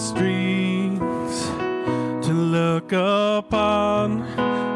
streets 0.00 1.46
to 2.26 2.32
look 2.32 2.90
upon 2.92 4.20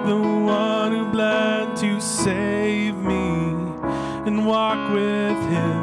the 0.06 0.16
one 0.16 0.92
who 0.92 1.10
bled 1.10 1.74
to 1.76 1.98
save 1.98 2.94
me 2.96 3.38
and 4.26 4.46
walk 4.46 4.92
with 4.92 5.40
him. 5.48 5.73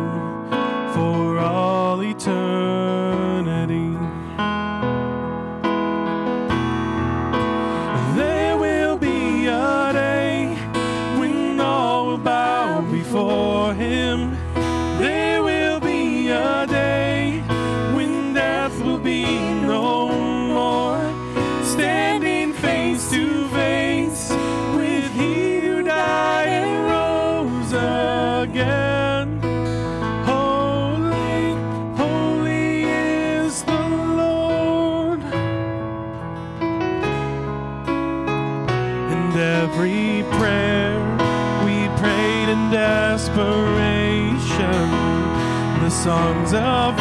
songs 46.04 46.52
of 46.56 47.01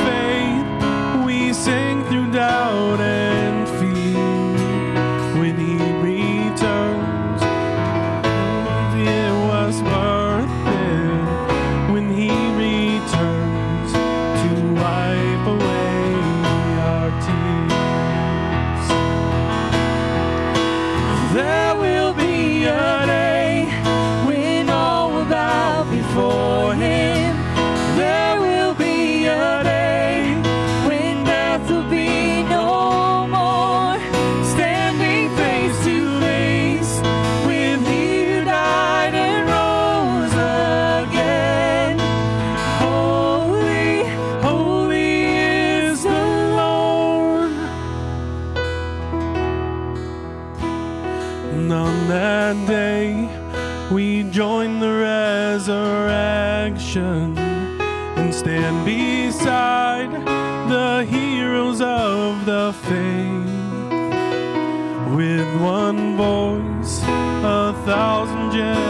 voice, 66.17 67.03
a 67.43 67.75
thousand 67.85 68.53
gems. 68.53 68.90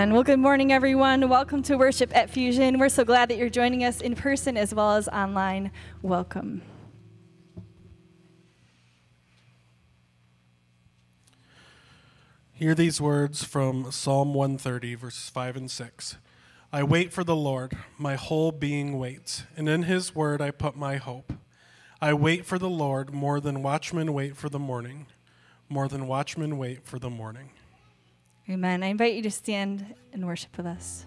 Amen. 0.00 0.14
Well, 0.14 0.22
good 0.22 0.38
morning, 0.38 0.72
everyone. 0.72 1.28
Welcome 1.28 1.62
to 1.64 1.76
worship 1.76 2.16
at 2.16 2.30
Fusion. 2.30 2.78
We're 2.78 2.88
so 2.88 3.04
glad 3.04 3.28
that 3.28 3.36
you're 3.36 3.50
joining 3.50 3.84
us 3.84 4.00
in 4.00 4.14
person 4.14 4.56
as 4.56 4.74
well 4.74 4.92
as 4.92 5.08
online. 5.08 5.70
Welcome. 6.00 6.62
Hear 12.54 12.74
these 12.74 12.98
words 12.98 13.44
from 13.44 13.92
Psalm 13.92 14.32
130, 14.32 14.94
verses 14.94 15.28
5 15.28 15.56
and 15.56 15.70
6. 15.70 16.16
I 16.72 16.82
wait 16.82 17.12
for 17.12 17.22
the 17.22 17.36
Lord, 17.36 17.76
my 17.98 18.14
whole 18.14 18.52
being 18.52 18.98
waits, 18.98 19.42
and 19.54 19.68
in 19.68 19.82
his 19.82 20.14
word 20.14 20.40
I 20.40 20.50
put 20.50 20.76
my 20.76 20.96
hope. 20.96 21.34
I 22.00 22.14
wait 22.14 22.46
for 22.46 22.58
the 22.58 22.70
Lord 22.70 23.12
more 23.12 23.38
than 23.38 23.62
watchmen 23.62 24.14
wait 24.14 24.34
for 24.34 24.48
the 24.48 24.58
morning, 24.58 25.08
more 25.68 25.88
than 25.88 26.06
watchmen 26.06 26.56
wait 26.56 26.86
for 26.86 26.98
the 26.98 27.10
morning. 27.10 27.50
Amen. 28.50 28.82
I 28.82 28.88
invite 28.88 29.14
you 29.14 29.22
to 29.22 29.30
stand 29.30 29.94
and 30.12 30.26
worship 30.26 30.56
with 30.56 30.66
us. 30.66 31.06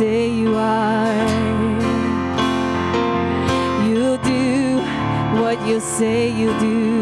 say 0.00 0.30
you 0.30 0.54
are. 0.54 1.28
You'll 3.86 4.16
do 4.18 4.78
what 5.40 5.60
you 5.66 5.78
say 5.78 6.30
you'll 6.30 6.58
do. 6.58 6.99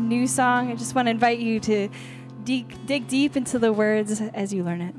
a 0.00 0.02
new 0.02 0.26
song, 0.26 0.70
I 0.70 0.74
just 0.74 0.94
want 0.94 1.06
to 1.06 1.10
invite 1.10 1.40
you 1.40 1.60
to 1.60 1.88
dig, 2.42 2.86
dig 2.86 3.06
deep 3.06 3.36
into 3.36 3.58
the 3.58 3.72
words 3.72 4.20
as 4.20 4.52
you 4.52 4.64
learn 4.64 4.80
it. 4.80 4.94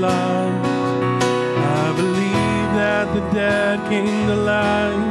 blind. 0.00 0.66
I 0.66 1.92
believe 1.96 2.68
that 2.80 3.12
the 3.14 3.20
dead 3.34 3.78
came 3.90 4.26
to 4.28 4.36
life. 4.36 5.09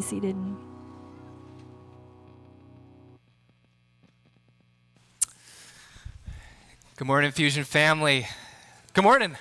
Seated. 0.00 0.36
Good 6.96 7.06
morning, 7.06 7.30
Fusion 7.32 7.64
family. 7.64 8.26
Good 8.92 9.04
morning. 9.04 9.36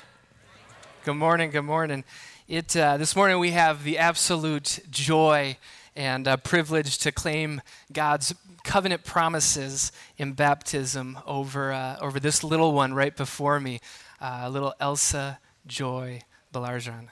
Good 1.04 1.16
morning. 1.16 1.52
Good 1.52 1.64
morning. 1.64 2.04
It, 2.48 2.76
uh, 2.76 2.98
this 2.98 3.16
morning 3.16 3.40
we 3.40 3.52
have 3.52 3.84
the 3.84 3.98
absolute 3.98 4.80
joy 4.90 5.58
and 5.96 6.28
uh, 6.28 6.38
privilege 6.38 6.98
to 7.00 7.12
claim 7.12 7.62
God's 7.92 8.34
covenant 8.64 9.04
promises 9.04 9.92
in 10.18 10.34
baptism 10.34 11.20
over, 11.26 11.72
uh, 11.72 11.98
over 12.00 12.20
this 12.20 12.44
little 12.44 12.74
one 12.74 12.94
right 12.94 13.16
before 13.16 13.60
me, 13.60 13.82
uh, 14.22 14.48
little 14.50 14.74
Elsa 14.80 15.40
Joy 15.68 16.22
Belarjan. 16.54 17.10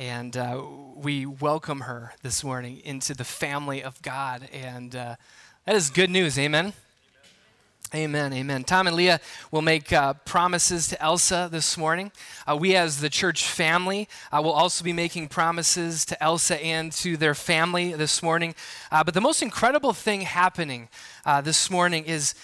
And 0.00 0.34
uh, 0.34 0.62
we 0.94 1.26
welcome 1.26 1.80
her 1.80 2.14
this 2.22 2.42
morning 2.42 2.80
into 2.86 3.12
the 3.12 3.22
family 3.22 3.82
of 3.82 4.00
God. 4.00 4.48
And 4.50 4.96
uh, 4.96 5.16
that 5.66 5.76
is 5.76 5.90
good 5.90 6.08
news. 6.08 6.38
Amen. 6.38 6.72
Amen, 7.94 8.32
amen. 8.32 8.64
Tom 8.64 8.86
and 8.86 8.96
Leah 8.96 9.20
will 9.50 9.60
make 9.60 9.92
uh, 9.92 10.14
promises 10.24 10.88
to 10.88 11.02
Elsa 11.02 11.50
this 11.52 11.76
morning. 11.76 12.12
Uh, 12.46 12.56
we, 12.56 12.74
as 12.76 13.02
the 13.02 13.10
church 13.10 13.44
family, 13.44 14.08
uh, 14.32 14.40
will 14.42 14.52
also 14.52 14.82
be 14.82 14.94
making 14.94 15.28
promises 15.28 16.06
to 16.06 16.22
Elsa 16.22 16.58
and 16.64 16.92
to 16.92 17.18
their 17.18 17.34
family 17.34 17.92
this 17.92 18.22
morning. 18.22 18.54
Uh, 18.90 19.04
but 19.04 19.12
the 19.12 19.20
most 19.20 19.42
incredible 19.42 19.92
thing 19.92 20.22
happening 20.22 20.88
uh, 21.26 21.42
this 21.42 21.68
morning 21.70 22.06
is, 22.06 22.34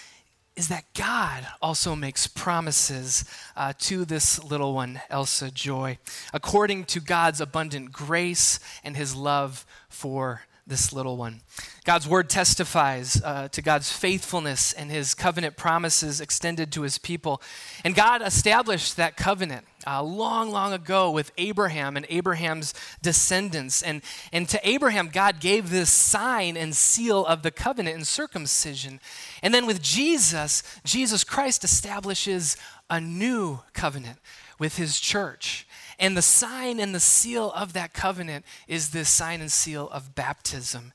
is 0.57 0.69
that 0.69 0.91
God 0.95 1.45
also 1.61 1.95
makes 1.95 2.25
promises 2.25 3.23
uh, 3.55 3.73
to 3.77 4.05
this 4.05 4.43
little 4.43 4.73
one, 4.73 4.99
Elsa 5.09 5.51
Joy, 5.51 5.99
according 6.33 6.85
to 6.85 6.99
God's 6.99 7.39
abundant 7.39 7.91
grace 7.91 8.59
and 8.83 8.97
his 8.97 9.15
love 9.15 9.67
for 9.87 10.41
this 10.65 10.91
little 10.91 11.15
one. 11.15 11.41
God's 11.85 12.07
word 12.07 12.29
testifies 12.29 13.21
uh, 13.23 13.47
to 13.49 13.61
God's 13.61 13.91
faithfulness 13.91 14.73
and 14.73 14.91
his 14.91 15.13
covenant 15.13 15.55
promises 15.57 16.19
extended 16.19 16.71
to 16.73 16.81
his 16.81 16.97
people. 16.97 17.41
And 17.85 17.95
God 17.95 18.21
established 18.21 18.97
that 18.97 19.15
covenant 19.15 19.65
uh, 19.87 20.03
long, 20.03 20.51
long 20.51 20.73
ago 20.73 21.09
with 21.09 21.31
Abraham 21.37 21.95
and 21.95 22.05
Abraham's 22.09 22.73
descendants. 23.01 23.81
And, 23.81 24.01
and 24.33 24.49
to 24.49 24.67
Abraham, 24.67 25.07
God 25.07 25.39
gave 25.39 25.69
this 25.69 25.89
sign 25.89 26.57
and 26.57 26.75
seal 26.75 27.25
of 27.25 27.41
the 27.43 27.51
covenant 27.51 27.95
in 27.95 28.05
circumcision. 28.05 28.99
And 29.41 29.53
then 29.53 29.65
with 29.65 29.81
Jesus, 29.81 30.63
Jesus 30.83 31.23
Christ 31.23 31.63
establishes 31.63 32.57
a 32.89 32.99
new 32.99 33.59
covenant 33.73 34.19
with 34.59 34.77
his 34.77 34.99
church. 34.99 35.67
And 35.99 36.15
the 36.15 36.21
sign 36.21 36.79
and 36.79 36.93
the 36.93 36.99
seal 36.99 37.51
of 37.51 37.73
that 37.73 37.93
covenant 37.93 38.45
is 38.67 38.89
this 38.89 39.09
sign 39.09 39.41
and 39.41 39.51
seal 39.51 39.89
of 39.89 40.15
baptism. 40.15 40.93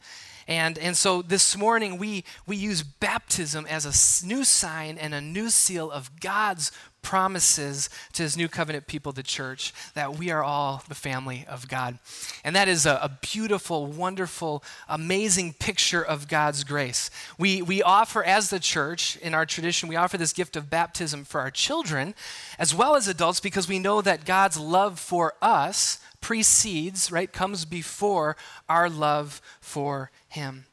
And, 0.49 0.79
and 0.79 0.97
so 0.97 1.23
this 1.23 1.57
morning 1.57 1.99
we, 1.99 2.25
we 2.47 2.57
use 2.57 2.83
baptism 2.83 3.67
as 3.67 3.87
a 3.87 4.27
new 4.27 4.45
sign 4.45 4.99
and 4.99 5.15
a 5.15 5.21
new 5.21 5.51
seal 5.51 5.91
of 5.91 6.21
God's 6.21 6.73
promises 7.03 7.91
to 8.13 8.23
his 8.23 8.37
new 8.37 8.49
covenant 8.49 8.87
people, 8.87 9.13
the 9.13 9.23
church, 9.23 9.75
that 9.95 10.17
we 10.17 10.31
are 10.31 10.43
all 10.43 10.83
the 10.89 10.95
family 10.95 11.45
of 11.49 11.69
God. 11.69 11.99
And 12.45 12.57
that 12.57 12.69
is 12.69 12.87
a, 12.87 12.99
a, 13.03 13.19
beautiful, 13.21 13.87
wonderful, 13.87 14.63
amazing 14.89 15.55
picture 15.55 16.03
of 16.03 16.29
God's 16.29 16.65
grace. 16.65 17.11
We, 17.39 17.61
we 17.61 17.83
offer, 17.83 18.23
as 18.25 18.51
the 18.51 18.61
church, 18.61 19.17
in 19.17 19.35
our 19.35 19.45
tradition, 19.45 19.89
we 19.89 19.97
offer 19.97 20.17
this 20.17 20.33
gift 20.33 20.57
of 20.57 20.71
baptism 20.71 21.25
for 21.25 21.41
our 21.41 21.51
children 21.51 22.15
as 22.59 22.75
well 22.75 22.95
as 22.95 23.09
adults 23.09 23.41
because 23.41 23.69
we 23.69 23.79
know 23.79 24.01
that 24.01 24.25
God's 24.25 24.59
love 24.59 24.99
for 24.99 25.35
us 25.43 25.99
precedes, 26.21 27.11
right, 27.11 27.33
comes 27.33 27.65
before 27.65 28.37
our 28.69 28.89
love 28.89 29.43
for 29.61 30.11
him. 30.29 30.65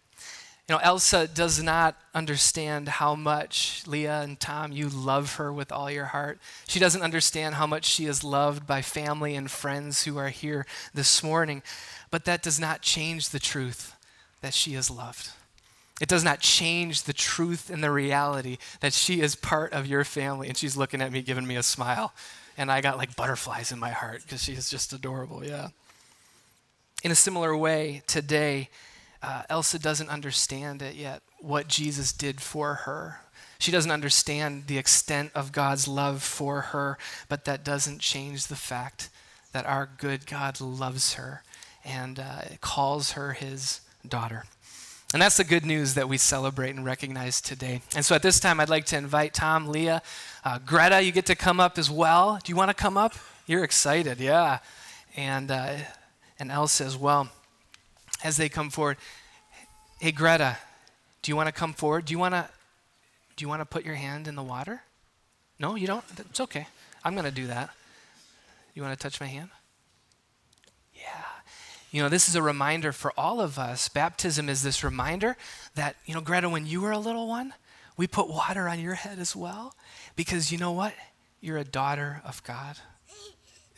You 0.69 0.75
know, 0.75 0.81
Elsa 0.83 1.27
does 1.27 1.63
not 1.63 1.95
understand 2.13 2.87
how 2.87 3.15
much 3.15 3.81
Leah 3.87 4.21
and 4.21 4.39
Tom, 4.39 4.71
you 4.71 4.87
love 4.87 5.37
her 5.37 5.51
with 5.51 5.71
all 5.71 5.89
your 5.89 6.05
heart. 6.05 6.37
She 6.67 6.77
doesn't 6.79 7.01
understand 7.01 7.55
how 7.55 7.65
much 7.65 7.85
she 7.85 8.05
is 8.05 8.23
loved 8.23 8.67
by 8.67 8.83
family 8.83 9.33
and 9.35 9.49
friends 9.49 10.03
who 10.03 10.19
are 10.19 10.29
here 10.29 10.67
this 10.93 11.23
morning. 11.23 11.63
But 12.11 12.25
that 12.25 12.43
does 12.43 12.59
not 12.59 12.83
change 12.83 13.29
the 13.29 13.39
truth 13.39 13.95
that 14.41 14.53
she 14.53 14.75
is 14.75 14.91
loved. 14.91 15.31
It 15.99 16.07
does 16.07 16.23
not 16.23 16.39
change 16.39 17.03
the 17.03 17.13
truth 17.13 17.71
and 17.71 17.83
the 17.83 17.89
reality 17.89 18.59
that 18.81 18.93
she 18.93 19.21
is 19.21 19.35
part 19.35 19.73
of 19.73 19.87
your 19.87 20.03
family. 20.03 20.49
And 20.49 20.55
she's 20.55 20.77
looking 20.77 21.01
at 21.01 21.11
me, 21.11 21.23
giving 21.23 21.47
me 21.47 21.55
a 21.55 21.63
smile. 21.63 22.13
And 22.59 22.71
I 22.71 22.81
got 22.81 22.95
like 22.95 23.15
butterflies 23.15 23.71
in 23.71 23.79
my 23.79 23.89
heart 23.89 24.21
because 24.21 24.43
she 24.43 24.53
is 24.53 24.69
just 24.69 24.93
adorable. 24.93 25.43
Yeah. 25.43 25.69
In 27.03 27.09
a 27.09 27.15
similar 27.15 27.57
way, 27.57 28.03
today, 28.05 28.69
uh, 29.21 29.43
Elsa 29.49 29.79
doesn't 29.79 30.09
understand 30.09 30.81
it 30.81 30.95
yet, 30.95 31.21
what 31.39 31.67
Jesus 31.67 32.13
did 32.13 32.41
for 32.41 32.75
her. 32.75 33.19
She 33.59 33.71
doesn't 33.71 33.91
understand 33.91 34.67
the 34.67 34.77
extent 34.77 35.31
of 35.35 35.51
God's 35.51 35.87
love 35.87 36.23
for 36.23 36.61
her, 36.61 36.97
but 37.27 37.43
that 37.45 37.65
doesn't 37.65 37.99
change 37.99 38.47
the 38.47 38.55
fact 38.55 39.09
that 39.51 39.65
our 39.65 39.89
good 39.97 40.25
God 40.25 40.61
loves 40.61 41.15
her 41.15 41.43
and 41.83 42.19
uh, 42.19 42.41
calls 42.61 43.13
her 43.13 43.33
his 43.33 43.81
daughter. 44.07 44.45
And 45.11 45.21
that's 45.21 45.37
the 45.37 45.43
good 45.43 45.65
news 45.65 45.95
that 45.95 46.07
we 46.07 46.17
celebrate 46.17 46.75
and 46.75 46.85
recognize 46.85 47.41
today. 47.41 47.81
And 47.95 48.05
so 48.05 48.15
at 48.15 48.21
this 48.21 48.39
time, 48.39 48.59
I'd 48.59 48.69
like 48.69 48.85
to 48.87 48.97
invite 48.97 49.33
Tom, 49.33 49.67
Leah, 49.67 50.03
uh, 50.45 50.59
Greta, 50.59 51.01
you 51.01 51.11
get 51.11 51.25
to 51.25 51.35
come 51.35 51.59
up 51.59 51.77
as 51.77 51.89
well. 51.89 52.39
Do 52.43 52.51
you 52.51 52.55
want 52.55 52.69
to 52.69 52.75
come 52.75 52.95
up? 52.95 53.15
You're 53.47 53.63
excited, 53.63 54.19
yeah. 54.19 54.59
And, 55.17 55.49
uh, 55.49 55.77
and 56.37 56.51
Elsa 56.51 56.85
as 56.85 56.95
well 56.95 57.29
as 58.23 58.37
they 58.37 58.49
come 58.49 58.69
forward. 58.69 58.97
Hey, 59.99 60.11
Greta, 60.11 60.57
do 61.21 61.31
you 61.31 61.35
want 61.35 61.47
to 61.47 61.53
come 61.53 61.73
forward? 61.73 62.05
Do 62.05 62.13
you 62.13 62.19
want 62.19 62.33
to 62.33 62.49
do 63.35 63.45
you 63.45 63.49
want 63.49 63.61
to 63.61 63.65
put 63.65 63.85
your 63.85 63.95
hand 63.95 64.27
in 64.27 64.35
the 64.35 64.43
water? 64.43 64.81
No, 65.59 65.75
you 65.75 65.87
don't? 65.87 66.03
It's 66.17 66.41
okay. 66.41 66.67
I'm 67.05 67.13
going 67.13 67.25
to 67.25 67.31
do 67.31 67.47
that. 67.47 67.69
You 68.73 68.81
want 68.81 68.97
to 68.97 69.01
touch 69.01 69.21
my 69.21 69.27
hand? 69.27 69.49
Yeah. 70.93 71.23
You 71.91 72.03
know, 72.03 72.09
this 72.09 72.27
is 72.27 72.35
a 72.35 72.41
reminder 72.41 72.91
for 72.91 73.13
all 73.17 73.39
of 73.39 73.57
us. 73.57 73.87
Baptism 73.87 74.49
is 74.49 74.61
this 74.61 74.83
reminder 74.83 75.37
that, 75.75 75.95
you 76.05 76.13
know, 76.13 76.19
Greta, 76.19 76.49
when 76.49 76.65
you 76.65 76.81
were 76.81 76.91
a 76.91 76.99
little 76.99 77.27
one, 77.27 77.53
we 77.95 78.07
put 78.07 78.29
water 78.29 78.67
on 78.67 78.79
your 78.79 78.93
head 78.95 79.19
as 79.19 79.35
well 79.35 79.73
because 80.15 80.51
you 80.51 80.57
know 80.57 80.71
what? 80.71 80.93
You're 81.41 81.57
a 81.57 81.63
daughter 81.63 82.21
of 82.25 82.43
God. 82.43 82.77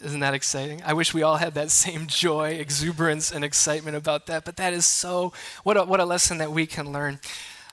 Isn't 0.03 0.21
that 0.21 0.33
exciting? 0.33 0.81
I 0.83 0.93
wish 0.93 1.13
we 1.13 1.21
all 1.21 1.37
had 1.37 1.53
that 1.53 1.69
same 1.71 2.07
joy, 2.07 2.51
exuberance, 2.51 3.31
and 3.31 3.45
excitement 3.45 3.95
about 3.95 4.25
that. 4.27 4.45
But 4.45 4.57
that 4.57 4.73
is 4.73 4.85
so, 4.85 5.31
what 5.63 5.77
a, 5.77 5.83
what 5.83 5.99
a 5.99 6.05
lesson 6.05 6.39
that 6.39 6.51
we 6.51 6.65
can 6.65 6.91
learn. 6.91 7.19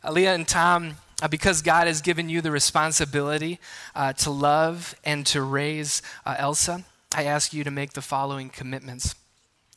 Leah 0.08 0.34
and 0.34 0.46
Tom, 0.46 0.96
uh, 1.22 1.28
because 1.28 1.62
God 1.62 1.86
has 1.86 2.00
given 2.00 2.28
you 2.28 2.40
the 2.40 2.50
responsibility 2.50 3.58
uh, 3.94 4.12
to 4.14 4.30
love 4.30 4.94
and 5.04 5.24
to 5.26 5.42
raise 5.42 6.02
uh, 6.26 6.36
Elsa, 6.38 6.84
I 7.14 7.24
ask 7.24 7.52
you 7.52 7.64
to 7.64 7.70
make 7.70 7.94
the 7.94 8.02
following 8.02 8.50
commitments. 8.50 9.14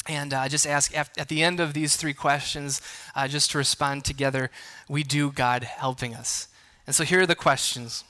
And 0.08 0.34
I 0.34 0.46
uh, 0.46 0.50
just 0.50 0.68
ask 0.68 0.96
at, 0.98 1.18
at, 1.18 1.30
the 1.30 1.44
end 1.44 1.60
of 1.60 1.74
these 1.74 1.96
three 1.96 2.14
questions, 2.14 2.82
uh, 3.16 3.28
just 3.28 3.52
to 3.52 3.58
respond 3.58 4.04
together, 4.04 4.52
we 4.90 5.04
do 5.04 5.32
God 5.32 5.64
helping 5.64 6.14
us. 6.16 6.48
And 6.86 6.96
so 6.96 7.04
here 7.04 7.22
are 7.22 7.28
the 7.28 7.36
questions 7.36 8.04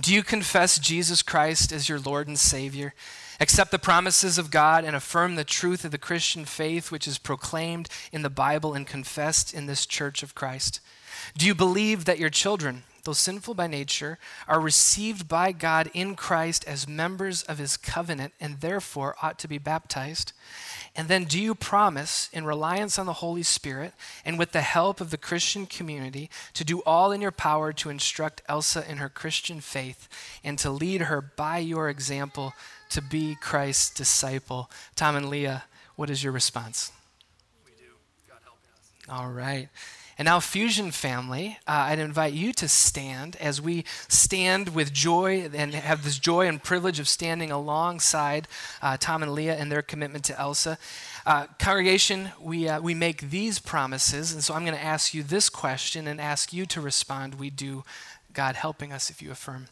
Do 0.00 0.12
you 0.12 0.22
confess 0.22 0.78
Jesus 0.78 1.22
Christ 1.22 1.70
as 1.70 1.88
your 1.88 2.00
Lord 2.00 2.28
and 2.28 2.38
Savior? 2.38 2.94
Accept 3.40 3.70
the 3.70 3.78
promises 3.78 4.36
of 4.36 4.50
God 4.50 4.84
and 4.84 4.96
affirm 4.96 5.36
the 5.36 5.44
truth 5.44 5.84
of 5.84 5.92
the 5.92 5.98
Christian 5.98 6.44
faith 6.44 6.90
which 6.90 7.06
is 7.06 7.18
proclaimed 7.18 7.88
in 8.10 8.22
the 8.22 8.30
Bible 8.30 8.74
and 8.74 8.86
confessed 8.86 9.54
in 9.54 9.66
this 9.66 9.86
church 9.86 10.24
of 10.24 10.34
Christ? 10.34 10.80
Do 11.36 11.46
you 11.46 11.54
believe 11.54 12.04
that 12.04 12.18
your 12.18 12.30
children, 12.30 12.82
though 13.04 13.12
sinful 13.12 13.54
by 13.54 13.68
nature, 13.68 14.18
are 14.48 14.60
received 14.60 15.28
by 15.28 15.52
God 15.52 15.88
in 15.94 16.16
Christ 16.16 16.64
as 16.66 16.88
members 16.88 17.44
of 17.44 17.58
his 17.58 17.76
covenant 17.76 18.34
and 18.40 18.60
therefore 18.60 19.14
ought 19.22 19.38
to 19.38 19.48
be 19.48 19.58
baptized? 19.58 20.32
And 20.96 21.06
then, 21.06 21.24
do 21.24 21.40
you 21.40 21.54
promise, 21.54 22.28
in 22.32 22.44
reliance 22.44 22.98
on 22.98 23.06
the 23.06 23.14
Holy 23.14 23.44
Spirit 23.44 23.94
and 24.24 24.36
with 24.36 24.50
the 24.50 24.62
help 24.62 25.00
of 25.00 25.10
the 25.10 25.16
Christian 25.16 25.66
community, 25.66 26.28
to 26.54 26.64
do 26.64 26.82
all 26.82 27.12
in 27.12 27.20
your 27.20 27.30
power 27.30 27.72
to 27.74 27.90
instruct 27.90 28.42
Elsa 28.48 28.84
in 28.90 28.96
her 28.96 29.08
Christian 29.08 29.60
faith 29.60 30.08
and 30.42 30.58
to 30.58 30.70
lead 30.70 31.02
her 31.02 31.20
by 31.20 31.58
your 31.58 31.88
example 31.88 32.52
to 32.90 33.02
be 33.02 33.36
Christ's 33.40 33.90
disciple. 33.90 34.70
Tom 34.96 35.16
and 35.16 35.28
Leah, 35.28 35.64
what 35.96 36.10
is 36.10 36.22
your 36.22 36.32
response? 36.32 36.92
We 37.64 37.72
do. 37.72 37.92
God 38.28 38.38
help 38.44 38.58
us. 38.72 39.20
All 39.20 39.30
right. 39.30 39.68
And 40.18 40.26
now, 40.26 40.40
Fusion 40.40 40.90
family, 40.90 41.58
uh, 41.68 41.86
I'd 41.90 42.00
invite 42.00 42.32
you 42.32 42.52
to 42.54 42.66
stand 42.66 43.36
as 43.36 43.62
we 43.62 43.84
stand 44.08 44.74
with 44.74 44.92
joy 44.92 45.48
and 45.54 45.72
have 45.72 46.02
this 46.02 46.18
joy 46.18 46.48
and 46.48 46.60
privilege 46.60 46.98
of 46.98 47.08
standing 47.08 47.52
alongside 47.52 48.48
uh, 48.82 48.96
Tom 48.96 49.22
and 49.22 49.32
Leah 49.32 49.54
and 49.54 49.70
their 49.70 49.80
commitment 49.80 50.24
to 50.24 50.36
Elsa. 50.36 50.76
Uh, 51.24 51.46
congregation, 51.60 52.30
we, 52.40 52.68
uh, 52.68 52.80
we 52.80 52.94
make 52.94 53.30
these 53.30 53.60
promises, 53.60 54.32
and 54.32 54.42
so 54.42 54.54
I'm 54.54 54.64
going 54.64 54.76
to 54.76 54.82
ask 54.82 55.14
you 55.14 55.22
this 55.22 55.48
question 55.48 56.08
and 56.08 56.20
ask 56.20 56.52
you 56.52 56.66
to 56.66 56.80
respond. 56.80 57.36
We 57.36 57.50
do, 57.50 57.84
God 58.32 58.56
helping 58.56 58.92
us 58.92 59.10
if 59.10 59.22
you 59.22 59.30
affirm. 59.30 59.68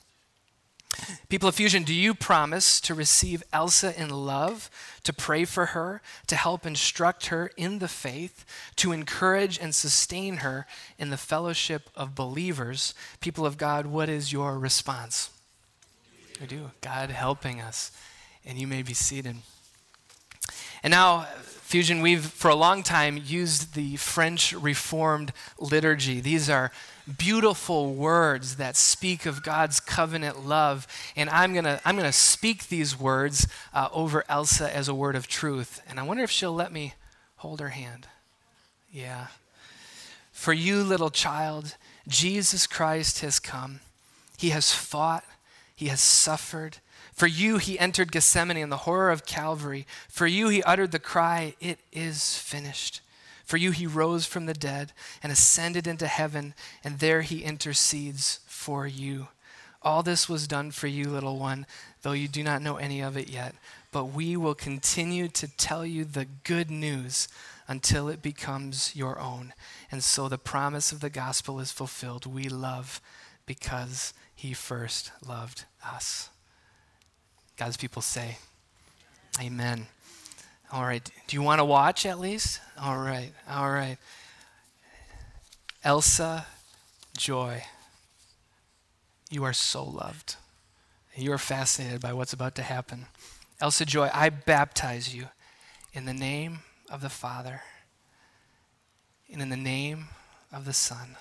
People 1.29 1.49
of 1.49 1.55
Fusion, 1.55 1.83
do 1.83 1.95
you 1.95 2.15
promise 2.15 2.81
to 2.81 2.95
receive 2.95 3.43
Elsa 3.53 3.99
in 4.01 4.11
love, 4.11 4.71
to 5.03 5.13
pray 5.13 5.45
for 5.45 5.67
her, 5.67 6.01
to 6.27 6.37
help 6.37 6.65
instruct 6.65 7.27
her 7.27 7.51
in 7.57 7.79
the 7.79 7.89
faith, 7.89 8.45
to 8.77 8.93
encourage 8.93 9.59
and 9.59 9.75
sustain 9.75 10.39
her 10.39 10.67
in 10.99 11.11
the 11.11 11.17
fellowship 11.17 11.91
of 11.95 12.15
believers? 12.15 12.95
People 13.21 13.45
of 13.45 13.59
God, 13.59 13.87
what 13.87 14.09
is 14.09 14.33
your 14.33 14.59
response? 14.59 15.31
We 16.41 16.47
do. 16.47 16.71
God 16.81 17.11
helping 17.11 17.61
us. 17.61 17.91
And 18.45 18.59
you 18.59 18.67
may 18.67 18.83
be 18.83 18.95
seated. 18.95 19.37
And 20.83 20.93
now, 20.93 21.27
Fusion, 21.63 22.01
we've 22.01 22.25
for 22.25 22.49
a 22.49 22.55
long 22.55 22.85
time 22.85 23.21
used 23.25 23.75
the 23.75 23.97
French 23.97 24.53
Reformed 24.53 25.33
liturgy. 25.59 26.21
These 26.21 26.49
are 26.49 26.71
beautiful 27.19 27.95
words 27.95 28.57
that 28.57 28.77
speak 28.77 29.27
of 29.27 29.43
God's 29.43 29.81
covenant 29.81 30.47
love. 30.47 30.87
And 31.15 31.31
I'm 31.31 31.53
going 31.53 31.65
to 31.65 31.81
I'm 31.85 31.97
to 31.97 32.13
speak 32.13 32.69
these 32.69 32.99
words 32.99 33.47
uh, 33.73 33.89
over 33.93 34.25
Elsa 34.29 34.75
as 34.75 34.89
a 34.89 34.95
word 34.95 35.17
of 35.17 35.27
truth. 35.27 35.83
And 35.89 36.01
I 36.01 36.03
wonder 36.03 36.23
if 36.23 36.31
she'll 36.31 36.55
let 36.55 36.73
me 36.73 36.95
hold 37.37 37.61
her 37.61 37.71
hand. 37.71 38.09
Yeah. 38.91 39.29
For 40.33 40.53
you, 40.53 40.83
little 40.83 41.11
child, 41.11 41.77
Jesus 42.09 42.67
Christ 42.67 43.21
has 43.21 43.39
come. 43.39 43.81
He 44.39 44.51
has 44.51 44.73
fought, 44.73 45.25
he 45.75 45.87
has 45.87 46.01
suffered, 46.01 46.79
for 47.17 47.27
you, 47.27 47.57
he 47.57 47.79
entered 47.79 48.13
Gethsemane 48.13 48.59
in 48.59 48.69
the 48.69 48.77
horror 48.77 49.11
of 49.11 49.25
Calvary. 49.25 49.87
For 50.07 50.27
you, 50.27 50.51
he 50.51 50.63
uttered 50.63 50.93
the 50.93 50.99
cry, 50.99 51.55
It 51.61 51.79
is 51.91 52.37
finished. 52.37 53.01
For 53.47 53.57
you, 53.57 53.71
he 53.71 53.87
rose 53.87 54.27
from 54.27 54.47
the 54.47 54.55
dead 54.55 54.93
and 55.23 55.31
ascended 55.31 55.87
into 55.87 56.09
heaven, 56.09 56.53
and 56.83 56.99
there 56.99 57.23
he 57.23 57.45
intercedes 57.45 58.41
for 58.47 58.89
you. 58.89 59.29
All 59.83 60.03
this 60.03 60.29
was 60.29 60.49
done 60.49 60.73
for 60.73 60.89
you, 60.89 61.09
little 61.09 61.39
one, 61.39 61.65
though 62.03 62.11
you 62.11 62.27
do 62.27 62.43
not 62.43 62.61
know 62.61 62.77
any 62.77 63.01
of 63.01 63.17
it 63.17 63.29
yet. 63.29 63.55
But 63.93 64.07
we 64.07 64.37
will 64.37 64.57
continue 64.57 65.29
to 65.29 65.47
tell 65.57 65.87
you 65.87 66.05
the 66.05 66.25
good 66.25 66.73
news 66.73 67.29
until 67.69 68.09
it 68.09 68.21
becomes 68.21 68.97
your 68.97 69.21
own. 69.21 69.55
And 69.93 70.03
so 70.03 70.29
the 70.29 70.39
promise 70.39 70.91
of 70.91 70.99
the 70.99 71.09
gospel 71.09 71.61
is 71.61 71.71
fulfilled. 71.71 72.27
We 72.27 72.49
love 72.49 73.01
because 73.47 74.13
he 74.35 74.55
first 74.55 75.13
loved 75.25 75.67
us. 75.85 76.31
God's 77.57 77.77
people 77.77 78.03
say, 78.03 78.39
Amen. 79.41 79.87
All 80.73 80.83
right. 80.83 81.09
Do 81.27 81.37
you 81.37 81.43
want 81.43 81.61
to 81.61 81.65
watch 81.65 82.05
at 82.07 82.19
least? 82.19 82.61
All 82.81 82.99
right. 82.99 83.33
All 83.49 83.71
right. 83.71 83.99
Elsa 85.85 86.47
Joy, 87.17 87.63
you 89.31 89.45
are 89.45 89.53
so 89.53 89.85
loved. 89.85 90.37
You 91.15 91.33
are 91.33 91.39
fascinated 91.39 92.01
by 92.01 92.13
what's 92.13 92.33
about 92.33 92.57
to 92.57 92.63
happen. 92.63 93.07
Elsa 93.61 93.87
Joy, 93.87 94.11
I 94.13 94.29
baptize 94.29 95.15
you 95.15 95.29
in 95.93 96.05
the 96.05 96.13
name 96.13 96.59
of 96.91 97.01
the 97.01 97.09
Father 97.09 97.63
and 99.33 99.41
in 99.41 99.49
the 99.49 99.57
name 99.57 100.07
of 100.53 100.65
the 100.65 100.73
Son, 100.73 101.17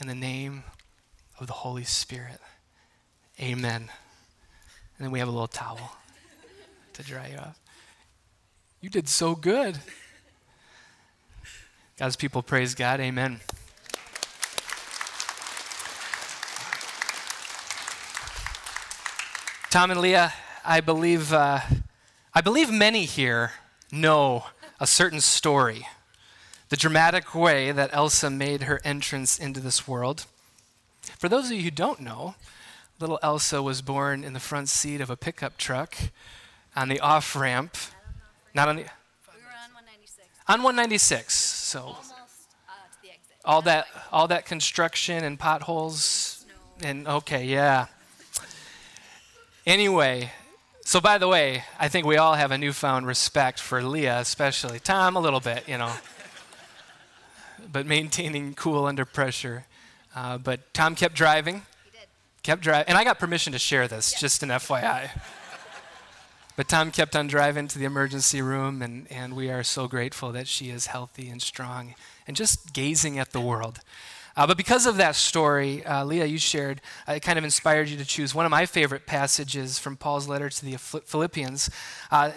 in 0.00 0.08
the 0.08 0.14
name 0.14 0.64
of 1.40 1.46
the 1.46 1.52
Holy 1.52 1.84
Spirit. 1.84 2.40
Amen. 3.40 3.88
And 4.96 5.04
then 5.06 5.10
we 5.10 5.20
have 5.20 5.28
a 5.28 5.30
little 5.30 5.46
towel 5.46 5.92
to 6.94 7.02
dry 7.02 7.28
you 7.28 7.38
off. 7.38 7.58
You 8.80 8.88
did 8.88 9.08
so 9.08 9.34
good. 9.34 9.80
God's 11.96 12.14
people 12.14 12.42
praise 12.42 12.76
God. 12.76 13.00
Amen. 13.00 13.40
Tom 19.68 19.90
and 19.90 20.00
Leah, 20.00 20.32
I 20.64 20.80
believe, 20.80 21.32
uh, 21.32 21.58
I 22.32 22.40
believe 22.40 22.70
many 22.70 23.04
here 23.04 23.50
know 23.90 24.44
a 24.78 24.86
certain 24.86 25.20
story, 25.20 25.88
the 26.68 26.76
dramatic 26.76 27.34
way 27.34 27.72
that 27.72 27.90
Elsa 27.92 28.30
made 28.30 28.62
her 28.62 28.80
entrance 28.84 29.40
into 29.40 29.58
this 29.58 29.88
world. 29.88 30.26
For 31.18 31.28
those 31.28 31.46
of 31.46 31.56
you 31.56 31.64
who 31.64 31.72
don't 31.72 31.98
know, 31.98 32.36
little 33.00 33.18
Elsa 33.24 33.60
was 33.60 33.82
born 33.82 34.22
in 34.22 34.34
the 34.34 34.40
front 34.40 34.68
seat 34.68 35.00
of 35.00 35.10
a 35.10 35.16
pickup 35.16 35.56
truck 35.56 35.96
on 36.76 36.88
the 36.88 37.00
off 37.00 37.34
ramp. 37.34 37.76
Not 38.54 38.68
on 38.68 38.76
the. 38.76 38.82
We 38.82 38.88
were 39.42 39.48
on 39.64 39.74
196. 39.74 40.28
On 40.48 40.62
196. 40.62 41.34
So 41.34 41.80
Almost 41.80 42.12
uh, 42.68 42.72
to 42.92 43.02
the 43.02 43.08
exit. 43.10 43.36
all 43.44 43.62
that 43.62 43.86
all 44.12 44.28
that 44.28 44.46
construction 44.46 45.24
and 45.24 45.38
potholes 45.38 46.38
and 46.82 47.06
okay, 47.08 47.44
yeah. 47.44 47.86
Anyway, 49.66 50.32
so 50.82 51.00
by 51.00 51.18
the 51.18 51.28
way, 51.28 51.64
I 51.78 51.88
think 51.88 52.06
we 52.06 52.16
all 52.16 52.34
have 52.34 52.50
a 52.52 52.58
newfound 52.58 53.06
respect 53.06 53.60
for 53.60 53.82
Leah, 53.82 54.20
especially 54.20 54.78
Tom 54.78 55.16
a 55.16 55.20
little 55.20 55.40
bit, 55.40 55.68
you 55.68 55.76
know. 55.76 55.92
but 57.72 57.84
maintaining 57.86 58.54
cool 58.54 58.86
under 58.86 59.04
pressure. 59.04 59.66
Uh, 60.14 60.38
but 60.38 60.72
Tom 60.72 60.94
kept 60.94 61.14
driving. 61.14 61.56
He 61.84 61.90
did. 61.90 62.06
kept 62.42 62.62
driving, 62.62 62.88
and 62.88 62.96
I 62.96 63.04
got 63.04 63.18
permission 63.18 63.52
to 63.52 63.58
share 63.58 63.88
this, 63.88 64.18
just 64.18 64.42
an 64.42 64.48
FYI. 64.48 65.10
But 66.58 66.66
Tom 66.66 66.90
kept 66.90 67.14
on 67.14 67.28
driving 67.28 67.68
to 67.68 67.78
the 67.78 67.84
emergency 67.84 68.42
room, 68.42 68.82
and, 68.82 69.06
and 69.12 69.36
we 69.36 69.48
are 69.48 69.62
so 69.62 69.86
grateful 69.86 70.32
that 70.32 70.48
she 70.48 70.70
is 70.70 70.86
healthy 70.86 71.28
and 71.28 71.40
strong 71.40 71.94
and 72.26 72.36
just 72.36 72.72
gazing 72.72 73.16
at 73.16 73.30
the 73.30 73.40
world. 73.40 73.78
Uh, 74.38 74.46
but 74.46 74.56
because 74.56 74.86
of 74.86 74.98
that 74.98 75.16
story, 75.16 75.84
uh, 75.84 76.04
Leah, 76.04 76.24
you 76.24 76.38
shared, 76.38 76.80
uh, 77.08 77.14
it 77.14 77.22
kind 77.22 77.38
of 77.38 77.44
inspired 77.44 77.88
you 77.88 77.96
to 77.96 78.04
choose 78.04 78.36
one 78.36 78.46
of 78.46 78.50
my 78.50 78.66
favorite 78.66 79.04
passages 79.04 79.80
from 79.80 79.96
Paul's 79.96 80.28
letter 80.28 80.48
to 80.48 80.64
the 80.64 80.76
Philippians, 80.76 81.68
uh, 82.12 82.30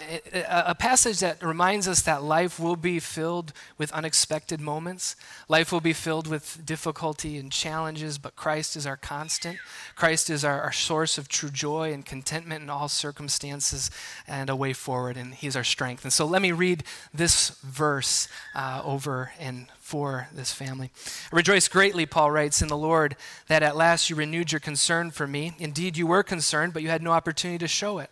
a 0.48 0.74
passage 0.74 1.20
that 1.20 1.40
reminds 1.40 1.86
us 1.86 2.02
that 2.02 2.24
life 2.24 2.58
will 2.58 2.74
be 2.74 2.98
filled 2.98 3.52
with 3.78 3.92
unexpected 3.92 4.60
moments. 4.60 5.14
Life 5.48 5.70
will 5.70 5.80
be 5.80 5.92
filled 5.92 6.26
with 6.26 6.66
difficulty 6.66 7.38
and 7.38 7.52
challenges, 7.52 8.18
but 8.18 8.34
Christ 8.34 8.74
is 8.74 8.84
our 8.84 8.96
constant. 8.96 9.58
Christ 9.94 10.28
is 10.28 10.44
our, 10.44 10.60
our 10.60 10.72
source 10.72 11.18
of 11.18 11.28
true 11.28 11.50
joy 11.50 11.92
and 11.92 12.04
contentment 12.04 12.64
in 12.64 12.68
all 12.70 12.88
circumstances 12.88 13.92
and 14.26 14.50
a 14.50 14.56
way 14.56 14.72
forward, 14.72 15.16
and 15.16 15.34
He's 15.34 15.54
our 15.54 15.62
strength. 15.62 16.02
And 16.02 16.12
so 16.12 16.26
let 16.26 16.42
me 16.42 16.50
read 16.50 16.82
this 17.14 17.50
verse 17.60 18.26
uh, 18.56 18.82
over 18.84 19.30
and 19.38 19.68
for 19.92 20.28
this 20.32 20.50
family. 20.50 20.90
I 21.30 21.36
rejoice 21.36 21.68
greatly, 21.68 22.06
Paul 22.06 22.30
writes, 22.30 22.62
in 22.62 22.68
the 22.68 22.78
Lord 22.78 23.14
that 23.48 23.62
at 23.62 23.76
last 23.76 24.08
you 24.08 24.16
renewed 24.16 24.50
your 24.50 24.58
concern 24.58 25.10
for 25.10 25.26
me. 25.26 25.52
Indeed, 25.58 25.98
you 25.98 26.06
were 26.06 26.22
concerned, 26.22 26.72
but 26.72 26.82
you 26.82 26.88
had 26.88 27.02
no 27.02 27.10
opportunity 27.10 27.58
to 27.58 27.68
show 27.68 27.98
it. 27.98 28.08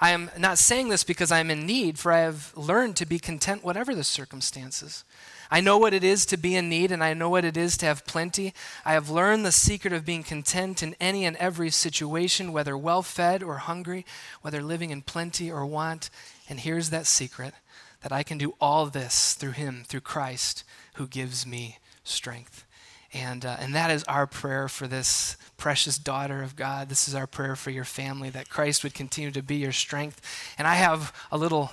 I 0.00 0.10
am 0.10 0.28
not 0.36 0.58
saying 0.58 0.88
this 0.88 1.04
because 1.04 1.30
I 1.30 1.38
am 1.38 1.52
in 1.52 1.66
need, 1.66 2.00
for 2.00 2.10
I 2.10 2.18
have 2.18 2.52
learned 2.56 2.96
to 2.96 3.06
be 3.06 3.20
content 3.20 3.62
whatever 3.62 3.94
the 3.94 4.02
circumstances. 4.02 5.04
I 5.52 5.60
know 5.60 5.78
what 5.78 5.94
it 5.94 6.02
is 6.02 6.26
to 6.26 6.36
be 6.36 6.56
in 6.56 6.68
need, 6.68 6.90
and 6.90 7.04
I 7.04 7.14
know 7.14 7.30
what 7.30 7.44
it 7.44 7.56
is 7.56 7.76
to 7.76 7.86
have 7.86 8.04
plenty. 8.04 8.52
I 8.84 8.94
have 8.94 9.08
learned 9.08 9.46
the 9.46 9.52
secret 9.52 9.92
of 9.92 10.04
being 10.04 10.24
content 10.24 10.82
in 10.82 10.96
any 10.98 11.24
and 11.24 11.36
every 11.36 11.70
situation, 11.70 12.52
whether 12.52 12.76
well 12.76 13.02
fed 13.02 13.40
or 13.40 13.58
hungry, 13.58 14.04
whether 14.42 14.64
living 14.64 14.90
in 14.90 15.02
plenty 15.02 15.48
or 15.48 15.64
want. 15.64 16.10
And 16.48 16.58
here's 16.58 16.90
that 16.90 17.06
secret 17.06 17.54
that 18.02 18.10
I 18.10 18.24
can 18.24 18.36
do 18.36 18.56
all 18.60 18.86
this 18.86 19.34
through 19.34 19.52
Him, 19.52 19.84
through 19.86 20.00
Christ 20.00 20.64
who 20.94 21.06
gives 21.06 21.46
me 21.46 21.78
strength. 22.02 22.64
And, 23.12 23.46
uh, 23.46 23.56
and 23.60 23.74
that 23.74 23.90
is 23.90 24.02
our 24.04 24.26
prayer 24.26 24.68
for 24.68 24.88
this 24.88 25.36
precious 25.56 25.98
daughter 25.98 26.42
of 26.42 26.56
God. 26.56 26.88
This 26.88 27.06
is 27.06 27.14
our 27.14 27.28
prayer 27.28 27.54
for 27.54 27.70
your 27.70 27.84
family 27.84 28.28
that 28.30 28.48
Christ 28.48 28.82
would 28.82 28.94
continue 28.94 29.30
to 29.30 29.42
be 29.42 29.56
your 29.56 29.72
strength. 29.72 30.20
And 30.58 30.66
I 30.66 30.74
have 30.74 31.12
a 31.30 31.38
little, 31.38 31.70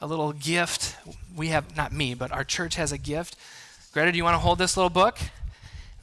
a 0.00 0.06
little 0.06 0.32
gift. 0.32 0.96
We 1.34 1.48
have, 1.48 1.74
not 1.74 1.92
me, 1.92 2.12
but 2.12 2.32
our 2.32 2.44
church 2.44 2.76
has 2.76 2.92
a 2.92 2.98
gift. 2.98 3.36
Greta, 3.92 4.12
do 4.12 4.18
you 4.18 4.24
want 4.24 4.34
to 4.34 4.40
hold 4.40 4.58
this 4.58 4.76
little 4.76 4.90
book? 4.90 5.18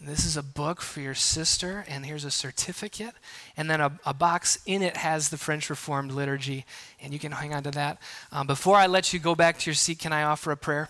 This 0.03 0.25
is 0.25 0.35
a 0.35 0.41
book 0.41 0.81
for 0.81 0.99
your 0.99 1.13
sister, 1.13 1.85
and 1.87 2.03
here's 2.03 2.25
a 2.25 2.31
certificate. 2.31 3.13
And 3.55 3.69
then 3.69 3.81
a, 3.81 3.99
a, 4.03 4.15
box 4.15 4.57
in 4.65 4.81
it 4.81 4.97
has 4.97 5.29
the 5.29 5.37
French 5.37 5.69
Reformed 5.69 6.11
liturgy, 6.11 6.65
and 6.99 7.13
you 7.13 7.19
can 7.19 7.33
hang 7.33 7.53
on 7.53 7.61
to 7.63 7.71
that. 7.71 7.99
Um, 8.31 8.47
before 8.47 8.77
I 8.77 8.87
let 8.87 9.13
you 9.13 9.19
go 9.19 9.35
back 9.35 9.59
to 9.59 9.69
your 9.69 9.75
seat, 9.75 9.99
can 9.99 10.11
I 10.11 10.23
offer 10.23 10.51
a 10.51 10.57
prayer? 10.57 10.89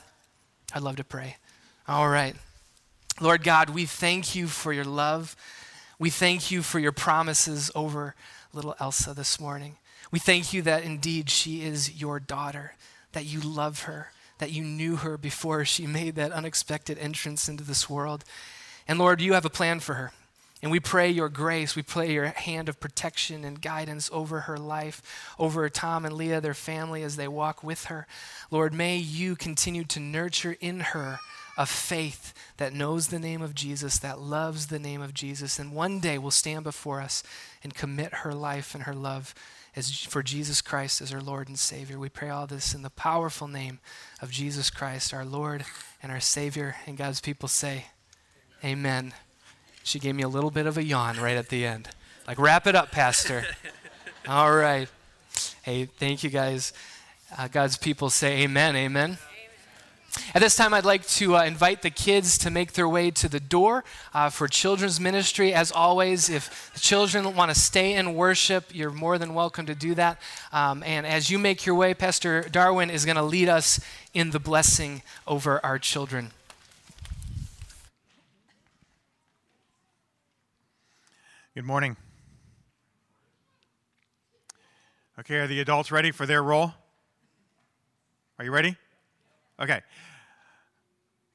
I'd 0.74 0.82
love 0.82 0.96
to 0.96 1.04
pray. 1.04 1.36
All 1.92 2.08
right. 2.08 2.38
Lord 3.20 3.44
God, 3.44 3.70
we 3.70 3.86
thank 3.86 4.34
you 4.34 4.48
for 4.48 4.72
your 4.72 4.86
love. 4.86 5.36
We 6.00 6.10
thank 6.10 6.50
you 6.50 6.62
for 6.62 6.80
your 6.80 6.94
promises 6.94 7.70
over 7.76 8.16
little 8.54 8.76
Elsa 8.80 9.14
this 9.14 9.42
morning. 9.42 9.76
We 10.10 10.18
thank 10.18 10.54
you 10.54 10.62
that 10.62 10.86
indeed 10.86 11.30
she 11.30 11.64
is 11.64 12.00
your 12.00 12.22
daughter, 12.22 12.76
that 13.12 13.26
you 13.26 13.42
love 13.42 13.82
her, 13.82 14.12
that 14.38 14.54
you 14.54 14.64
knew 14.64 14.96
her 14.96 15.18
before 15.18 15.66
she 15.66 15.86
made 15.86 16.16
that 16.16 16.32
unexpected 16.32 16.98
entrance 16.98 17.50
into 17.50 17.66
this 17.66 17.90
world. 17.90 18.24
And 18.88 18.98
Lord, 18.98 19.20
you 19.20 19.34
have 19.34 19.44
a 19.44 19.50
plan 19.50 19.82
for 19.82 19.96
her. 19.96 20.14
And 20.64 20.72
we 20.72 20.80
pray 20.80 21.10
your 21.10 21.28
grace, 21.28 21.76
we 21.76 21.82
pray 21.82 22.14
your 22.14 22.28
hand 22.28 22.70
of 22.70 22.80
protection 22.80 23.44
and 23.44 23.62
guidance 23.62 24.10
over 24.14 24.42
her 24.42 24.58
life, 24.58 25.34
over 25.38 25.68
Tom 25.68 26.06
and 26.06 26.16
Leah, 26.16 26.40
their 26.40 26.54
family, 26.54 27.04
as 27.04 27.18
they 27.18 27.28
walk 27.28 27.66
with 27.66 27.86
her. 27.86 28.08
Lord, 28.50 28.74
may 28.74 28.96
you 28.96 29.36
continue 29.36 29.84
to 29.86 30.00
nurture 30.00 30.56
in 30.62 30.80
her 30.80 31.20
of 31.62 31.70
faith 31.70 32.34
that 32.58 32.74
knows 32.74 33.08
the 33.08 33.20
name 33.20 33.42
of 33.42 33.54
Jesus, 33.54 34.00
that 34.00 34.20
loves 34.20 34.68
the 34.68 34.80
name 34.80 35.02
of 35.02 35.14
Jesus, 35.14 35.60
and 35.60 35.74
one 35.74 36.00
day 36.00 36.18
will 36.18 36.32
stand 36.32 36.64
before 36.64 37.02
us 37.02 37.24
and 37.64 37.76
commit 37.76 38.14
her 38.14 38.34
life 38.34 38.74
and 38.74 38.84
her 38.84 38.96
love 38.96 39.36
as 39.76 40.02
for 40.02 40.22
Jesus 40.24 40.62
Christ 40.62 41.02
as 41.02 41.14
our 41.14 41.22
Lord 41.22 41.48
and 41.48 41.58
Savior. 41.58 41.98
We 42.00 42.10
pray 42.10 42.30
all 42.30 42.48
this 42.48 42.74
in 42.74 42.82
the 42.82 42.90
powerful 42.90 43.48
name 43.48 43.80
of 44.22 44.32
Jesus 44.32 44.70
Christ, 44.70 45.14
our 45.14 45.24
Lord 45.24 45.64
and 46.02 46.12
our 46.12 46.20
Savior. 46.20 46.76
And 46.88 46.98
God's 46.98 47.22
people 47.22 47.48
say, 47.48 47.86
Amen. 48.64 49.14
She 49.84 50.00
gave 50.00 50.16
me 50.16 50.24
a 50.24 50.28
little 50.28 50.52
bit 50.52 50.66
of 50.66 50.78
a 50.78 50.84
yawn 50.84 51.18
right 51.18 51.38
at 51.38 51.50
the 51.50 51.66
end. 51.66 51.90
Like, 52.28 52.38
wrap 52.38 52.68
it 52.68 52.76
up, 52.76 52.92
Pastor. 52.92 53.46
all 54.28 54.54
right. 54.54 54.90
Hey, 55.64 55.86
thank 55.86 56.24
you 56.24 56.30
guys. 56.30 56.74
Uh, 57.38 57.48
God's 57.48 57.78
people 57.78 58.10
say, 58.10 58.44
Amen. 58.44 58.76
Amen. 58.76 59.18
At 60.34 60.42
this 60.42 60.58
time, 60.58 60.74
I'd 60.74 60.84
like 60.84 61.08
to 61.08 61.38
uh, 61.38 61.44
invite 61.44 61.82
the 61.82 61.90
kids 61.90 62.38
to 62.40 62.50
make 62.50 62.74
their 62.74 62.88
way 62.88 63.12
to 63.12 63.30
the 63.30 63.40
door 63.40 63.84
uh, 64.14 64.30
for 64.30 64.48
children's 64.48 65.00
ministry. 65.00 65.54
As 65.54 65.72
always, 65.72 66.30
if 66.30 66.72
the 66.74 66.82
children 66.82 67.34
want 67.36 67.50
to 67.50 67.60
stay 67.60 67.94
and 67.94 68.16
worship, 68.16 68.66
you're 68.74 68.92
more 68.92 69.18
than 69.18 69.34
welcome 69.34 69.66
to 69.68 69.76
do 69.76 69.96
that. 69.96 70.20
Um, 70.52 70.84
and 70.84 71.06
as 71.06 71.30
you 71.30 71.40
make 71.40 71.66
your 71.66 71.76
way, 71.76 71.94
Pastor 71.94 72.42
Darwin 72.50 72.90
is 72.90 73.06
going 73.06 73.16
to 73.16 73.24
lead 73.24 73.48
us 73.48 73.80
in 74.14 74.32
the 74.32 74.40
blessing 74.40 75.02
over 75.28 75.64
our 75.66 75.80
children. 75.80 76.32
Good 81.56 81.66
morning. 81.66 81.96
Okay, 85.20 85.36
are 85.36 85.48
the 85.48 85.60
adults 85.60 85.92
ready 85.92 86.12
for 86.12 86.26
their 86.26 86.42
role? 86.42 86.74
Are 88.40 88.46
you 88.46 88.52
ready? 88.52 88.76
Okay. 89.62 89.82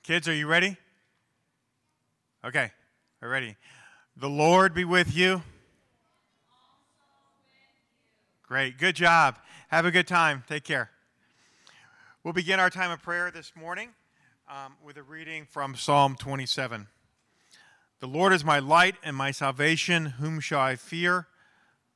Kids, 0.02 0.26
are 0.26 0.34
you 0.34 0.48
ready? 0.48 0.76
Okay, 2.44 2.72
we're 3.22 3.28
ready. 3.28 3.54
The 4.16 4.28
Lord 4.28 4.74
be 4.74 4.84
with 4.84 5.16
you. 5.16 5.42
Great, 8.42 8.78
good 8.78 8.96
job. 8.96 9.38
Have 9.68 9.86
a 9.86 9.92
good 9.92 10.08
time. 10.08 10.42
Take 10.48 10.64
care. 10.64 10.90
We'll 12.24 12.34
begin 12.34 12.58
our 12.58 12.68
time 12.68 12.90
of 12.90 13.00
prayer 13.00 13.30
this 13.30 13.52
morning 13.54 13.90
um, 14.50 14.74
with 14.84 14.96
a 14.96 15.04
reading 15.04 15.46
from 15.48 15.76
Psalm 15.76 16.16
27. 16.16 16.88
The 18.00 18.08
Lord 18.08 18.32
is 18.32 18.44
my 18.44 18.58
light 18.58 18.96
and 19.04 19.14
my 19.14 19.30
salvation. 19.30 20.06
Whom 20.06 20.40
shall 20.40 20.60
I 20.60 20.74
fear? 20.74 21.28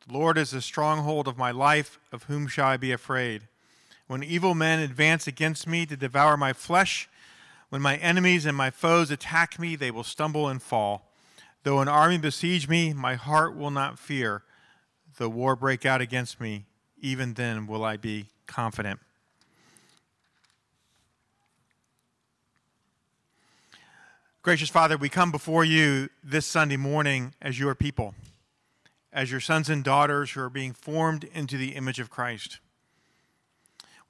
The 0.07 0.14
Lord 0.14 0.38
is 0.38 0.53
the 0.53 0.62
stronghold 0.62 1.27
of 1.27 1.37
my 1.37 1.51
life. 1.51 1.99
Of 2.12 2.25
whom 2.25 2.47
shall 2.47 2.69
I 2.69 2.77
be 2.77 2.93
afraid? 2.93 3.49
When 4.11 4.25
evil 4.25 4.57
men 4.57 4.81
advance 4.81 5.29
against 5.29 5.68
me 5.68 5.87
to 5.87 5.96
devour 5.96 6.37
my 6.37 6.53
flesh, 6.53 7.09
when 7.68 7.81
my 7.81 7.96
enemies 7.99 8.44
and 8.44 8.57
my 8.57 8.68
foes 8.68 9.09
attack 9.09 9.57
me, 9.57 9.77
they 9.77 9.92
will 9.92 10.03
stumble 10.03 10.49
and 10.49 10.61
fall. 10.61 11.12
Though 11.62 11.79
an 11.79 11.87
army 11.87 12.18
besiege 12.18 12.68
me, 12.68 12.92
my 12.92 13.14
heart 13.14 13.55
will 13.55 13.70
not 13.70 14.01
fear. 14.01 14.42
Though 15.16 15.29
war 15.29 15.55
break 15.55 15.87
out 15.87 16.01
against 16.01 16.40
me, 16.40 16.64
even 16.99 17.35
then 17.35 17.68
will 17.68 17.85
I 17.85 17.96
be 17.96 18.27
confident. 18.49 18.99
Gracious 24.42 24.70
Father, 24.70 24.96
we 24.96 25.09
come 25.09 25.31
before 25.31 25.64
you 25.64 26.09
this 26.25 26.46
Sunday 26.46 26.77
morning 26.77 27.33
as 27.40 27.61
your 27.61 27.77
people, 27.77 28.16
as 29.12 29.31
your 29.31 29.38
sons 29.38 29.68
and 29.68 29.85
daughters 29.85 30.33
who 30.33 30.40
are 30.40 30.51
being 30.51 30.73
formed 30.73 31.23
into 31.33 31.57
the 31.57 31.77
image 31.77 32.01
of 32.01 32.11
Christ. 32.11 32.59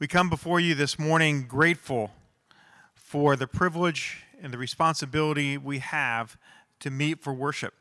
We 0.01 0.09
come 0.09 0.31
before 0.31 0.61
you 0.61 0.75
this 0.75 0.99
morning 0.99 1.45
grateful 1.47 2.13
for 2.95 3.37
the 3.37 3.47
privilege 3.47 4.25
and 4.43 4.51
the 4.51 4.57
responsibility 4.57 5.59
we 5.59 5.81
have 5.81 6.39
to 6.79 6.91
meet 6.91 7.21
for 7.21 7.35
worship. 7.35 7.75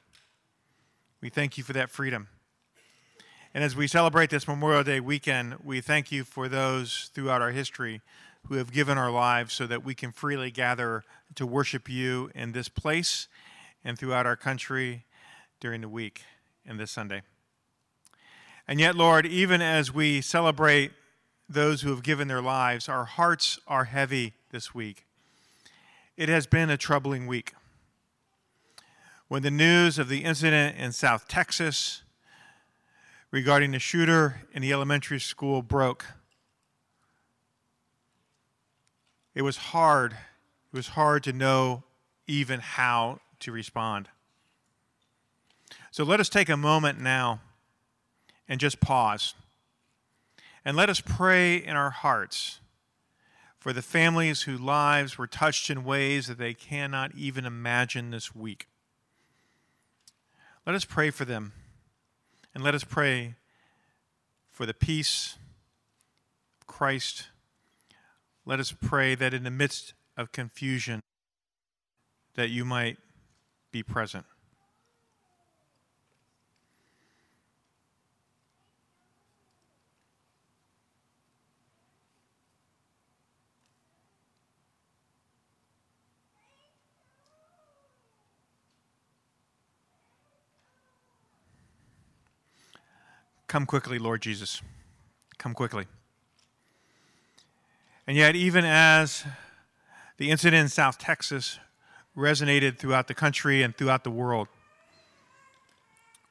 We 1.22 1.30
thank 1.30 1.58
you 1.58 1.64
for 1.64 1.72
that 1.72 1.90
freedom. 1.90 2.28
And 3.54 3.64
as 3.64 3.74
we 3.74 3.88
celebrate 3.88 4.32
this 4.32 4.50
Memorial 4.50 4.84
Day 4.84 5.00
weekend, 5.00 5.60
we 5.64 5.80
thank 5.80 6.12
you 6.12 6.26
for 6.26 6.50
those 6.50 7.10
throughout 7.14 7.42
our 7.42 7.52
history 7.52 8.02
who 8.50 8.56
have 8.56 8.74
given 8.74 8.98
our 8.98 9.12
lives 9.12 9.54
so 9.54 9.66
that 9.68 9.86
we 9.86 9.96
can 9.96 10.12
freely 10.12 10.52
gather 10.52 11.06
to 11.36 11.48
worship 11.48 11.88
you 11.88 12.32
in 12.36 12.52
this 12.52 12.68
place 12.68 13.30
and 13.82 13.98
throughout 13.98 14.26
our 14.26 14.36
country 14.36 15.06
during 15.62 15.80
the 15.80 15.88
week 15.88 16.24
and 16.68 16.78
this 16.78 16.92
Sunday. 16.92 17.22
And 18.68 18.78
yet, 18.78 18.98
Lord, 18.98 19.26
even 19.26 19.62
as 19.62 19.94
we 19.94 20.20
celebrate 20.20 20.92
those 21.50 21.82
who 21.82 21.90
have 21.90 22.04
given 22.04 22.28
their 22.28 22.42
lives. 22.42 22.88
Our 22.88 23.06
hearts 23.06 23.60
are 23.68 23.86
heavy 23.86 24.34
this 24.52 24.76
week. 24.76 25.06
It 26.16 26.30
has 26.30 26.46
been 26.46 26.70
a 26.70 26.78
troubling 26.78 27.26
week. 27.26 27.54
When 29.28 29.42
the 29.42 29.52
news 29.52 29.98
of 29.98 30.10
the 30.10 30.24
incident 30.24 30.78
in 30.78 30.92
South 30.92 31.28
Texas 31.28 32.04
regarding 33.32 33.72
the 33.72 33.80
shooter 33.80 34.42
in 34.54 34.62
the 34.62 34.72
elementary 34.72 35.20
school 35.20 35.62
broke, 35.62 36.06
it 39.34 39.42
was 39.42 39.58
hard. 39.58 40.14
It 40.14 40.76
was 40.76 40.90
hard 40.90 41.24
to 41.24 41.34
know 41.34 41.84
even 42.28 42.60
how 42.60 43.20
to 43.40 43.52
respond. 43.52 44.10
So 45.92 46.04
let 46.04 46.20
us 46.20 46.30
take 46.30 46.50
a 46.50 46.58
moment 46.58 47.00
now 47.00 47.42
and 48.48 48.60
just 48.60 48.80
pause. 48.80 49.34
And 50.70 50.78
let 50.78 50.88
us 50.88 51.02
pray 51.02 51.56
in 51.56 51.76
our 51.76 51.90
hearts 51.90 52.60
for 53.58 53.74
the 53.74 53.82
families 53.82 54.44
whose 54.44 54.62
lives 54.62 55.18
were 55.18 55.26
touched 55.26 55.72
in 55.72 55.84
ways 55.84 56.28
that 56.28 56.38
they 56.38 56.54
cannot 56.54 57.16
even 57.16 57.44
imagine 57.44 58.12
this 58.12 58.36
week. 58.36 58.68
Let 60.68 60.76
us 60.76 60.86
pray 60.86 61.10
for 61.10 61.26
them. 61.26 61.54
And 62.54 62.64
let 62.64 62.76
us 62.76 62.84
pray 62.84 63.34
for 64.52 64.68
the 64.68 64.76
peace 64.76 65.38
of 66.62 66.68
Christ. 66.68 67.30
Let 68.46 68.60
us 68.60 68.72
pray 68.72 69.16
that 69.16 69.34
in 69.34 69.44
the 69.44 69.50
midst 69.50 69.96
of 70.16 70.32
confusion 70.32 71.02
that 72.36 72.52
you 72.52 72.64
might 72.64 73.00
be 73.72 73.82
present. 73.82 74.28
Come 93.50 93.66
quickly, 93.66 93.98
Lord 93.98 94.22
Jesus. 94.22 94.62
Come 95.40 95.56
quickly. 95.56 95.88
And 98.06 98.16
yet, 98.16 98.36
even 98.36 98.64
as 98.64 99.26
the 100.18 100.30
incident 100.30 100.62
in 100.62 100.70
South 100.70 101.00
Texas 101.00 101.58
resonated 102.16 102.78
throughout 102.78 103.08
the 103.08 103.16
country 103.16 103.64
and 103.64 103.76
throughout 103.76 104.04
the 104.04 104.12
world, 104.12 104.50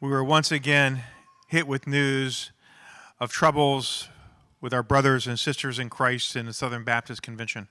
we 0.00 0.08
were 0.08 0.22
once 0.22 0.52
again 0.52 1.02
hit 1.48 1.66
with 1.66 1.88
news 1.88 2.52
of 3.18 3.32
troubles 3.32 4.08
with 4.60 4.72
our 4.72 4.84
brothers 4.84 5.26
and 5.26 5.40
sisters 5.40 5.80
in 5.80 5.90
Christ 5.90 6.36
in 6.36 6.46
the 6.46 6.52
Southern 6.52 6.84
Baptist 6.84 7.20
Convention. 7.20 7.66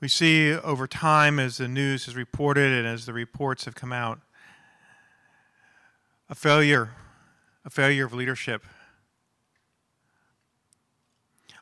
We 0.00 0.06
see 0.06 0.52
over 0.52 0.86
time, 0.86 1.40
as 1.40 1.56
the 1.56 1.66
news 1.66 2.04
has 2.04 2.14
reported 2.14 2.72
and 2.72 2.86
as 2.86 3.06
the 3.06 3.12
reports 3.12 3.64
have 3.64 3.74
come 3.74 3.92
out, 3.92 4.20
a 6.28 6.34
failure, 6.34 6.90
a 7.64 7.70
failure 7.70 8.04
of 8.04 8.12
leadership. 8.12 8.64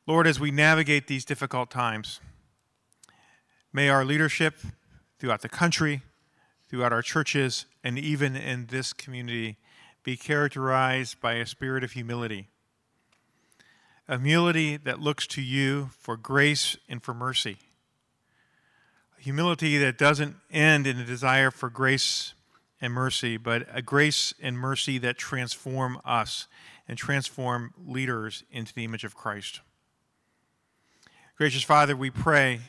Lord, 0.07 0.27
as 0.27 0.40
we 0.40 0.50
navigate 0.50 1.07
these 1.07 1.24
difficult 1.24 1.70
times, 1.70 2.20
may 3.72 3.88
our 3.88 4.05
leadership 4.05 4.59
throughout 5.18 5.42
the 5.42 5.48
country, 5.48 6.03
throughout 6.68 6.92
our 6.92 7.03
churches, 7.03 7.66
and 7.83 7.98
even 7.98 8.37
in 8.37 8.66
this 8.66 8.92
community 8.92 9.57
be 10.03 10.16
characterized 10.16 11.20
by 11.20 11.35
a 11.35 11.46
spirit 11.46 11.83
of 11.83 11.92
humility. 11.92 12.48
A 14.07 14.18
humility 14.18 14.77
that 14.77 15.00
looks 15.00 15.27
to 15.29 15.40
you 15.40 15.90
for 15.98 16.16
grace 16.18 16.77
and 16.88 17.03
for 17.03 17.14
mercy. 17.14 17.57
A 19.18 19.22
humility 19.22 19.79
that 19.79 19.96
doesn't 19.96 20.37
end 20.50 20.87
in 20.87 20.98
a 20.98 21.05
desire 21.05 21.50
for 21.50 21.70
grace 21.70 22.35
and 22.80 22.92
mercy, 22.92 23.37
but 23.37 23.66
a 23.72 23.82
grace 23.82 24.34
and 24.40 24.58
mercy 24.58 24.98
that 24.98 25.16
transform 25.16 25.98
us 26.04 26.46
and 26.87 26.98
transform 26.98 27.72
leaders 27.84 28.44
into 28.50 28.74
the 28.74 28.84
image 28.84 29.04
of 29.04 29.14
Christ. 29.14 29.60
Gracious 31.37 31.62
Father, 31.62 31.96
we 31.96 32.10
pray 32.10 32.60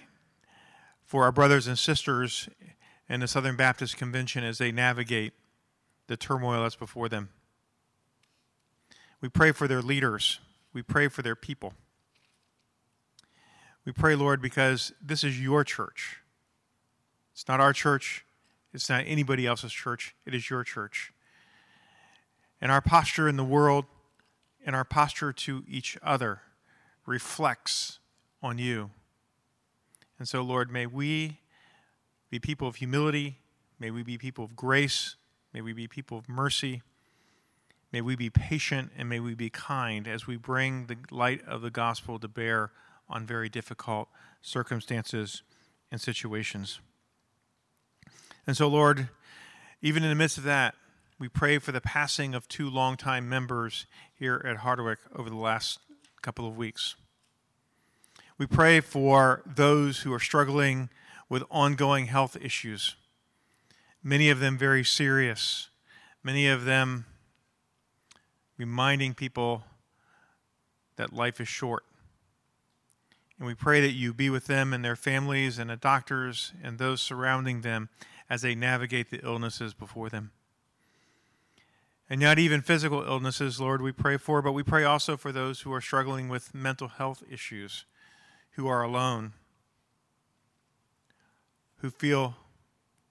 for 1.05 1.23
our 1.23 1.31
brothers 1.31 1.67
and 1.67 1.77
sisters 1.77 2.49
in 3.07 3.19
the 3.19 3.27
Southern 3.27 3.55
Baptist 3.55 3.97
Convention 3.97 4.43
as 4.43 4.57
they 4.57 4.71
navigate 4.71 5.33
the 6.07 6.17
turmoil 6.17 6.63
that's 6.63 6.75
before 6.75 7.09
them. 7.09 7.29
We 9.21 9.29
pray 9.29 9.51
for 9.51 9.67
their 9.67 9.81
leaders. 9.81 10.39
We 10.73 10.81
pray 10.81 11.07
for 11.07 11.21
their 11.21 11.35
people. 11.35 11.73
We 13.85 13.91
pray, 13.91 14.15
Lord, 14.15 14.41
because 14.41 14.93
this 15.01 15.23
is 15.23 15.39
your 15.39 15.63
church. 15.63 16.21
It's 17.33 17.47
not 17.47 17.59
our 17.59 17.73
church, 17.73 18.25
it's 18.75 18.89
not 18.89 19.03
anybody 19.07 19.47
else's 19.47 19.71
church, 19.71 20.15
it 20.25 20.35
is 20.35 20.49
your 20.49 20.63
church. 20.63 21.11
And 22.61 22.71
our 22.71 22.81
posture 22.81 23.27
in 23.27 23.37
the 23.37 23.43
world 23.43 23.85
and 24.65 24.75
our 24.75 24.83
posture 24.83 25.33
to 25.33 25.63
each 25.67 25.97
other 26.03 26.41
reflects 27.05 27.99
on 28.41 28.57
you. 28.57 28.91
And 30.19 30.27
so, 30.27 30.41
Lord, 30.41 30.71
may 30.71 30.85
we 30.85 31.39
be 32.29 32.39
people 32.39 32.67
of 32.67 32.75
humility, 32.75 33.39
may 33.79 33.91
we 33.91 34.03
be 34.03 34.17
people 34.17 34.45
of 34.45 34.55
grace, 34.55 35.15
may 35.53 35.61
we 35.61 35.73
be 35.73 35.87
people 35.87 36.17
of 36.17 36.29
mercy. 36.29 36.81
May 37.91 38.01
we 38.01 38.17
be 38.17 38.29
patient 38.29 38.91
and 38.97 39.07
may 39.07 39.21
we 39.21 39.35
be 39.35 39.49
kind 39.49 40.05
as 40.05 40.27
we 40.27 40.35
bring 40.35 40.87
the 40.87 40.97
light 41.11 41.41
of 41.47 41.61
the 41.61 41.69
gospel 41.69 42.19
to 42.19 42.27
bear 42.27 42.71
on 43.07 43.25
very 43.25 43.47
difficult 43.47 44.09
circumstances 44.41 45.43
and 45.89 46.01
situations. 46.01 46.81
And 48.47 48.55
so, 48.55 48.67
Lord, 48.67 49.09
even 49.81 50.03
in 50.03 50.09
the 50.09 50.15
midst 50.15 50.37
of 50.37 50.43
that, 50.43 50.75
we 51.17 51.27
pray 51.27 51.59
for 51.59 51.71
the 51.71 51.81
passing 51.81 52.35
of 52.35 52.47
two 52.47 52.69
longtime 52.69 53.27
members 53.27 53.85
here 54.13 54.43
at 54.47 54.57
Hardwick 54.57 54.99
over 55.15 55.29
the 55.29 55.35
last 55.35 55.79
couple 56.21 56.47
of 56.47 56.57
weeks. 56.57 56.95
We 58.37 58.45
pray 58.45 58.81
for 58.81 59.41
those 59.45 59.99
who 60.01 60.11
are 60.13 60.19
struggling 60.19 60.89
with 61.29 61.43
ongoing 61.49 62.07
health 62.07 62.37
issues, 62.39 62.95
many 64.03 64.29
of 64.29 64.39
them 64.39 64.57
very 64.57 64.83
serious, 64.83 65.69
many 66.21 66.47
of 66.47 66.65
them 66.65 67.05
reminding 68.57 69.13
people 69.13 69.63
that 70.97 71.13
life 71.13 71.41
is 71.41 71.47
short. 71.47 71.83
And 73.37 73.47
we 73.47 73.53
pray 73.53 73.81
that 73.81 73.91
you 73.91 74.13
be 74.13 74.29
with 74.29 74.47
them 74.47 74.73
and 74.73 74.83
their 74.83 74.95
families 74.95 75.57
and 75.57 75.69
the 75.69 75.75
doctors 75.75 76.53
and 76.63 76.77
those 76.77 77.01
surrounding 77.01 77.61
them 77.61 77.89
as 78.29 78.41
they 78.41 78.55
navigate 78.55 79.11
the 79.11 79.23
illnesses 79.23 79.73
before 79.73 80.09
them. 80.09 80.31
And 82.09 82.21
not 82.21 82.37
even 82.37 82.61
physical 82.61 83.03
illnesses, 83.03 83.59
Lord, 83.59 83.81
we 83.81 83.91
pray 83.91 84.17
for, 84.17 84.41
but 84.41 84.51
we 84.51 84.63
pray 84.63 84.83
also 84.83 85.17
for 85.17 85.31
those 85.31 85.61
who 85.61 85.73
are 85.73 85.81
struggling 85.81 86.29
with 86.29 86.53
mental 86.53 86.87
health 86.87 87.23
issues, 87.29 87.85
who 88.51 88.67
are 88.67 88.83
alone, 88.83 89.33
who 91.77 91.89
feel 91.89 92.35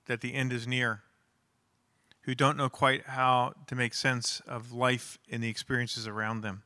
that 0.06 0.20
the 0.20 0.34
end 0.34 0.52
is 0.52 0.66
near, 0.66 1.02
who 2.22 2.34
don't 2.34 2.56
know 2.56 2.68
quite 2.68 3.06
how 3.06 3.54
to 3.66 3.74
make 3.74 3.94
sense 3.94 4.40
of 4.46 4.72
life 4.72 5.18
and 5.30 5.42
the 5.42 5.48
experiences 5.48 6.06
around 6.06 6.42
them. 6.42 6.62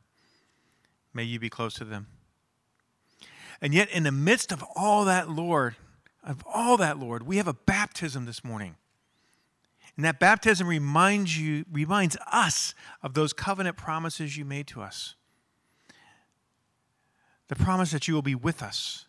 May 1.15 1.25
you 1.25 1.41
be 1.41 1.51
close 1.51 1.75
to 1.75 1.85
them. 1.85 2.09
And 3.61 3.75
yet, 3.75 3.91
in 3.91 4.05
the 4.05 4.13
midst 4.13 4.53
of 4.53 4.63
all 4.77 5.05
that, 5.07 5.29
Lord, 5.29 5.77
of 6.25 6.43
all 6.47 6.77
that, 6.77 6.99
Lord, 6.99 7.27
we 7.27 7.37
have 7.37 7.49
a 7.49 7.55
baptism 7.55 8.27
this 8.27 8.45
morning. 8.45 8.77
And 9.97 10.05
that 10.05 10.21
baptism 10.21 10.67
reminds 10.67 11.39
you, 11.39 11.65
reminds 11.73 12.17
us 12.31 12.75
of 13.03 13.15
those 13.15 13.33
covenant 13.33 13.77
promises 13.77 14.37
you 14.37 14.45
made 14.45 14.67
to 14.69 14.81
us. 14.81 15.15
The 17.49 17.57
promise 17.57 17.91
that 17.91 18.07
you 18.07 18.15
will 18.15 18.23
be 18.23 18.35
with 18.35 18.63
us, 18.63 19.07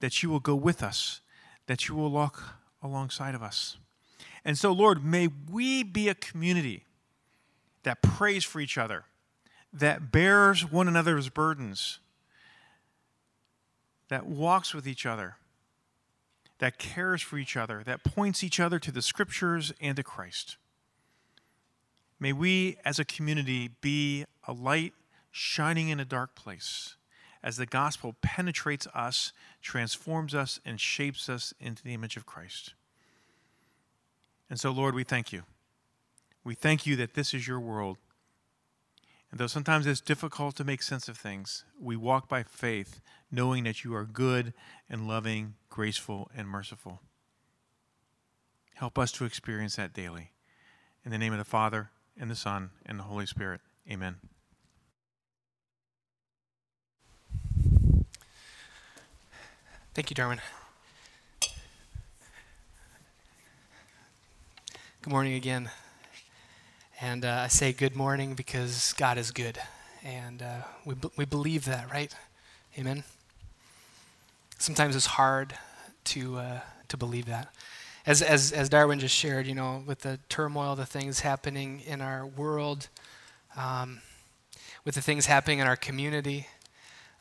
that 0.00 0.22
you 0.22 0.30
will 0.30 0.40
go 0.40 0.54
with 0.54 0.82
us, 0.82 1.20
that 1.66 1.88
you 1.88 1.94
will 1.94 2.10
walk 2.10 2.56
alongside 2.82 3.34
of 3.34 3.42
us. 3.42 3.78
And 4.44 4.56
so, 4.56 4.72
Lord, 4.72 5.04
may 5.04 5.28
we 5.50 5.82
be 5.82 6.08
a 6.08 6.14
community 6.14 6.84
that 7.82 8.02
prays 8.02 8.44
for 8.44 8.60
each 8.60 8.78
other, 8.78 9.04
that 9.72 10.12
bears 10.12 10.70
one 10.70 10.86
another's 10.86 11.28
burdens, 11.28 11.98
that 14.08 14.26
walks 14.26 14.74
with 14.74 14.86
each 14.86 15.04
other, 15.04 15.36
that 16.58 16.78
cares 16.78 17.22
for 17.22 17.38
each 17.38 17.56
other, 17.56 17.82
that 17.84 18.04
points 18.04 18.42
each 18.42 18.58
other 18.58 18.78
to 18.78 18.90
the 18.90 19.02
scriptures 19.02 19.72
and 19.80 19.96
to 19.96 20.02
Christ. 20.02 20.56
May 22.20 22.32
we 22.32 22.76
as 22.84 22.98
a 22.98 23.04
community 23.04 23.70
be 23.80 24.24
a 24.46 24.52
light 24.52 24.92
shining 25.30 25.88
in 25.88 26.00
a 26.00 26.04
dark 26.04 26.34
place 26.34 26.96
as 27.42 27.56
the 27.56 27.66
gospel 27.66 28.16
penetrates 28.20 28.86
us, 28.94 29.32
transforms 29.62 30.34
us, 30.34 30.60
and 30.64 30.80
shapes 30.80 31.28
us 31.28 31.54
into 31.60 31.82
the 31.82 31.94
image 31.94 32.16
of 32.16 32.26
Christ. 32.26 32.74
And 34.50 34.58
so, 34.58 34.70
Lord, 34.70 34.94
we 34.94 35.04
thank 35.04 35.32
you. 35.32 35.42
We 36.42 36.54
thank 36.54 36.86
you 36.86 36.96
that 36.96 37.14
this 37.14 37.34
is 37.34 37.46
your 37.46 37.60
world. 37.60 37.98
And 39.30 39.38
though 39.38 39.46
sometimes 39.46 39.86
it's 39.86 40.00
difficult 40.00 40.56
to 40.56 40.64
make 40.64 40.82
sense 40.82 41.08
of 41.08 41.18
things, 41.18 41.64
we 41.78 41.96
walk 41.96 42.28
by 42.28 42.42
faith, 42.42 43.00
knowing 43.30 43.64
that 43.64 43.84
you 43.84 43.94
are 43.94 44.04
good 44.04 44.54
and 44.88 45.06
loving, 45.06 45.54
graceful 45.68 46.30
and 46.34 46.48
merciful. 46.48 47.02
Help 48.74 48.98
us 48.98 49.12
to 49.12 49.24
experience 49.24 49.76
that 49.76 49.92
daily. 49.92 50.30
In 51.04 51.10
the 51.10 51.18
name 51.18 51.32
of 51.32 51.38
the 51.38 51.44
Father, 51.44 51.90
and 52.18 52.30
the 52.30 52.36
Son, 52.36 52.70
and 52.84 52.98
the 52.98 53.04
Holy 53.04 53.26
Spirit. 53.26 53.60
Amen. 53.90 54.16
Thank 59.94 60.10
you, 60.10 60.14
Darwin. 60.14 60.40
Good 65.02 65.10
morning 65.10 65.34
again. 65.34 65.70
And 67.00 67.24
uh, 67.24 67.42
I 67.44 67.46
say 67.46 67.72
good 67.72 67.94
morning 67.94 68.34
because 68.34 68.92
God 68.94 69.18
is 69.18 69.30
good. 69.30 69.56
And 70.04 70.42
uh, 70.42 70.62
we, 70.84 70.96
b- 70.96 71.10
we 71.16 71.24
believe 71.24 71.64
that, 71.66 71.88
right? 71.92 72.12
Amen. 72.76 73.04
Sometimes 74.58 74.96
it's 74.96 75.06
hard 75.06 75.54
to, 76.04 76.38
uh, 76.38 76.60
to 76.88 76.96
believe 76.96 77.26
that. 77.26 77.54
As, 78.04 78.20
as, 78.20 78.50
as 78.50 78.68
Darwin 78.68 78.98
just 78.98 79.14
shared, 79.14 79.46
you 79.46 79.54
know, 79.54 79.84
with 79.86 80.00
the 80.00 80.18
turmoil, 80.28 80.74
the 80.74 80.86
things 80.86 81.20
happening 81.20 81.82
in 81.86 82.00
our 82.00 82.26
world, 82.26 82.88
um, 83.56 84.00
with 84.84 84.96
the 84.96 85.02
things 85.02 85.26
happening 85.26 85.60
in 85.60 85.68
our 85.68 85.76
community, 85.76 86.48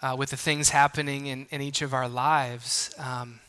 uh, 0.01 0.15
with 0.17 0.31
the 0.31 0.37
things 0.37 0.69
happening 0.69 1.27
in, 1.27 1.45
in 1.51 1.61
each 1.61 1.83
of 1.83 1.93
our 1.93 2.09
lives, 2.09 2.95
um, 2.97 3.41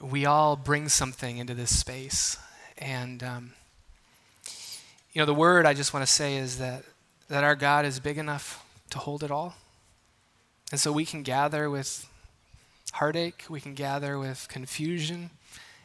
we 0.00 0.24
all 0.24 0.56
bring 0.56 0.88
something 0.88 1.36
into 1.36 1.52
this 1.52 1.78
space. 1.78 2.38
And, 2.78 3.22
um, 3.22 3.52
you 5.18 5.22
know, 5.22 5.26
the 5.26 5.34
word 5.34 5.66
I 5.66 5.74
just 5.74 5.92
want 5.92 6.06
to 6.06 6.12
say 6.12 6.36
is 6.36 6.58
that, 6.58 6.84
that 7.26 7.42
our 7.42 7.56
God 7.56 7.84
is 7.84 7.98
big 7.98 8.18
enough 8.18 8.64
to 8.90 8.98
hold 8.98 9.24
it 9.24 9.32
all. 9.32 9.56
And 10.70 10.78
so 10.78 10.92
we 10.92 11.04
can 11.04 11.24
gather 11.24 11.68
with 11.68 12.08
heartache, 12.92 13.44
we 13.50 13.60
can 13.60 13.74
gather 13.74 14.16
with 14.16 14.46
confusion, 14.48 15.30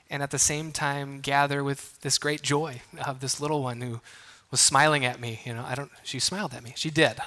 and 0.08 0.22
at 0.22 0.30
the 0.30 0.38
same 0.38 0.72
time 0.72 1.20
gather 1.20 1.64
with 1.64 2.00
this 2.02 2.20
great 2.20 2.44
joy 2.44 2.84
of 3.08 3.22
this 3.22 3.42
little 3.42 3.64
one 3.64 3.82
who 3.82 4.02
was 4.52 4.62
smiling 4.62 5.04
at 5.04 5.20
me. 5.20 5.42
You 5.46 5.56
know, 5.56 5.66
I 5.68 5.74
don't, 5.74 5.90
she 6.04 6.20
smiled 6.20 6.54
at 6.54 6.64
me. 6.64 6.74
She 6.76 6.92
did, 6.92 7.18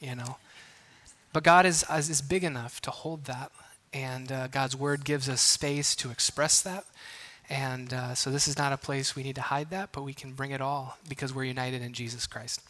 you 0.00 0.14
know. 0.14 0.36
But 1.32 1.44
God 1.44 1.64
is, 1.64 1.82
is 1.90 2.20
big 2.20 2.44
enough 2.44 2.82
to 2.82 2.90
hold 2.90 3.24
that, 3.24 3.50
and 3.90 4.30
uh, 4.30 4.48
God's 4.48 4.76
word 4.76 5.02
gives 5.02 5.30
us 5.30 5.40
space 5.40 5.96
to 5.96 6.10
express 6.10 6.60
that. 6.60 6.84
And 7.50 7.92
uh, 7.92 8.14
so 8.14 8.30
this 8.30 8.48
is 8.48 8.56
not 8.56 8.72
a 8.72 8.76
place 8.76 9.14
we 9.14 9.22
need 9.22 9.34
to 9.34 9.42
hide 9.42 9.70
that, 9.70 9.90
but 9.92 10.02
we 10.02 10.14
can 10.14 10.32
bring 10.32 10.50
it 10.50 10.60
all 10.60 10.98
because 11.08 11.34
we're 11.34 11.44
united 11.44 11.82
in 11.82 11.92
Jesus 11.92 12.26
Christ. 12.26 12.60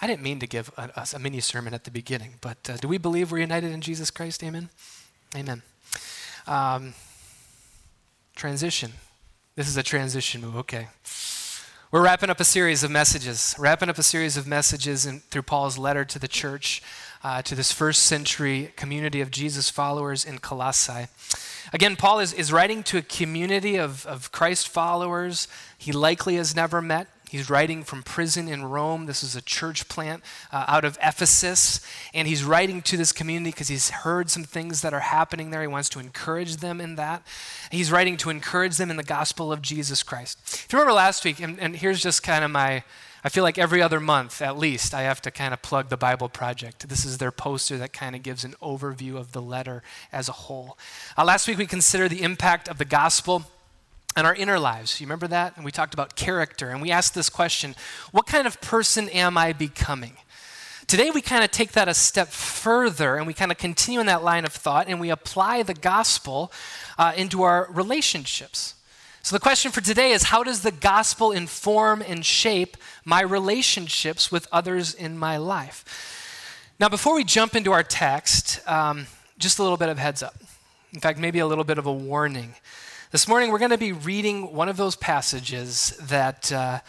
I 0.00 0.06
didn't 0.06 0.22
mean 0.22 0.38
to 0.38 0.46
give 0.46 0.70
a, 0.76 1.06
a, 1.12 1.18
mini 1.18 1.40
sermon 1.40 1.74
at 1.74 1.84
the 1.84 1.90
beginning, 1.90 2.34
but 2.40 2.58
uh, 2.70 2.76
do 2.76 2.86
we 2.86 2.98
believe 2.98 3.32
we're 3.32 3.38
united 3.38 3.72
in 3.72 3.80
Jesus 3.80 4.12
Christ? 4.12 4.44
Amen. 4.44 4.68
Amen. 5.34 5.62
Um, 6.46 6.94
transition. 8.36 8.92
This 9.56 9.66
is 9.66 9.76
a 9.76 9.82
transition 9.82 10.40
move. 10.40 10.56
Okay. 10.56 10.86
We're 11.90 12.04
wrapping 12.04 12.30
up 12.30 12.38
a 12.38 12.44
series 12.44 12.84
of 12.84 12.90
messages, 12.90 13.56
wrapping 13.58 13.88
up 13.88 13.98
a 13.98 14.02
series 14.02 14.36
of 14.36 14.46
messages 14.46 15.04
in, 15.04 15.20
through 15.20 15.42
Paul's 15.42 15.78
letter 15.78 16.04
to 16.04 16.18
the 16.18 16.28
church, 16.28 16.82
uh, 17.24 17.42
to 17.42 17.54
this 17.54 17.72
first 17.72 18.04
century 18.04 18.72
community 18.76 19.20
of 19.20 19.30
Jesus 19.30 19.68
followers 19.70 20.24
in 20.24 20.38
Colossae. 20.38 21.08
Again, 21.72 21.96
Paul 21.96 22.20
is, 22.20 22.32
is 22.32 22.52
writing 22.52 22.82
to 22.84 22.98
a 22.98 23.02
community 23.02 23.76
of, 23.76 24.06
of 24.06 24.32
Christ 24.32 24.68
followers 24.68 25.48
he 25.76 25.92
likely 25.92 26.36
has 26.36 26.56
never 26.56 26.80
met. 26.80 27.08
He's 27.28 27.50
writing 27.50 27.84
from 27.84 28.02
prison 28.02 28.48
in 28.48 28.64
Rome. 28.64 29.04
This 29.06 29.22
is 29.22 29.36
a 29.36 29.42
church 29.42 29.88
plant 29.88 30.22
uh, 30.50 30.64
out 30.66 30.84
of 30.84 30.98
Ephesus. 31.02 31.80
And 32.14 32.26
he's 32.26 32.42
writing 32.42 32.80
to 32.82 32.96
this 32.96 33.12
community 33.12 33.50
because 33.50 33.68
he's 33.68 33.90
heard 33.90 34.30
some 34.30 34.44
things 34.44 34.80
that 34.80 34.94
are 34.94 35.00
happening 35.00 35.50
there. 35.50 35.60
He 35.60 35.66
wants 35.66 35.90
to 35.90 35.98
encourage 35.98 36.56
them 36.56 36.80
in 36.80 36.96
that. 36.96 37.22
He's 37.70 37.92
writing 37.92 38.16
to 38.18 38.30
encourage 38.30 38.78
them 38.78 38.90
in 38.90 38.96
the 38.96 39.02
gospel 39.02 39.52
of 39.52 39.60
Jesus 39.60 40.02
Christ. 40.02 40.38
If 40.44 40.72
you 40.72 40.78
remember 40.78 40.94
last 40.94 41.24
week, 41.24 41.40
and, 41.40 41.60
and 41.60 41.76
here's 41.76 42.02
just 42.02 42.22
kind 42.22 42.44
of 42.44 42.50
my, 42.50 42.82
I 43.24 43.28
feel 43.28 43.42
like 43.42 43.58
every 43.58 43.82
other 43.82 44.00
month 44.00 44.40
at 44.40 44.56
least, 44.56 44.94
I 44.94 45.02
have 45.02 45.20
to 45.22 45.30
kind 45.30 45.52
of 45.52 45.60
plug 45.60 45.88
the 45.88 45.96
Bible 45.96 46.28
Project. 46.28 46.88
This 46.88 47.04
is 47.04 47.18
their 47.18 47.32
poster 47.32 47.76
that 47.78 47.92
kind 47.92 48.14
of 48.14 48.22
gives 48.22 48.44
an 48.44 48.54
overview 48.62 49.16
of 49.16 49.32
the 49.32 49.42
letter 49.42 49.82
as 50.12 50.28
a 50.28 50.32
whole. 50.32 50.78
Uh, 51.16 51.24
last 51.24 51.48
week 51.48 51.58
we 51.58 51.66
considered 51.66 52.10
the 52.10 52.22
impact 52.22 52.68
of 52.68 52.78
the 52.78 52.84
gospel 52.84 53.44
and 54.16 54.26
our 54.26 54.34
inner 54.34 54.58
lives. 54.58 55.00
You 55.00 55.06
remember 55.06 55.28
that? 55.28 55.56
And 55.56 55.64
we 55.64 55.70
talked 55.70 55.94
about 55.94 56.16
character, 56.16 56.70
and 56.70 56.80
we 56.80 56.90
asked 56.90 57.14
this 57.14 57.28
question 57.28 57.74
What 58.12 58.26
kind 58.26 58.46
of 58.46 58.60
person 58.60 59.08
am 59.08 59.36
I 59.36 59.52
becoming? 59.52 60.16
Today, 60.88 61.10
we 61.10 61.20
kind 61.20 61.44
of 61.44 61.50
take 61.50 61.72
that 61.72 61.86
a 61.86 61.92
step 61.92 62.28
further 62.28 63.16
and 63.16 63.26
we 63.26 63.34
kind 63.34 63.52
of 63.52 63.58
continue 63.58 64.00
in 64.00 64.06
that 64.06 64.24
line 64.24 64.46
of 64.46 64.54
thought 64.54 64.88
and 64.88 64.98
we 64.98 65.10
apply 65.10 65.62
the 65.62 65.74
gospel 65.74 66.50
uh, 66.96 67.12
into 67.14 67.42
our 67.42 67.68
relationships. 67.70 68.72
So, 69.28 69.36
the 69.36 69.40
question 69.40 69.72
for 69.72 69.82
today 69.82 70.12
is 70.12 70.22
how 70.22 70.42
does 70.42 70.62
the 70.62 70.70
gospel 70.70 71.32
inform 71.32 72.00
and 72.00 72.24
shape 72.24 72.78
my 73.04 73.20
relationships 73.20 74.32
with 74.32 74.48
others 74.50 74.94
in 74.94 75.18
my 75.18 75.36
life? 75.36 76.72
Now, 76.80 76.88
before 76.88 77.14
we 77.14 77.24
jump 77.24 77.54
into 77.54 77.70
our 77.72 77.82
text, 77.82 78.66
um, 78.66 79.06
just 79.36 79.58
a 79.58 79.62
little 79.62 79.76
bit 79.76 79.90
of 79.90 79.98
heads 79.98 80.22
up. 80.22 80.34
In 80.94 81.00
fact, 81.00 81.18
maybe 81.18 81.40
a 81.40 81.46
little 81.46 81.64
bit 81.64 81.76
of 81.76 81.84
a 81.84 81.92
warning. 81.92 82.54
This 83.10 83.28
morning, 83.28 83.50
we're 83.50 83.58
going 83.58 83.70
to 83.70 83.76
be 83.76 83.92
reading 83.92 84.54
one 84.54 84.70
of 84.70 84.78
those 84.78 84.96
passages 84.96 85.90
that. 86.04 86.50
Uh, 86.50 86.80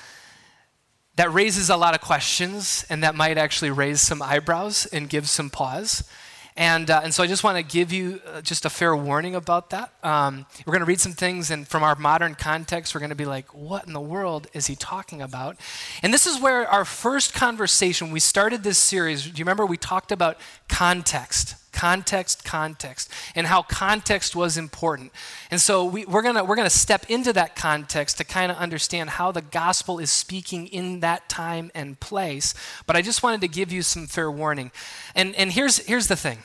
that 1.17 1.33
raises 1.33 1.69
a 1.69 1.75
lot 1.75 1.93
of 1.93 1.99
questions 1.99 2.85
and 2.89 3.03
that 3.03 3.13
might 3.13 3.37
actually 3.37 3.71
raise 3.71 3.99
some 3.99 4.21
eyebrows 4.21 4.85
and 4.85 5.09
give 5.09 5.27
some 5.27 5.49
pause. 5.49 6.09
And, 6.55 6.89
uh, 6.89 7.01
and 7.03 7.13
so 7.13 7.23
I 7.23 7.27
just 7.27 7.43
want 7.43 7.57
to 7.57 7.63
give 7.63 7.93
you 7.93 8.21
uh, 8.27 8.41
just 8.41 8.65
a 8.65 8.69
fair 8.69 8.95
warning 8.95 9.35
about 9.35 9.69
that. 9.69 9.93
Um, 10.03 10.45
we're 10.65 10.73
going 10.73 10.81
to 10.81 10.85
read 10.85 10.99
some 10.99 11.13
things, 11.13 11.51
and 11.51 11.67
from 11.67 11.83
our 11.83 11.95
modern 11.95 12.35
context, 12.35 12.93
we're 12.93 12.99
going 12.99 13.09
to 13.09 13.15
be 13.15 13.25
like, 13.25 13.53
what 13.53 13.87
in 13.87 13.93
the 13.93 14.01
world 14.01 14.47
is 14.53 14.67
he 14.67 14.75
talking 14.75 15.21
about? 15.21 15.57
And 16.03 16.13
this 16.13 16.27
is 16.27 16.41
where 16.41 16.67
our 16.67 16.85
first 16.85 17.33
conversation, 17.33 18.11
we 18.11 18.19
started 18.19 18.63
this 18.63 18.77
series. 18.77 19.23
Do 19.23 19.29
you 19.29 19.45
remember 19.45 19.65
we 19.65 19.77
talked 19.77 20.11
about 20.11 20.37
context? 20.67 21.55
Context, 21.71 22.43
context, 22.43 23.11
and 23.35 23.47
how 23.47 23.61
context 23.61 24.35
was 24.35 24.57
important. 24.57 25.11
And 25.51 25.61
so 25.61 25.85
we, 25.85 26.05
we're 26.05 26.21
going 26.21 26.35
to 26.35 26.43
we're 26.43 26.55
gonna 26.55 26.69
step 26.69 27.05
into 27.09 27.31
that 27.33 27.55
context 27.55 28.17
to 28.17 28.23
kind 28.23 28.51
of 28.51 28.57
understand 28.57 29.11
how 29.11 29.31
the 29.31 29.41
gospel 29.41 29.99
is 29.99 30.11
speaking 30.11 30.67
in 30.67 31.01
that 31.01 31.29
time 31.29 31.71
and 31.75 31.99
place. 31.99 32.53
But 32.87 32.95
I 32.95 33.01
just 33.01 33.23
wanted 33.23 33.41
to 33.41 33.47
give 33.47 33.71
you 33.71 33.81
some 33.81 34.07
fair 34.07 34.31
warning. 34.31 34.71
And, 35.15 35.35
and 35.35 35.51
here's, 35.51 35.77
here's 35.77 36.07
the 36.07 36.15
thing 36.15 36.39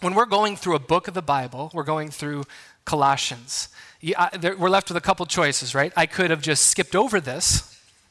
when 0.00 0.14
we're 0.14 0.26
going 0.26 0.56
through 0.56 0.76
a 0.76 0.80
book 0.80 1.08
of 1.08 1.14
the 1.14 1.22
Bible, 1.22 1.70
we're 1.74 1.82
going 1.82 2.10
through 2.10 2.44
Colossians, 2.84 3.68
we're 4.02 4.68
left 4.68 4.88
with 4.88 4.96
a 4.96 5.00
couple 5.00 5.26
choices, 5.26 5.74
right? 5.74 5.92
I 5.96 6.06
could 6.06 6.30
have 6.30 6.40
just 6.40 6.66
skipped 6.66 6.94
over 6.94 7.20
this 7.20 7.67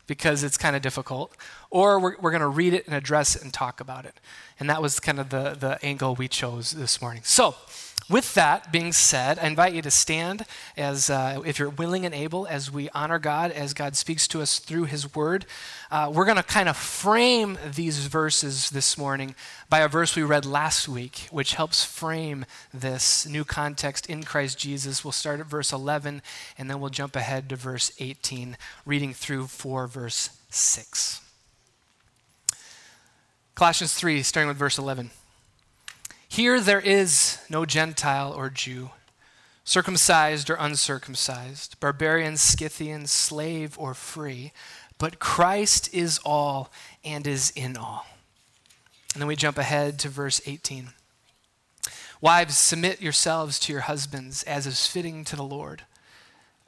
because 0.07 0.43
it's 0.43 0.57
kind 0.57 0.75
of 0.75 0.81
difficult, 0.81 1.35
or 1.69 1.99
we're, 1.99 2.15
we're 2.19 2.31
going 2.31 2.41
to 2.41 2.47
read 2.47 2.73
it 2.73 2.85
and 2.87 2.95
address 2.95 3.35
it 3.35 3.43
and 3.43 3.53
talk 3.53 3.79
about 3.79 4.05
it. 4.05 4.15
And 4.59 4.69
that 4.69 4.81
was 4.81 4.99
kind 4.99 5.19
of 5.19 5.29
the, 5.29 5.55
the 5.59 5.77
angle 5.85 6.15
we 6.15 6.27
chose 6.27 6.71
this 6.71 7.01
morning. 7.01 7.21
So, 7.23 7.55
with 8.09 8.35
that 8.35 8.71
being 8.71 8.93
said, 8.93 9.37
I 9.37 9.47
invite 9.47 9.73
you 9.73 9.81
to 9.81 9.91
stand 9.91 10.45
as, 10.77 11.09
uh, 11.09 11.41
if 11.45 11.59
you're 11.59 11.69
willing 11.69 12.05
and 12.05 12.15
able, 12.15 12.47
as 12.47 12.71
we 12.71 12.89
honor 12.91 13.19
God, 13.19 13.51
as 13.51 13.73
God 13.73 13.97
speaks 13.97 14.29
to 14.29 14.41
us 14.41 14.59
through 14.59 14.85
His 14.85 15.13
Word. 15.13 15.45
Uh, 15.91 16.09
we're 16.13 16.23
going 16.23 16.37
to 16.37 16.43
kind 16.43 16.69
of 16.69 16.77
frame 16.77 17.57
these 17.75 18.07
verses 18.07 18.69
this 18.69 18.97
morning 18.97 19.35
by 19.69 19.79
a 19.79 19.89
verse 19.89 20.15
we 20.15 20.23
read 20.23 20.45
last 20.45 20.87
week, 20.87 21.27
which 21.31 21.55
helps 21.55 21.83
frame 21.83 22.45
this 22.73 23.27
new 23.27 23.43
context 23.43 24.09
in 24.09 24.23
Christ 24.23 24.57
Jesus. 24.57 25.03
We'll 25.03 25.11
start 25.11 25.41
at 25.41 25.47
verse 25.47 25.73
11, 25.73 26.21
and 26.57 26.69
then 26.69 26.79
we'll 26.79 26.89
jump 26.89 27.17
ahead 27.17 27.49
to 27.49 27.57
verse 27.57 27.91
18, 27.99 28.55
reading 28.85 29.13
through 29.13 29.47
4, 29.47 29.85
verse 29.85 30.29
6. 30.49 31.19
Colossians 33.53 33.93
3, 33.95 34.23
starting 34.23 34.47
with 34.47 34.57
verse 34.57 34.77
11. 34.77 35.11
Here 36.37 36.61
there 36.61 36.79
is 36.79 37.39
no 37.49 37.65
Gentile 37.65 38.31
or 38.31 38.51
Jew, 38.51 38.91
circumcised 39.63 40.51
or 40.51 40.53
uncircumcised, 40.53 41.79
barbarian, 41.79 42.37
Scythian, 42.37 43.07
slave 43.07 43.75
or 43.79 43.95
free, 43.95 44.53
but 44.99 45.17
Christ 45.17 45.91
is 45.91 46.19
all 46.23 46.71
and 47.03 47.25
is 47.25 47.51
in 47.55 47.75
all. 47.75 48.05
And 49.15 49.21
then 49.21 49.27
we 49.27 49.35
jump 49.35 49.57
ahead 49.57 49.97
to 49.97 50.09
verse 50.09 50.39
18. 50.45 50.89
Wives, 52.21 52.55
submit 52.55 53.01
yourselves 53.01 53.57
to 53.61 53.73
your 53.73 53.81
husbands 53.81 54.43
as 54.43 54.67
is 54.67 54.85
fitting 54.85 55.23
to 55.23 55.35
the 55.35 55.41
Lord. 55.41 55.85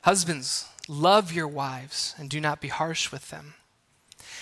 Husbands, 0.02 0.66
love 0.88 1.32
your 1.32 1.48
wives 1.48 2.16
and 2.18 2.28
do 2.28 2.42
not 2.42 2.60
be 2.60 2.70
harsh 2.70 3.12
with 3.12 3.30
them. 3.30 3.54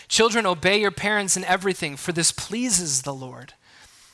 Children, 0.07 0.45
obey 0.45 0.79
your 0.79 0.89
parents 0.89 1.35
in 1.35 1.43
everything, 1.43 1.97
for 1.97 2.13
this 2.13 2.31
pleases 2.31 3.01
the 3.01 3.13
Lord. 3.13 3.55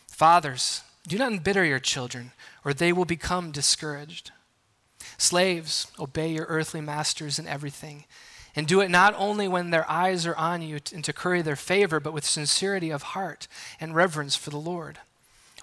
Fathers, 0.07 0.81
do 1.07 1.17
not 1.17 1.31
embitter 1.31 1.65
your 1.65 1.79
children, 1.79 2.31
or 2.63 2.73
they 2.73 2.93
will 2.93 3.05
become 3.05 3.51
discouraged. 3.51 4.31
Slaves, 5.17 5.87
obey 5.99 6.31
your 6.31 6.45
earthly 6.45 6.81
masters 6.81 7.37
in 7.37 7.47
everything, 7.47 8.05
and 8.55 8.67
do 8.67 8.81
it 8.81 8.89
not 8.89 9.13
only 9.17 9.47
when 9.47 9.69
their 9.71 9.89
eyes 9.89 10.25
are 10.25 10.35
on 10.35 10.61
you 10.61 10.79
and 10.93 11.03
to 11.03 11.13
curry 11.13 11.41
their 11.41 11.55
favor, 11.55 11.99
but 11.99 12.13
with 12.13 12.23
sincerity 12.23 12.89
of 12.89 13.01
heart 13.01 13.47
and 13.79 13.95
reverence 13.95 14.35
for 14.35 14.49
the 14.49 14.57
Lord. 14.57 14.99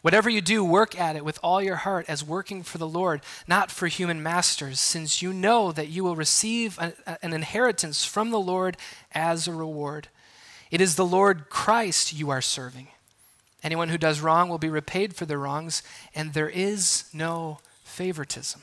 Whatever 0.03 0.31
you 0.31 0.41
do, 0.41 0.65
work 0.65 0.99
at 0.99 1.15
it 1.15 1.25
with 1.25 1.39
all 1.43 1.63
your 1.63 1.77
heart 1.77 2.07
as 2.09 2.25
working 2.25 2.63
for 2.63 2.79
the 2.79 2.89
Lord, 2.89 3.21
not 3.47 3.71
for 3.71 3.87
human 3.87 4.23
masters, 4.23 4.81
since 4.81 5.21
you 5.21 5.33
know 5.33 5.73
that 5.73 5.89
you 5.89 6.03
will 6.03 6.17
receive 6.17 6.79
an 6.79 7.33
inheritance 7.33 8.05
from 8.05 8.31
the 8.31 8.41
Lord 8.41 8.77
as 9.13 9.47
a 9.47 9.53
reward. 9.53 10.09
It 10.71 10.81
is 10.81 10.97
the 10.97 11.05
Lord 11.05 11.51
Christ 11.51 12.15
you 12.15 12.31
are 12.31 12.41
serving. 12.41 12.89
Anyone 13.63 13.91
who 13.91 13.99
does 13.99 14.21
wrong 14.21 14.49
will 14.49 14.59
be 14.59 14.71
repaid 14.71 15.15
for 15.15 15.27
their 15.27 15.39
wrongs, 15.39 15.83
and 16.15 16.33
there 16.33 16.49
is 16.49 17.05
no 17.13 17.59
favoritism. 17.85 18.63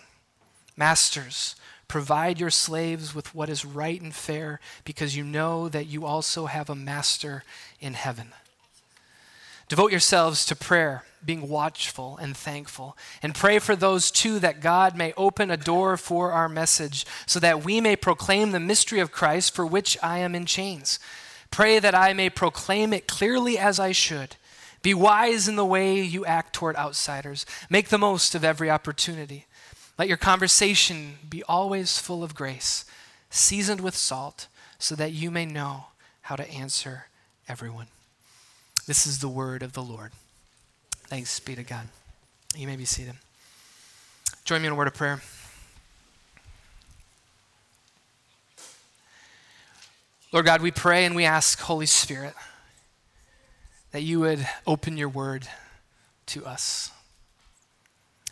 Masters, 0.75 1.55
provide 1.87 2.39
your 2.39 2.49
slaves 2.49 3.13
with 3.13 3.33
what 3.33 3.49
is 3.49 3.63
right 3.63 4.01
and 4.01 4.13
fair, 4.13 4.59
because 4.83 5.15
you 5.15 5.23
know 5.23 5.69
that 5.69 5.87
you 5.87 6.05
also 6.05 6.47
have 6.47 6.69
a 6.69 6.75
master 6.75 7.43
in 7.79 7.93
heaven. 7.93 8.33
Devote 9.69 9.91
yourselves 9.91 10.45
to 10.45 10.55
prayer, 10.55 11.03
being 11.25 11.49
watchful 11.49 12.17
and 12.21 12.37
thankful. 12.37 12.95
And 13.21 13.35
pray 13.35 13.59
for 13.59 13.75
those 13.75 14.11
too 14.11 14.39
that 14.39 14.61
God 14.61 14.95
may 14.95 15.13
open 15.17 15.51
a 15.51 15.57
door 15.57 15.97
for 15.97 16.31
our 16.31 16.47
message, 16.47 17.05
so 17.25 17.39
that 17.41 17.65
we 17.65 17.81
may 17.81 17.95
proclaim 17.95 18.51
the 18.51 18.59
mystery 18.59 18.99
of 18.99 19.11
Christ 19.11 19.53
for 19.53 19.65
which 19.65 19.97
I 20.01 20.19
am 20.19 20.35
in 20.35 20.45
chains. 20.45 20.99
Pray 21.51 21.79
that 21.79 21.95
I 21.95 22.13
may 22.13 22.29
proclaim 22.29 22.93
it 22.93 23.07
clearly 23.07 23.57
as 23.57 23.79
I 23.79 23.91
should. 23.91 24.37
Be 24.87 24.93
wise 24.93 25.49
in 25.49 25.57
the 25.57 25.65
way 25.65 25.99
you 25.99 26.23
act 26.23 26.53
toward 26.53 26.77
outsiders. 26.77 27.45
Make 27.69 27.89
the 27.89 27.97
most 27.97 28.33
of 28.35 28.45
every 28.45 28.71
opportunity. 28.71 29.45
Let 29.97 30.07
your 30.07 30.15
conversation 30.15 31.17
be 31.29 31.43
always 31.43 31.97
full 31.97 32.23
of 32.23 32.33
grace, 32.33 32.85
seasoned 33.29 33.81
with 33.81 33.97
salt, 33.97 34.47
so 34.79 34.95
that 34.95 35.11
you 35.11 35.29
may 35.29 35.45
know 35.45 35.87
how 36.21 36.37
to 36.37 36.49
answer 36.49 37.07
everyone. 37.49 37.87
This 38.85 39.05
is 39.05 39.19
the 39.19 39.27
word 39.27 39.61
of 39.61 39.73
the 39.73 39.83
Lord. 39.83 40.13
Thanks 41.07 41.37
be 41.41 41.53
to 41.55 41.63
God. 41.63 41.89
You 42.55 42.67
may 42.67 42.77
be 42.77 42.85
seated. 42.85 43.15
Join 44.45 44.61
me 44.61 44.67
in 44.67 44.71
a 44.71 44.77
word 44.77 44.87
of 44.87 44.93
prayer. 44.93 45.21
Lord 50.31 50.45
God, 50.45 50.61
we 50.61 50.71
pray 50.71 51.03
and 51.03 51.13
we 51.13 51.25
ask, 51.25 51.59
Holy 51.59 51.87
Spirit, 51.87 52.33
that 53.91 54.03
you 54.03 54.19
would 54.19 54.47
open 54.65 54.97
your 54.97 55.09
word 55.09 55.47
to 56.27 56.45
us. 56.45 56.91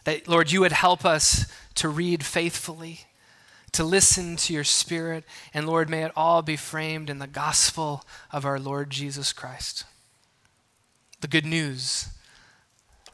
That, 0.04 0.28
Lord, 0.28 0.52
you 0.52 0.62
would 0.62 0.72
help 0.72 1.06
us 1.06 1.52
to 1.76 1.90
read 1.90 2.24
faithfully, 2.24 3.02
to 3.72 3.84
listen 3.84 4.36
to 4.38 4.54
your 4.54 4.64
spirit, 4.64 5.24
and 5.54 5.68
Lord, 5.68 5.90
may 5.90 6.04
it 6.04 6.12
all 6.16 6.42
be 6.42 6.56
framed 6.56 7.10
in 7.10 7.20
the 7.20 7.28
gospel 7.28 8.06
of 8.32 8.46
our 8.46 8.60
Lord 8.60 8.90
Jesus 8.90 9.34
Christ. 9.34 9.86
The 11.22 11.28
good 11.28 11.46
news 11.46 12.10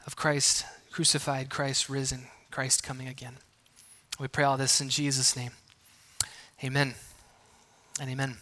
of 0.06 0.16
Christ 0.16 0.66
crucified, 0.90 1.48
Christ 1.48 1.88
risen, 1.88 2.26
Christ 2.50 2.82
coming 2.82 3.08
again. 3.08 3.38
We 4.20 4.28
pray 4.28 4.44
all 4.44 4.56
this 4.56 4.80
in 4.80 4.88
Jesus' 4.88 5.36
name. 5.36 5.52
Amen 6.62 6.94
and 7.98 8.10
amen. 8.10 8.36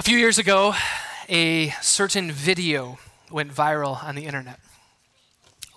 A 0.00 0.02
few 0.02 0.16
years 0.16 0.38
ago, 0.38 0.74
a 1.28 1.74
certain 1.82 2.32
video 2.32 2.98
went 3.30 3.54
viral 3.54 4.02
on 4.02 4.14
the 4.14 4.24
internet. 4.24 4.58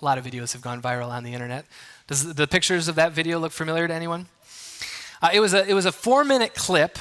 A 0.00 0.02
lot 0.02 0.16
of 0.16 0.24
videos 0.24 0.54
have 0.54 0.62
gone 0.62 0.80
viral 0.80 1.10
on 1.10 1.24
the 1.24 1.34
internet. 1.34 1.66
Does 2.06 2.32
the 2.32 2.46
pictures 2.46 2.88
of 2.88 2.94
that 2.94 3.12
video 3.12 3.38
look 3.38 3.52
familiar 3.52 3.86
to 3.86 3.92
anyone? 3.92 4.28
Uh, 5.20 5.28
it, 5.34 5.40
was 5.40 5.52
a, 5.52 5.68
it 5.68 5.74
was 5.74 5.84
a 5.84 5.92
four 5.92 6.24
minute 6.24 6.54
clip 6.54 6.98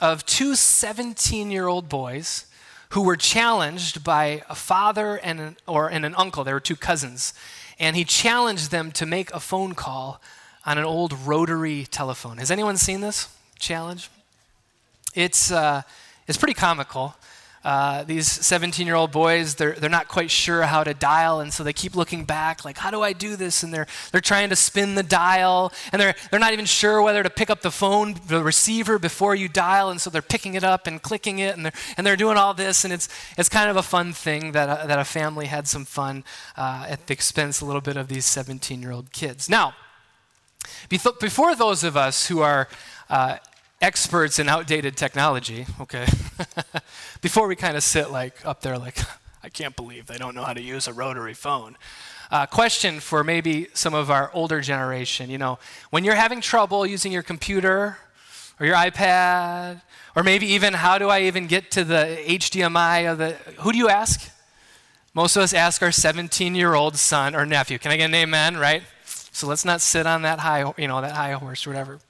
of 0.00 0.24
two 0.26 0.54
17 0.54 1.50
year 1.50 1.66
old 1.66 1.88
boys 1.88 2.46
who 2.90 3.02
were 3.02 3.16
challenged 3.16 4.04
by 4.04 4.44
a 4.48 4.54
father 4.54 5.16
and 5.16 5.40
an, 5.40 5.56
or, 5.66 5.90
and 5.90 6.06
an 6.06 6.14
uncle. 6.16 6.44
They 6.44 6.52
were 6.52 6.60
two 6.60 6.76
cousins. 6.76 7.34
And 7.80 7.96
he 7.96 8.04
challenged 8.04 8.70
them 8.70 8.92
to 8.92 9.06
make 9.06 9.32
a 9.32 9.40
phone 9.40 9.74
call 9.74 10.20
on 10.64 10.78
an 10.78 10.84
old 10.84 11.14
rotary 11.14 11.88
telephone. 11.90 12.38
Has 12.38 12.52
anyone 12.52 12.76
seen 12.76 13.00
this 13.00 13.26
challenge? 13.58 14.08
It's, 15.16 15.50
uh, 15.50 15.82
it's 16.28 16.38
pretty 16.38 16.54
comical. 16.54 17.16
Uh, 17.64 18.04
these 18.04 18.30
17 18.30 18.86
year 18.86 18.94
old 18.94 19.10
boys, 19.10 19.56
they're, 19.56 19.72
they're 19.72 19.90
not 19.90 20.06
quite 20.06 20.30
sure 20.30 20.62
how 20.62 20.84
to 20.84 20.94
dial, 20.94 21.40
and 21.40 21.52
so 21.52 21.64
they 21.64 21.72
keep 21.72 21.96
looking 21.96 22.24
back, 22.24 22.64
like, 22.64 22.78
how 22.78 22.90
do 22.90 23.02
I 23.02 23.12
do 23.12 23.34
this? 23.34 23.64
And 23.64 23.74
they're, 23.74 23.86
they're 24.12 24.20
trying 24.20 24.48
to 24.50 24.56
spin 24.56 24.94
the 24.94 25.02
dial, 25.02 25.72
and 25.92 26.00
they're, 26.00 26.14
they're 26.30 26.38
not 26.38 26.52
even 26.52 26.66
sure 26.66 27.02
whether 27.02 27.22
to 27.22 27.30
pick 27.30 27.50
up 27.50 27.62
the 27.62 27.72
phone, 27.72 28.14
the 28.28 28.44
receiver, 28.44 28.98
before 28.98 29.34
you 29.34 29.48
dial, 29.48 29.90
and 29.90 30.00
so 30.00 30.08
they're 30.08 30.22
picking 30.22 30.54
it 30.54 30.62
up 30.62 30.86
and 30.86 31.02
clicking 31.02 31.40
it, 31.40 31.56
and 31.56 31.66
they're, 31.66 31.72
and 31.96 32.06
they're 32.06 32.16
doing 32.16 32.36
all 32.36 32.54
this, 32.54 32.84
and 32.84 32.92
it's, 32.92 33.08
it's 33.36 33.48
kind 33.48 33.68
of 33.68 33.76
a 33.76 33.82
fun 33.82 34.12
thing 34.12 34.52
that 34.52 34.84
a, 34.84 34.86
that 34.86 34.98
a 34.98 35.04
family 35.04 35.46
had 35.46 35.66
some 35.66 35.84
fun 35.84 36.24
uh, 36.56 36.86
at 36.88 37.08
the 37.08 37.12
expense 37.12 37.60
a 37.60 37.64
little 37.64 37.80
bit 37.80 37.96
of 37.96 38.06
these 38.06 38.24
17 38.24 38.80
year 38.80 38.92
old 38.92 39.12
kids. 39.12 39.50
Now, 39.50 39.74
before 40.88 41.56
those 41.56 41.82
of 41.82 41.96
us 41.96 42.28
who 42.28 42.40
are 42.40 42.68
uh, 43.10 43.38
experts 43.80 44.38
in 44.38 44.48
outdated 44.48 44.96
technology, 44.96 45.66
okay, 45.80 46.06
before 47.20 47.46
we 47.46 47.56
kind 47.56 47.76
of 47.76 47.82
sit 47.82 48.10
like 48.10 48.44
up 48.44 48.60
there 48.60 48.78
like, 48.78 48.98
I 49.42 49.48
can't 49.48 49.76
believe 49.76 50.06
they 50.06 50.18
don't 50.18 50.34
know 50.34 50.44
how 50.44 50.52
to 50.52 50.60
use 50.60 50.88
a 50.88 50.92
rotary 50.92 51.34
phone. 51.34 51.76
Uh, 52.30 52.44
question 52.44 53.00
for 53.00 53.24
maybe 53.24 53.68
some 53.72 53.94
of 53.94 54.10
our 54.10 54.30
older 54.34 54.60
generation. 54.60 55.30
You 55.30 55.38
know, 55.38 55.58
when 55.90 56.04
you're 56.04 56.14
having 56.14 56.40
trouble 56.40 56.84
using 56.84 57.12
your 57.12 57.22
computer 57.22 57.96
or 58.60 58.66
your 58.66 58.74
iPad, 58.74 59.80
or 60.14 60.22
maybe 60.22 60.46
even 60.46 60.74
how 60.74 60.98
do 60.98 61.08
I 61.08 61.22
even 61.22 61.46
get 61.46 61.70
to 61.72 61.84
the 61.84 62.18
HDMI 62.26 63.10
of 63.10 63.18
the, 63.18 63.30
who 63.60 63.72
do 63.72 63.78
you 63.78 63.88
ask? 63.88 64.30
Most 65.14 65.36
of 65.36 65.42
us 65.42 65.54
ask 65.54 65.82
our 65.82 65.92
17 65.92 66.54
year 66.54 66.74
old 66.74 66.96
son 66.96 67.34
or 67.34 67.46
nephew. 67.46 67.78
Can 67.78 67.92
I 67.92 67.96
get 67.96 68.06
an 68.06 68.14
amen, 68.14 68.56
right? 68.56 68.82
So 69.04 69.46
let's 69.46 69.64
not 69.64 69.80
sit 69.80 70.06
on 70.06 70.22
that 70.22 70.40
high, 70.40 70.70
you 70.76 70.88
know, 70.88 71.00
that 71.00 71.12
high 71.12 71.32
horse 71.32 71.66
or 71.66 71.70
whatever. 71.70 72.00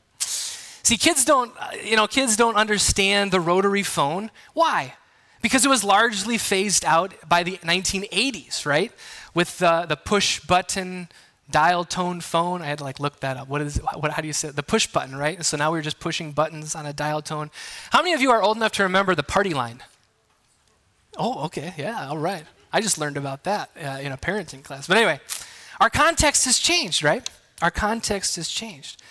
See, 0.88 0.96
kids 0.96 1.22
don't, 1.22 1.52
you 1.84 1.96
know, 1.96 2.06
kids 2.06 2.34
don't 2.34 2.56
understand 2.56 3.30
the 3.30 3.40
rotary 3.40 3.82
phone. 3.82 4.30
Why? 4.54 4.94
Because 5.42 5.66
it 5.66 5.68
was 5.68 5.84
largely 5.84 6.38
phased 6.38 6.82
out 6.82 7.12
by 7.28 7.42
the 7.42 7.58
1980s, 7.58 8.64
right? 8.64 8.90
With 9.34 9.58
the, 9.58 9.98
push 10.02 10.40
button 10.40 11.10
dial 11.50 11.84
tone 11.84 12.22
phone. 12.22 12.62
I 12.62 12.68
had 12.68 12.78
to 12.78 12.84
like 12.84 13.00
look 13.00 13.20
that 13.20 13.36
up. 13.36 13.48
What 13.48 13.60
is 13.60 13.76
what, 13.76 14.12
how 14.12 14.22
do 14.22 14.28
you 14.28 14.32
say 14.32 14.48
it? 14.48 14.56
The 14.56 14.62
push 14.62 14.86
button, 14.86 15.14
right? 15.14 15.44
So 15.44 15.58
now 15.58 15.70
we're 15.70 15.82
just 15.82 16.00
pushing 16.00 16.32
buttons 16.32 16.74
on 16.74 16.86
a 16.86 16.94
dial 16.94 17.20
tone. 17.20 17.50
How 17.90 18.00
many 18.00 18.14
of 18.14 18.22
you 18.22 18.30
are 18.30 18.42
old 18.42 18.56
enough 18.56 18.72
to 18.72 18.82
remember 18.82 19.14
the 19.14 19.22
party 19.22 19.52
line? 19.52 19.82
Oh, 21.18 21.44
okay. 21.44 21.74
Yeah, 21.76 22.08
all 22.08 22.16
right. 22.16 22.44
I 22.72 22.80
just 22.80 22.96
learned 22.96 23.18
about 23.18 23.44
that 23.44 23.68
uh, 23.76 23.98
in 24.00 24.10
a 24.10 24.16
parenting 24.16 24.64
class. 24.64 24.86
But 24.86 24.96
anyway, 24.96 25.20
our 25.80 25.90
context 25.90 26.46
has 26.46 26.58
changed, 26.58 27.02
right? 27.02 27.28
Our 27.60 27.70
context 27.70 28.36
has 28.36 28.48
changed. 28.48 29.02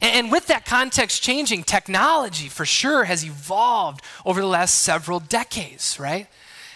And, 0.00 0.30
with 0.30 0.46
that 0.48 0.66
context 0.66 1.22
changing, 1.22 1.64
technology 1.64 2.48
for 2.48 2.64
sure 2.64 3.04
has 3.04 3.24
evolved 3.24 4.02
over 4.24 4.40
the 4.40 4.46
last 4.46 4.82
several 4.82 5.20
decades, 5.20 5.98
right? 5.98 6.26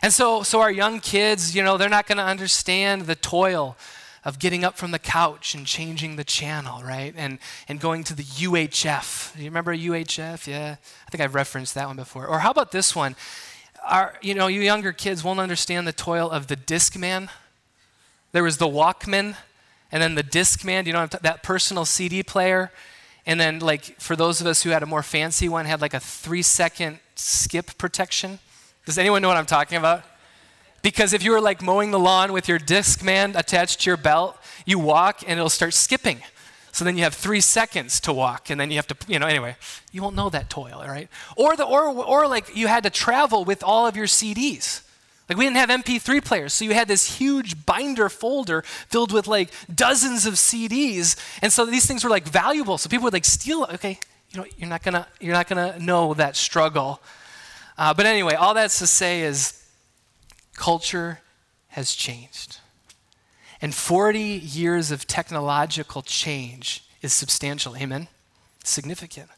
And 0.03 0.13
so, 0.13 0.43
so 0.43 0.61
our 0.61 0.71
young 0.71 1.01
kids, 1.01 1.55
you 1.55 1.63
know, 1.63 1.77
they're 1.77 1.89
not 1.89 2.07
going 2.07 2.19
to 2.19 2.25
understand 2.25 3.03
the 3.03 3.15
toil 3.15 3.77
of 4.25 4.39
getting 4.39 4.65
up 4.65 4.77
from 4.77 4.91
the 4.91 4.99
couch 4.99 5.55
and 5.55 5.67
changing 5.67 6.17
the 6.17 6.25
channel, 6.25 6.83
right? 6.83 7.15
And, 7.17 7.39
and 7.69 7.81
going 7.81 8.05
to 8.05 8.15
the 8.15 8.23
UHF. 8.23 9.37
You 9.39 9.45
remember 9.45 9.75
UHF? 9.75 10.47
Yeah. 10.47 10.77
I 11.07 11.11
think 11.11 11.23
I've 11.23 11.35
referenced 11.35 11.75
that 11.75 11.87
one 11.87 11.97
before. 11.97 12.27
Or 12.27 12.41
how 12.41 12.51
about 12.51 12.73
this 12.73 12.95
one? 12.95 13.17
Our, 13.87 14.15
you 14.21 14.35
know, 14.35 14.47
you 14.47 14.61
younger 14.61 14.93
kids 14.93 15.25
won't 15.25 15.41
understand 15.41 15.87
the 15.87 15.93
toil 15.93 16.31
of 16.31 16.49
the 16.49 16.57
Discman. 16.57 17.31
There 18.33 18.45
was 18.45 18.59
the 18.59 18.69
Walkman, 18.69 19.37
and 19.91 20.03
then 20.03 20.15
the 20.15 20.23
Discman, 20.23 20.87
you 20.87 20.93
know, 20.93 21.07
that 21.07 21.43
personal 21.43 21.85
CD 21.85 22.23
player. 22.23 22.71
And 23.27 23.39
then, 23.39 23.59
like, 23.59 24.01
for 24.01 24.17
those 24.17 24.41
of 24.41 24.47
us 24.47 24.63
who 24.63 24.71
had 24.71 24.83
a 24.83 24.87
more 24.87 25.03
fancy 25.03 25.49
one, 25.49 25.67
had 25.67 25.81
like 25.81 25.95
a 25.95 26.01
three 26.01 26.43
second 26.43 27.01
skip 27.15 27.77
protection. 27.79 28.39
Does 28.87 28.99
anyone 28.99 29.23
know 29.23 29.29
what 29.29 29.37
I'm 29.37 29.47
talking 29.47 29.79
about? 29.79 30.03
Because 30.83 31.13
if 31.13 31.23
you 31.23 31.33
were 31.33 31.41
like 31.41 31.61
mowing 31.61 31.91
the 31.91 31.99
lawn 31.99 32.33
with 32.33 32.49
your 32.49 32.59
Discman 32.59 33.39
attached 33.39 33.81
to 33.81 33.91
your 33.91 33.99
belt, 33.99 34.39
you 34.65 34.79
walk 34.79 35.23
and 35.23 35.33
it'll 35.33 35.51
start 35.51 35.75
skipping. 35.75 36.23
So 36.73 36.85
then 36.85 36.97
you 36.97 37.03
have 37.03 37.15
three 37.15 37.41
seconds 37.41 38.01
to 38.01 38.13
walk, 38.13 38.49
and 38.49 38.61
then 38.61 38.71
you 38.71 38.77
have 38.77 38.87
to, 38.87 38.97
you 39.09 39.19
know, 39.19 39.27
anyway, 39.27 39.57
you 39.91 40.03
won't 40.03 40.15
know 40.15 40.31
that 40.31 40.49
toil, 40.49 40.83
right? 40.87 41.09
Or 41.37 41.57
the 41.57 41.65
or 41.65 41.89
or 41.89 42.29
like 42.29 42.57
you 42.57 42.69
had 42.69 42.85
to 42.85 42.91
travel 42.91 43.45
with 43.45 43.63
all 43.63 43.87
of 43.87 43.97
your 43.97 44.07
CDs. 44.07 44.83
Like 45.31 45.39
we 45.39 45.45
didn't 45.45 45.59
have 45.59 45.69
MP3 45.69 46.25
players, 46.25 46.53
so 46.53 46.65
you 46.65 46.75
had 46.75 46.89
this 46.89 47.19
huge 47.19 47.65
binder 47.65 48.09
folder 48.09 48.63
filled 48.63 49.13
with 49.13 49.29
like 49.29 49.53
dozens 49.73 50.27
of 50.27 50.35
CDs, 50.35 51.15
and 51.41 51.53
so 51.53 51.65
these 51.65 51.87
things 51.87 52.03
were 52.03 52.11
like 52.11 52.25
valuable. 52.27 52.79
So 52.79 52.89
people 52.89 53.05
would 53.05 53.13
like 53.13 53.25
steal. 53.25 53.63
Okay, 53.75 54.01
you 54.33 54.41
know, 54.41 54.47
you're 54.59 54.69
not 54.69 54.83
gonna 54.83 55.07
you're 55.21 55.33
not 55.33 55.47
gonna 55.47 55.79
know 55.79 56.15
that 56.15 56.35
struggle. 56.35 57.01
Uh, 57.79 57.95
but 57.95 58.07
anyway, 58.07 58.35
all 58.35 58.55
that's 58.55 58.81
to 58.81 58.89
say 58.89 59.23
is, 59.23 59.65
culture 60.57 61.21
has 61.69 61.95
changed, 61.95 62.59
and 63.63 63.73
40 63.73 64.21
years 64.21 64.91
of 64.91 65.07
technological 65.07 66.03
change 66.03 66.83
is 67.03 67.13
substantial. 67.13 67.77
Amen. 67.77 68.09
Significant. 68.65 69.29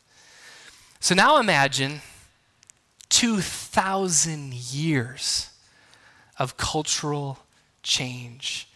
So 1.01 1.15
now 1.15 1.37
imagine 1.37 2.01
2,000 3.11 4.55
years 4.55 5.51
of 6.43 6.57
cultural 6.57 7.39
change 7.85 8.69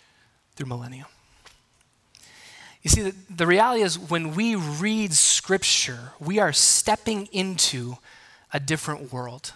through 0.55 0.69
millennium. 0.69 1.09
You 2.83 2.91
see, 2.91 3.03
the, 3.03 3.15
the 3.29 3.45
reality 3.45 3.83
is 3.83 3.99
when 3.99 4.37
we 4.37 4.55
read 4.55 5.13
Scripture, 5.13 6.13
we 6.21 6.39
are 6.39 6.53
stepping 6.53 7.27
into 7.33 7.97
a 8.53 8.61
different 8.61 9.13
world, 9.13 9.53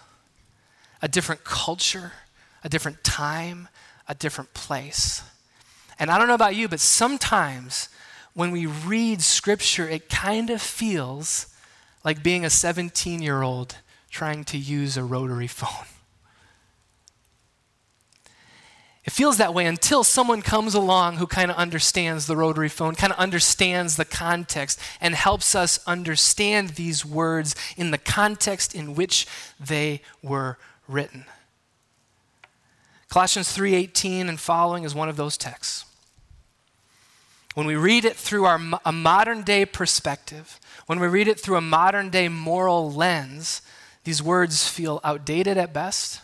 a 1.01 1.07
different 1.07 1.45
culture, 1.45 2.11
a 2.65 2.67
different 2.67 3.01
time, 3.05 3.69
a 4.09 4.13
different 4.13 4.53
place. 4.53 5.23
And 5.97 6.11
I 6.11 6.17
don't 6.17 6.27
know 6.27 6.33
about 6.33 6.53
you, 6.53 6.67
but 6.67 6.81
sometimes 6.81 7.87
when 8.33 8.51
we 8.51 8.65
read 8.65 9.21
Scripture, 9.21 9.87
it 9.87 10.09
kind 10.09 10.49
of 10.49 10.61
feels 10.61 11.47
like 12.03 12.21
being 12.21 12.43
a 12.43 12.49
17 12.49 13.21
year 13.21 13.41
old 13.41 13.77
trying 14.09 14.43
to 14.43 14.57
use 14.57 14.97
a 14.97 15.03
rotary 15.05 15.47
phone. 15.47 15.85
It 19.03 19.11
feels 19.11 19.37
that 19.37 19.53
way 19.53 19.65
until 19.65 20.03
someone 20.03 20.43
comes 20.43 20.75
along 20.75 21.17
who 21.17 21.25
kind 21.25 21.49
of 21.49 21.57
understands 21.57 22.27
the 22.27 22.37
rotary 22.37 22.69
phone, 22.69 22.93
kind 22.93 23.11
of 23.11 23.17
understands 23.17 23.95
the 23.95 24.05
context, 24.05 24.79
and 24.99 25.15
helps 25.15 25.55
us 25.55 25.79
understand 25.87 26.71
these 26.71 27.03
words 27.03 27.55
in 27.75 27.89
the 27.89 27.97
context 27.97 28.75
in 28.75 28.93
which 28.93 29.25
they 29.59 30.01
were 30.21 30.59
written. 30.87 31.25
Colossians 33.09 33.51
3:18 33.51 34.29
and 34.29 34.39
following 34.39 34.83
is 34.83 34.93
one 34.93 35.09
of 35.09 35.17
those 35.17 35.35
texts. 35.35 35.85
When 37.55 37.65
we 37.67 37.75
read 37.75 38.05
it 38.05 38.15
through 38.15 38.45
our, 38.45 38.61
a 38.85 38.91
modern 38.91 39.41
day 39.41 39.65
perspective, 39.65 40.59
when 40.85 40.99
we 40.99 41.07
read 41.07 41.27
it 41.27 41.39
through 41.39 41.57
a 41.57 41.61
modern 41.61 42.09
day 42.09 42.29
moral 42.29 42.91
lens, 42.91 43.61
these 44.03 44.21
words 44.23 44.67
feel 44.67 45.01
outdated 45.03 45.57
at 45.57 45.73
best, 45.73 46.21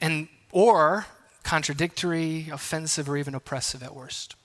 and 0.00 0.28
or 0.50 1.06
contradictory, 1.42 2.48
offensive, 2.52 3.08
or 3.08 3.16
even 3.16 3.34
oppressive 3.34 3.82
at 3.82 3.94
worst. 3.94 4.36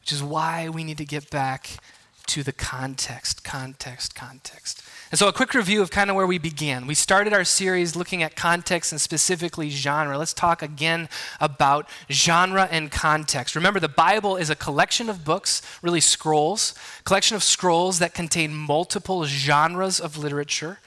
Which 0.00 0.12
is 0.12 0.22
why 0.22 0.68
we 0.68 0.84
need 0.84 0.98
to 0.98 1.04
get 1.04 1.30
back 1.30 1.78
to 2.26 2.42
the 2.42 2.52
context, 2.52 3.44
context, 3.44 4.14
context. 4.14 4.82
And 5.10 5.18
so, 5.18 5.28
a 5.28 5.32
quick 5.32 5.54
review 5.54 5.82
of 5.82 5.90
kind 5.90 6.08
of 6.08 6.16
where 6.16 6.26
we 6.26 6.38
began. 6.38 6.86
We 6.86 6.94
started 6.94 7.32
our 7.32 7.44
series 7.44 7.94
looking 7.96 8.22
at 8.22 8.36
context 8.36 8.92
and 8.92 9.00
specifically 9.00 9.68
genre. 9.70 10.16
Let's 10.16 10.32
talk 10.32 10.62
again 10.62 11.08
about 11.40 11.88
genre 12.10 12.68
and 12.70 12.90
context. 12.90 13.54
Remember, 13.54 13.80
the 13.80 13.88
Bible 13.88 14.36
is 14.36 14.50
a 14.50 14.56
collection 14.56 15.10
of 15.10 15.24
books, 15.24 15.62
really 15.82 16.00
scrolls, 16.00 16.74
collection 17.04 17.36
of 17.36 17.42
scrolls 17.42 17.98
that 17.98 18.14
contain 18.14 18.54
multiple 18.54 19.24
genres 19.24 20.00
of 20.00 20.16
literature 20.16 20.78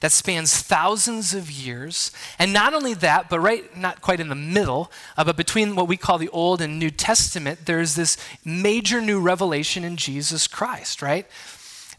that 0.00 0.12
spans 0.12 0.56
thousands 0.60 1.34
of 1.34 1.50
years. 1.50 2.10
And 2.38 2.52
not 2.52 2.74
only 2.74 2.94
that, 2.94 3.28
but 3.28 3.40
right, 3.40 3.76
not 3.76 4.00
quite 4.00 4.18
in 4.18 4.28
the 4.28 4.34
middle, 4.34 4.90
uh, 5.16 5.24
but 5.24 5.36
between 5.36 5.76
what 5.76 5.88
we 5.88 5.96
call 5.96 6.18
the 6.18 6.30
Old 6.30 6.60
and 6.60 6.78
New 6.78 6.90
Testament, 6.90 7.66
there's 7.66 7.94
this 7.94 8.16
major 8.44 9.00
new 9.00 9.20
revelation 9.20 9.84
in 9.84 9.96
Jesus 9.96 10.46
Christ, 10.46 11.02
right? 11.02 11.26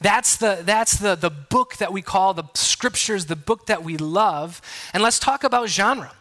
That's 0.02 0.36
the, 0.36 0.62
that's 0.64 0.98
the, 0.98 1.14
the 1.14 1.30
book 1.30 1.78
that 1.78 1.94
we 1.94 2.02
call 2.02 2.34
the 2.34 2.46
scriptures, 2.56 3.28
the 3.28 3.36
book 3.36 3.68
that 3.68 3.84
we 3.84 3.98
love. 3.98 4.62
And 4.94 5.04
let's 5.04 5.20
talk 5.20 5.44
about 5.44 5.70
genre. 5.70 6.12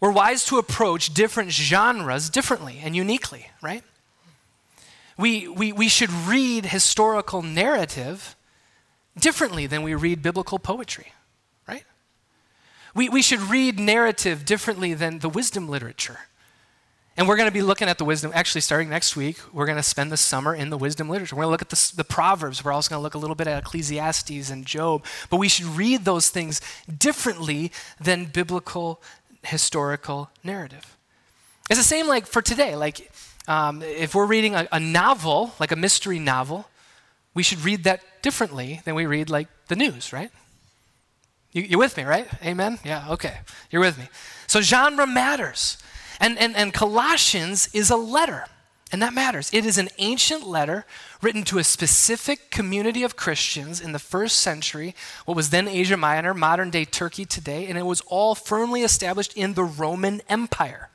We're 0.00 0.12
wise 0.12 0.44
to 0.46 0.58
approach 0.58 1.14
different 1.14 1.50
genres 1.50 2.28
differently 2.28 2.80
and 2.82 2.94
uniquely, 2.94 3.50
right? 3.62 3.84
We, 5.16 5.48
we, 5.48 5.72
we 5.72 5.88
should 5.88 6.10
read 6.10 6.66
historical 6.66 7.42
narrative 7.42 8.36
differently 9.20 9.66
than 9.66 9.82
we 9.82 9.94
read 9.94 10.22
biblical 10.22 10.58
poetry, 10.58 11.12
right? 11.68 11.84
We, 12.94 13.08
we 13.08 13.22
should 13.22 13.40
read 13.40 13.78
narrative 13.78 14.44
differently 14.44 14.94
than 14.94 15.20
the 15.20 15.28
wisdom 15.28 15.68
literature. 15.68 16.18
And 17.16 17.28
we're 17.28 17.36
going 17.36 17.48
to 17.48 17.52
be 17.52 17.62
looking 17.62 17.88
at 17.88 17.98
the 17.98 18.04
wisdom, 18.04 18.30
actually, 18.34 18.62
starting 18.62 18.88
next 18.88 19.14
week, 19.14 19.36
we're 19.52 19.66
going 19.66 19.76
to 19.76 19.82
spend 19.82 20.10
the 20.10 20.16
summer 20.16 20.54
in 20.54 20.70
the 20.70 20.78
wisdom 20.78 21.08
literature. 21.08 21.36
We're 21.36 21.42
going 21.42 21.48
to 21.48 21.52
look 21.52 21.62
at 21.62 21.68
the, 21.68 21.92
the 21.96 22.04
Proverbs. 22.04 22.64
We're 22.64 22.72
also 22.72 22.88
going 22.88 23.00
to 23.00 23.02
look 23.02 23.14
a 23.14 23.18
little 23.18 23.36
bit 23.36 23.46
at 23.46 23.62
Ecclesiastes 23.62 24.50
and 24.50 24.64
Job. 24.64 25.04
But 25.28 25.36
we 25.36 25.48
should 25.48 25.66
read 25.66 26.04
those 26.04 26.30
things 26.30 26.60
differently 26.98 27.72
than 28.00 28.26
biblical 28.26 29.02
historical 29.42 30.30
narrative. 30.42 30.96
It's 31.68 31.78
the 31.78 31.84
same 31.84 32.06
like 32.06 32.26
for 32.26 32.42
today. 32.42 32.74
Like 32.74 33.10
um, 33.46 33.82
if 33.82 34.14
we're 34.14 34.26
reading 34.26 34.54
a, 34.54 34.66
a 34.72 34.80
novel, 34.80 35.52
like 35.60 35.72
a 35.72 35.76
mystery 35.76 36.18
novel, 36.18 36.68
we 37.34 37.42
should 37.42 37.64
read 37.64 37.84
that 37.84 38.02
differently 38.22 38.80
than 38.84 38.94
we 38.94 39.06
read 39.06 39.30
like 39.30 39.48
the 39.68 39.76
news, 39.76 40.12
right? 40.12 40.30
You, 41.52 41.62
you're 41.62 41.78
with 41.78 41.96
me, 41.96 42.04
right? 42.04 42.28
Amen? 42.44 42.78
Yeah, 42.84 43.10
okay. 43.10 43.38
You're 43.70 43.82
with 43.82 43.98
me. 43.98 44.08
So 44.46 44.60
genre 44.60 45.06
matters. 45.06 45.78
And, 46.20 46.38
and, 46.38 46.54
and 46.54 46.72
Colossians 46.72 47.68
is 47.72 47.90
a 47.90 47.96
letter, 47.96 48.44
and 48.92 49.00
that 49.00 49.14
matters. 49.14 49.48
It 49.54 49.64
is 49.64 49.78
an 49.78 49.88
ancient 49.98 50.46
letter 50.46 50.84
written 51.22 51.44
to 51.44 51.58
a 51.58 51.64
specific 51.64 52.50
community 52.50 53.02
of 53.02 53.16
Christians 53.16 53.80
in 53.80 53.92
the 53.92 53.98
first 53.98 54.36
century, 54.36 54.94
what 55.24 55.36
was 55.36 55.50
then 55.50 55.66
Asia 55.66 55.96
Minor, 55.96 56.34
modern 56.34 56.68
day 56.68 56.84
Turkey 56.84 57.24
today, 57.24 57.66
and 57.66 57.78
it 57.78 57.86
was 57.86 58.02
all 58.02 58.34
firmly 58.34 58.82
established 58.82 59.34
in 59.34 59.54
the 59.54 59.64
Roman 59.64 60.20
Empire. 60.28 60.90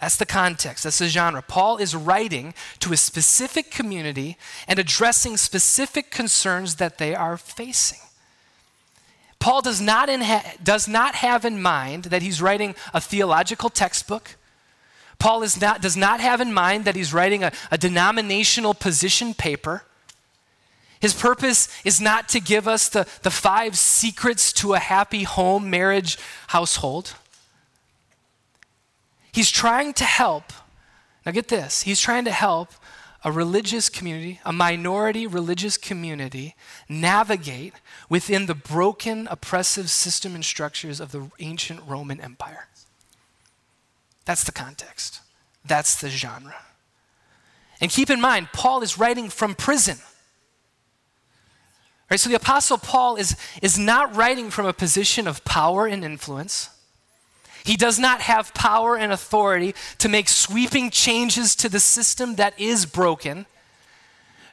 That's 0.00 0.16
the 0.16 0.26
context, 0.26 0.84
that's 0.84 0.98
the 0.98 1.08
genre. 1.08 1.42
Paul 1.42 1.78
is 1.78 1.96
writing 1.96 2.54
to 2.78 2.92
a 2.92 2.96
specific 2.96 3.70
community 3.70 4.36
and 4.68 4.78
addressing 4.78 5.36
specific 5.36 6.10
concerns 6.10 6.76
that 6.76 6.98
they 6.98 7.14
are 7.14 7.36
facing. 7.36 7.98
Paul 9.40 9.60
does 9.62 9.80
not, 9.80 10.08
does 10.62 10.88
not 10.88 11.16
have 11.16 11.44
in 11.44 11.60
mind 11.60 12.04
that 12.04 12.22
he's 12.22 12.42
writing 12.42 12.74
a 12.94 13.00
theological 13.00 13.70
textbook. 13.70 14.36
Paul 15.18 15.42
is 15.42 15.60
not, 15.60 15.82
does 15.82 15.96
not 15.96 16.20
have 16.20 16.40
in 16.40 16.52
mind 16.52 16.84
that 16.84 16.94
he's 16.94 17.12
writing 17.12 17.42
a, 17.42 17.52
a 17.70 17.78
denominational 17.78 18.74
position 18.74 19.34
paper. 19.34 19.82
His 21.00 21.14
purpose 21.14 21.68
is 21.84 22.00
not 22.00 22.28
to 22.30 22.40
give 22.40 22.66
us 22.66 22.88
the, 22.88 23.06
the 23.22 23.30
five 23.30 23.78
secrets 23.78 24.52
to 24.54 24.74
a 24.74 24.78
happy 24.78 25.22
home, 25.24 25.70
marriage, 25.70 26.18
household. 26.48 27.14
He's 29.38 29.52
trying 29.52 29.92
to 29.92 30.04
help, 30.04 30.52
now 31.24 31.30
get 31.30 31.46
this, 31.46 31.82
he's 31.82 32.00
trying 32.00 32.24
to 32.24 32.32
help 32.32 32.70
a 33.22 33.30
religious 33.30 33.88
community, 33.88 34.40
a 34.44 34.52
minority 34.52 35.28
religious 35.28 35.76
community, 35.76 36.56
navigate 36.88 37.74
within 38.08 38.46
the 38.46 38.56
broken, 38.56 39.28
oppressive 39.30 39.90
system 39.90 40.34
and 40.34 40.44
structures 40.44 40.98
of 40.98 41.12
the 41.12 41.30
ancient 41.38 41.82
Roman 41.86 42.20
Empire. 42.20 42.66
That's 44.24 44.42
the 44.42 44.50
context, 44.50 45.20
that's 45.64 46.00
the 46.00 46.08
genre. 46.08 46.56
And 47.80 47.92
keep 47.92 48.10
in 48.10 48.20
mind, 48.20 48.48
Paul 48.52 48.82
is 48.82 48.98
writing 48.98 49.28
from 49.28 49.54
prison. 49.54 49.98
Right, 52.10 52.18
so 52.18 52.28
the 52.28 52.34
Apostle 52.34 52.78
Paul 52.78 53.14
is, 53.14 53.36
is 53.62 53.78
not 53.78 54.16
writing 54.16 54.50
from 54.50 54.66
a 54.66 54.72
position 54.72 55.28
of 55.28 55.44
power 55.44 55.86
and 55.86 56.04
influence. 56.04 56.70
He 57.68 57.76
does 57.76 57.98
not 57.98 58.22
have 58.22 58.54
power 58.54 58.96
and 58.96 59.12
authority 59.12 59.74
to 59.98 60.08
make 60.08 60.30
sweeping 60.30 60.88
changes 60.88 61.54
to 61.56 61.68
the 61.68 61.80
system 61.80 62.36
that 62.36 62.58
is 62.58 62.86
broken. 62.86 63.44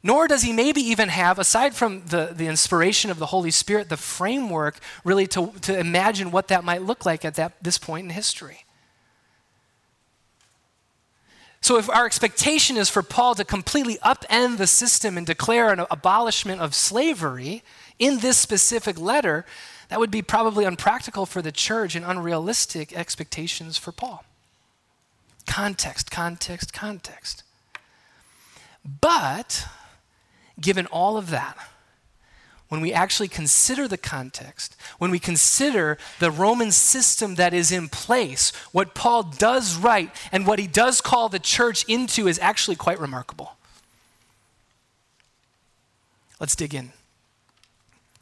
Nor 0.03 0.27
does 0.27 0.41
he 0.41 0.51
maybe 0.51 0.81
even 0.81 1.07
have, 1.07 1.39
aside 1.39 1.73
from 1.75 2.07
the, 2.07 2.33
the 2.35 2.47
inspiration 2.47 3.09
of 3.09 3.17
the 3.17 3.27
Holy 3.27 3.51
Spirit, 3.51 3.87
the 3.87 3.95
framework 3.95 4.79
really 5.05 5.27
to, 5.27 5.53
to 5.61 5.79
imagine 5.79 6.29
what 6.29 6.49
that 6.49 6.65
might 6.65 6.81
look 6.81 7.05
like 7.05 7.23
at 7.23 7.35
that, 7.35 7.53
this 7.61 7.77
point 7.77 8.03
in 8.03 8.09
history. 8.09 8.65
So, 11.61 11.77
if 11.77 11.89
our 11.89 12.05
expectation 12.05 12.75
is 12.75 12.89
for 12.89 13.01
Paul 13.01 13.33
to 13.35 13.45
completely 13.45 13.97
upend 14.03 14.57
the 14.57 14.67
system 14.67 15.17
and 15.17 15.25
declare 15.25 15.71
an 15.71 15.85
abolishment 15.89 16.59
of 16.59 16.75
slavery 16.75 17.63
in 17.97 18.19
this 18.19 18.37
specific 18.37 18.99
letter, 18.99 19.45
that 19.89 19.99
would 19.99 20.11
be 20.11 20.21
probably 20.21 20.65
unpractical 20.65 21.25
for 21.25 21.41
the 21.41 21.51
church 21.51 21.95
and 21.95 22.05
unrealistic 22.05 22.93
expectations 22.93 23.77
for 23.77 23.91
Paul. 23.91 24.23
Context, 25.47 26.09
context, 26.09 26.73
context. 26.73 27.43
But, 29.01 29.65
given 30.59 30.85
all 30.87 31.17
of 31.17 31.29
that, 31.29 31.57
when 32.67 32.81
we 32.81 32.91
actually 32.91 33.27
consider 33.27 33.87
the 33.87 33.97
context, 33.97 34.75
when 34.97 35.11
we 35.11 35.19
consider 35.19 35.97
the 36.19 36.31
Roman 36.31 36.71
system 36.71 37.35
that 37.35 37.53
is 37.53 37.71
in 37.71 37.89
place, 37.89 38.51
what 38.71 38.95
Paul 38.95 39.23
does 39.23 39.77
write 39.77 40.09
and 40.31 40.47
what 40.47 40.57
he 40.57 40.67
does 40.67 40.99
call 40.99 41.29
the 41.29 41.39
church 41.39 41.85
into 41.87 42.27
is 42.27 42.39
actually 42.39 42.75
quite 42.75 42.99
remarkable. 42.99 43.55
Let's 46.39 46.55
dig 46.55 46.73
in 46.73 46.91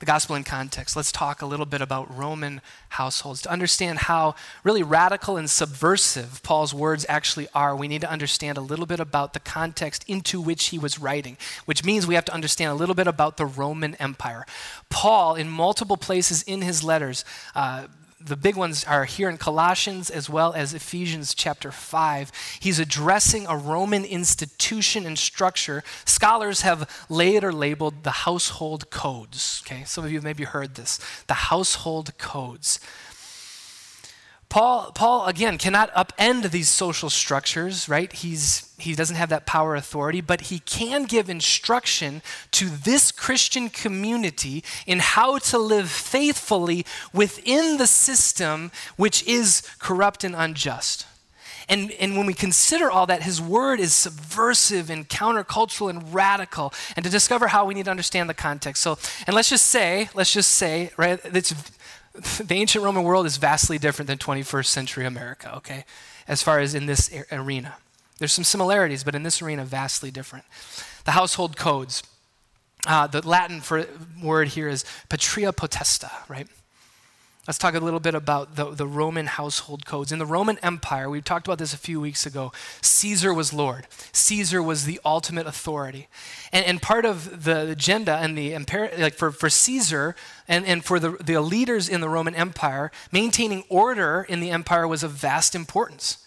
the 0.04 0.12
gospel 0.12 0.36
in 0.36 0.44
context, 0.44 0.98
let's 0.98 1.14
talk 1.14 1.42
a 1.42 1.46
little 1.46 1.66
bit 1.66 1.80
about 1.80 2.14
Roman 2.14 2.60
households. 2.90 3.42
To 3.44 3.50
understand 3.50 4.00
how 4.00 4.36
really 4.62 4.84
radical 4.84 5.38
and 5.38 5.50
subversive 5.50 6.44
Paul's 6.44 6.74
words 6.74 7.06
actually 7.08 7.48
are, 7.56 7.74
we 7.74 7.88
need 7.88 8.02
to 8.02 8.12
understand 8.12 8.58
a 8.58 8.62
little 8.62 8.86
bit 8.86 9.00
about 9.00 9.32
the 9.32 9.40
context 9.40 10.04
into 10.06 10.42
which 10.42 10.66
he 10.66 10.78
was 10.78 11.00
writing, 11.00 11.38
which 11.64 11.86
means 11.86 12.06
we 12.06 12.16
have 12.16 12.26
to 12.26 12.34
understand 12.34 12.72
a 12.72 12.76
little 12.76 12.96
bit 12.96 13.08
about 13.08 13.38
the 13.38 13.46
Roman 13.46 13.96
Empire. 13.96 14.46
Paul, 14.90 15.36
in 15.36 15.50
multiple 15.50 15.96
places 15.96 16.44
in 16.44 16.62
his 16.62 16.84
letters, 16.84 17.24
uh, 17.56 17.88
the 18.26 18.36
big 18.36 18.56
ones 18.56 18.84
are 18.86 19.06
here 19.06 19.30
in 19.30 19.38
Colossians 19.38 20.10
as 20.10 20.30
well 20.30 20.54
as 20.54 20.74
Ephesians 20.74 21.34
chapter 21.34 21.72
5. 21.72 22.32
He's 22.60 22.80
addressing 22.80 23.46
a 23.48 23.58
Roman 23.58 24.06
institution 24.06 25.06
and 25.06 25.18
structure. 25.18 25.84
Scholars 26.06 26.62
have 26.62 26.90
laid 27.10 27.44
or 27.44 27.52
labeled 27.52 28.04
the 28.04 28.12
household 28.12 28.90
codes. 28.90 29.64
Okay, 29.66 29.84
some 29.84 30.04
of 30.06 30.12
you 30.12 30.18
have 30.18 30.24
maybe 30.24 30.44
heard 30.44 30.76
this. 30.76 31.00
The 31.28 31.34
household 31.34 32.18
codes. 32.18 32.80
Paul, 34.54 34.92
Paul, 34.94 35.26
again, 35.26 35.58
cannot 35.58 35.92
upend 35.96 36.52
these 36.52 36.70
social 36.70 37.10
structures, 37.10 37.90
right? 37.90 38.14
He's, 38.14 38.72
he 38.78 38.94
doesn't 38.94 39.16
have 39.16 39.30
that 39.30 39.48
power 39.48 39.76
authority, 39.76 40.22
but 40.22 40.42
he 40.42 40.60
can 40.60 41.06
give 41.06 41.28
instruction 41.28 42.22
to 42.52 42.70
this 42.70 43.12
Christian 43.12 43.70
community 43.70 44.64
in 44.86 45.00
how 45.00 45.40
to 45.40 45.58
live 45.58 45.90
faithfully 45.90 46.86
within 47.12 47.78
the 47.78 47.88
system 47.88 48.72
which 48.96 49.26
is 49.26 49.64
corrupt 49.80 50.24
and 50.24 50.36
unjust. 50.36 51.08
And, 51.68 51.90
and 51.94 52.16
when 52.16 52.28
we 52.28 52.36
consider 52.36 52.92
all 52.92 53.08
that, 53.08 53.24
his 53.24 53.42
word 53.42 53.80
is 53.80 53.92
subversive 53.92 54.92
and 54.92 55.10
countercultural 55.10 55.90
and 55.90 56.14
radical. 56.14 56.74
And 56.96 57.04
to 57.04 57.10
discover 57.10 57.48
how 57.48 57.66
we 57.66 57.74
need 57.74 57.86
to 57.86 57.92
understand 57.92 58.30
the 58.30 58.36
context. 58.36 58.84
So, 58.84 59.00
and 59.26 59.36
let's 59.36 59.50
just 59.50 59.66
say, 59.66 60.10
let's 60.14 60.32
just 60.32 60.52
say, 60.52 60.92
right, 60.96 61.20
it's 61.24 61.56
the 62.44 62.56
ancient 62.56 62.84
Roman 62.84 63.04
world 63.04 63.26
is 63.26 63.38
vastly 63.38 63.78
different 63.78 64.08
than 64.08 64.18
21st 64.18 64.68
century 64.68 65.06
America, 65.06 65.56
okay, 65.58 65.86
as 66.28 66.44
far 66.44 66.60
as 66.60 66.76
in 66.76 66.86
this 66.86 67.14
arena. 67.32 67.76
There's 68.20 68.34
some 68.34 68.44
similarities, 68.44 69.04
but 69.04 69.16
in 69.16 69.24
this 69.24 69.42
arena, 69.42 69.66
vastly 69.66 70.12
different. 70.12 70.46
The 71.06 71.12
household 71.12 71.58
codes. 71.58 72.04
Uh, 72.86 73.08
the 73.08 73.26
Latin 73.28 73.62
for 73.62 73.86
word 74.22 74.50
here 74.50 74.68
is 74.68 74.84
patria 75.10 75.54
potestas, 75.54 76.12
right? 76.30 76.48
Let's 77.46 77.58
talk 77.58 77.76
a 77.76 77.80
little 77.80 78.00
bit 78.00 78.16
about 78.16 78.56
the, 78.56 78.72
the 78.72 78.88
Roman 78.88 79.26
household 79.26 79.86
codes. 79.86 80.14
In 80.14 80.20
the 80.20 80.26
Roman 80.26 80.58
Empire, 80.60 81.10
we 81.10 81.22
talked 81.22 81.46
about 81.46 81.58
this 81.58 81.74
a 81.74 81.78
few 81.78 82.00
weeks 82.00 82.26
ago, 82.26 82.54
Caesar 82.82 83.34
was 83.34 83.52
Lord. 83.52 83.86
Caesar 84.14 84.64
was 84.64 84.86
the 84.86 84.98
ultimate 85.04 85.46
authority. 85.46 86.08
And, 86.54 86.66
and 86.66 86.82
part 86.82 87.04
of 87.04 87.44
the 87.44 87.70
agenda 87.70 88.16
and 88.16 88.38
the 88.38 88.54
empire, 88.54 88.90
like 88.98 89.16
for, 89.16 89.30
for 89.30 89.50
Caesar 89.50 90.16
and, 90.48 90.66
and 90.66 90.86
for 90.86 91.02
the, 91.02 91.18
the 91.22 91.42
leaders 91.42 91.90
in 91.90 92.00
the 92.00 92.08
Roman 92.08 92.34
Empire, 92.34 92.94
maintaining 93.12 93.66
order 93.68 94.26
in 94.30 94.40
the 94.40 94.50
empire 94.50 94.88
was 94.88 95.04
of 95.04 95.12
vast 95.12 95.54
importance 95.54 96.20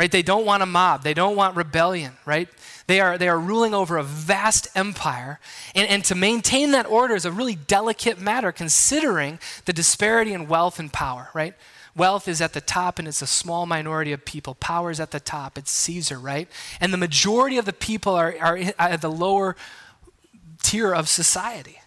right? 0.00 0.10
They 0.10 0.22
don't 0.22 0.46
want 0.46 0.62
a 0.62 0.66
mob. 0.66 1.02
They 1.02 1.12
don't 1.12 1.36
want 1.36 1.56
rebellion, 1.56 2.14
right? 2.24 2.48
They 2.90 2.98
are, 2.98 3.16
they 3.16 3.28
are 3.28 3.38
ruling 3.38 3.72
over 3.72 3.98
a 3.98 4.02
vast 4.02 4.66
empire. 4.74 5.38
And, 5.76 5.88
and 5.88 6.04
to 6.06 6.16
maintain 6.16 6.72
that 6.72 6.90
order 6.90 7.14
is 7.14 7.24
a 7.24 7.30
really 7.30 7.54
delicate 7.54 8.20
matter 8.20 8.50
considering 8.50 9.38
the 9.64 9.72
disparity 9.72 10.32
in 10.32 10.48
wealth 10.48 10.80
and 10.80 10.92
power, 10.92 11.28
right? 11.32 11.54
Wealth 11.96 12.26
is 12.26 12.40
at 12.40 12.52
the 12.52 12.60
top 12.60 12.98
and 12.98 13.06
it's 13.06 13.22
a 13.22 13.28
small 13.28 13.64
minority 13.64 14.10
of 14.10 14.24
people. 14.24 14.56
Power 14.56 14.90
is 14.90 14.98
at 14.98 15.12
the 15.12 15.20
top. 15.20 15.56
It's 15.56 15.70
Caesar, 15.70 16.18
right? 16.18 16.48
And 16.80 16.92
the 16.92 16.98
majority 16.98 17.58
of 17.58 17.64
the 17.64 17.72
people 17.72 18.16
are, 18.16 18.34
are 18.40 18.58
at 18.76 19.02
the 19.02 19.08
lower 19.08 19.54
tier 20.60 20.92
of 20.92 21.08
society. 21.08 21.78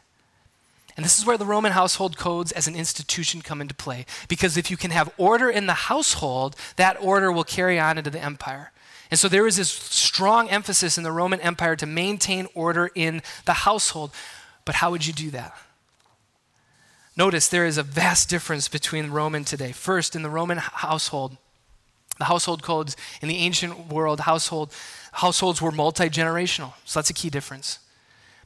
And 0.95 1.03
this 1.03 1.19
is 1.19 1.25
where 1.25 1.37
the 1.37 1.45
Roman 1.45 1.73
household 1.73 2.15
codes 2.15 2.53
as 2.53 2.65
an 2.65 2.77
institution 2.77 3.41
come 3.41 3.59
into 3.59 3.75
play. 3.75 4.05
Because 4.29 4.55
if 4.55 4.71
you 4.71 4.77
can 4.77 4.91
have 4.91 5.11
order 5.17 5.49
in 5.49 5.65
the 5.65 5.73
household, 5.73 6.55
that 6.77 6.95
order 7.01 7.29
will 7.29 7.43
carry 7.43 7.77
on 7.77 7.97
into 7.97 8.09
the 8.09 8.23
empire. 8.23 8.71
And 9.13 9.19
so 9.19 9.27
there 9.27 9.45
is 9.45 9.57
this 9.57 9.69
strong 9.69 10.49
emphasis 10.49 10.97
in 10.97 11.03
the 11.03 11.11
Roman 11.11 11.39
Empire 11.41 11.75
to 11.75 11.85
maintain 11.85 12.47
order 12.55 12.89
in 12.95 13.21
the 13.45 13.53
household. 13.53 14.09
But 14.65 14.73
how 14.73 14.89
would 14.89 15.05
you 15.05 15.13
do 15.13 15.29
that? 15.29 15.55
Notice 17.15 17.47
there 17.47 17.67
is 17.67 17.77
a 17.77 17.83
vast 17.83 18.27
difference 18.27 18.67
between 18.67 19.11
Rome 19.11 19.35
and 19.35 19.45
today. 19.45 19.71
First, 19.71 20.15
in 20.15 20.23
the 20.23 20.31
Roman 20.31 20.57
household, 20.57 21.37
The 22.17 22.25
household 22.25 22.63
codes 22.63 22.97
in 23.21 23.27
the 23.27 23.37
ancient 23.37 23.87
world, 23.93 24.21
household, 24.21 24.73
households 25.11 25.61
were 25.61 25.71
multi 25.71 26.09
generational. 26.09 26.73
So 26.83 26.99
that's 26.99 27.11
a 27.11 27.13
key 27.13 27.29
difference. 27.29 27.77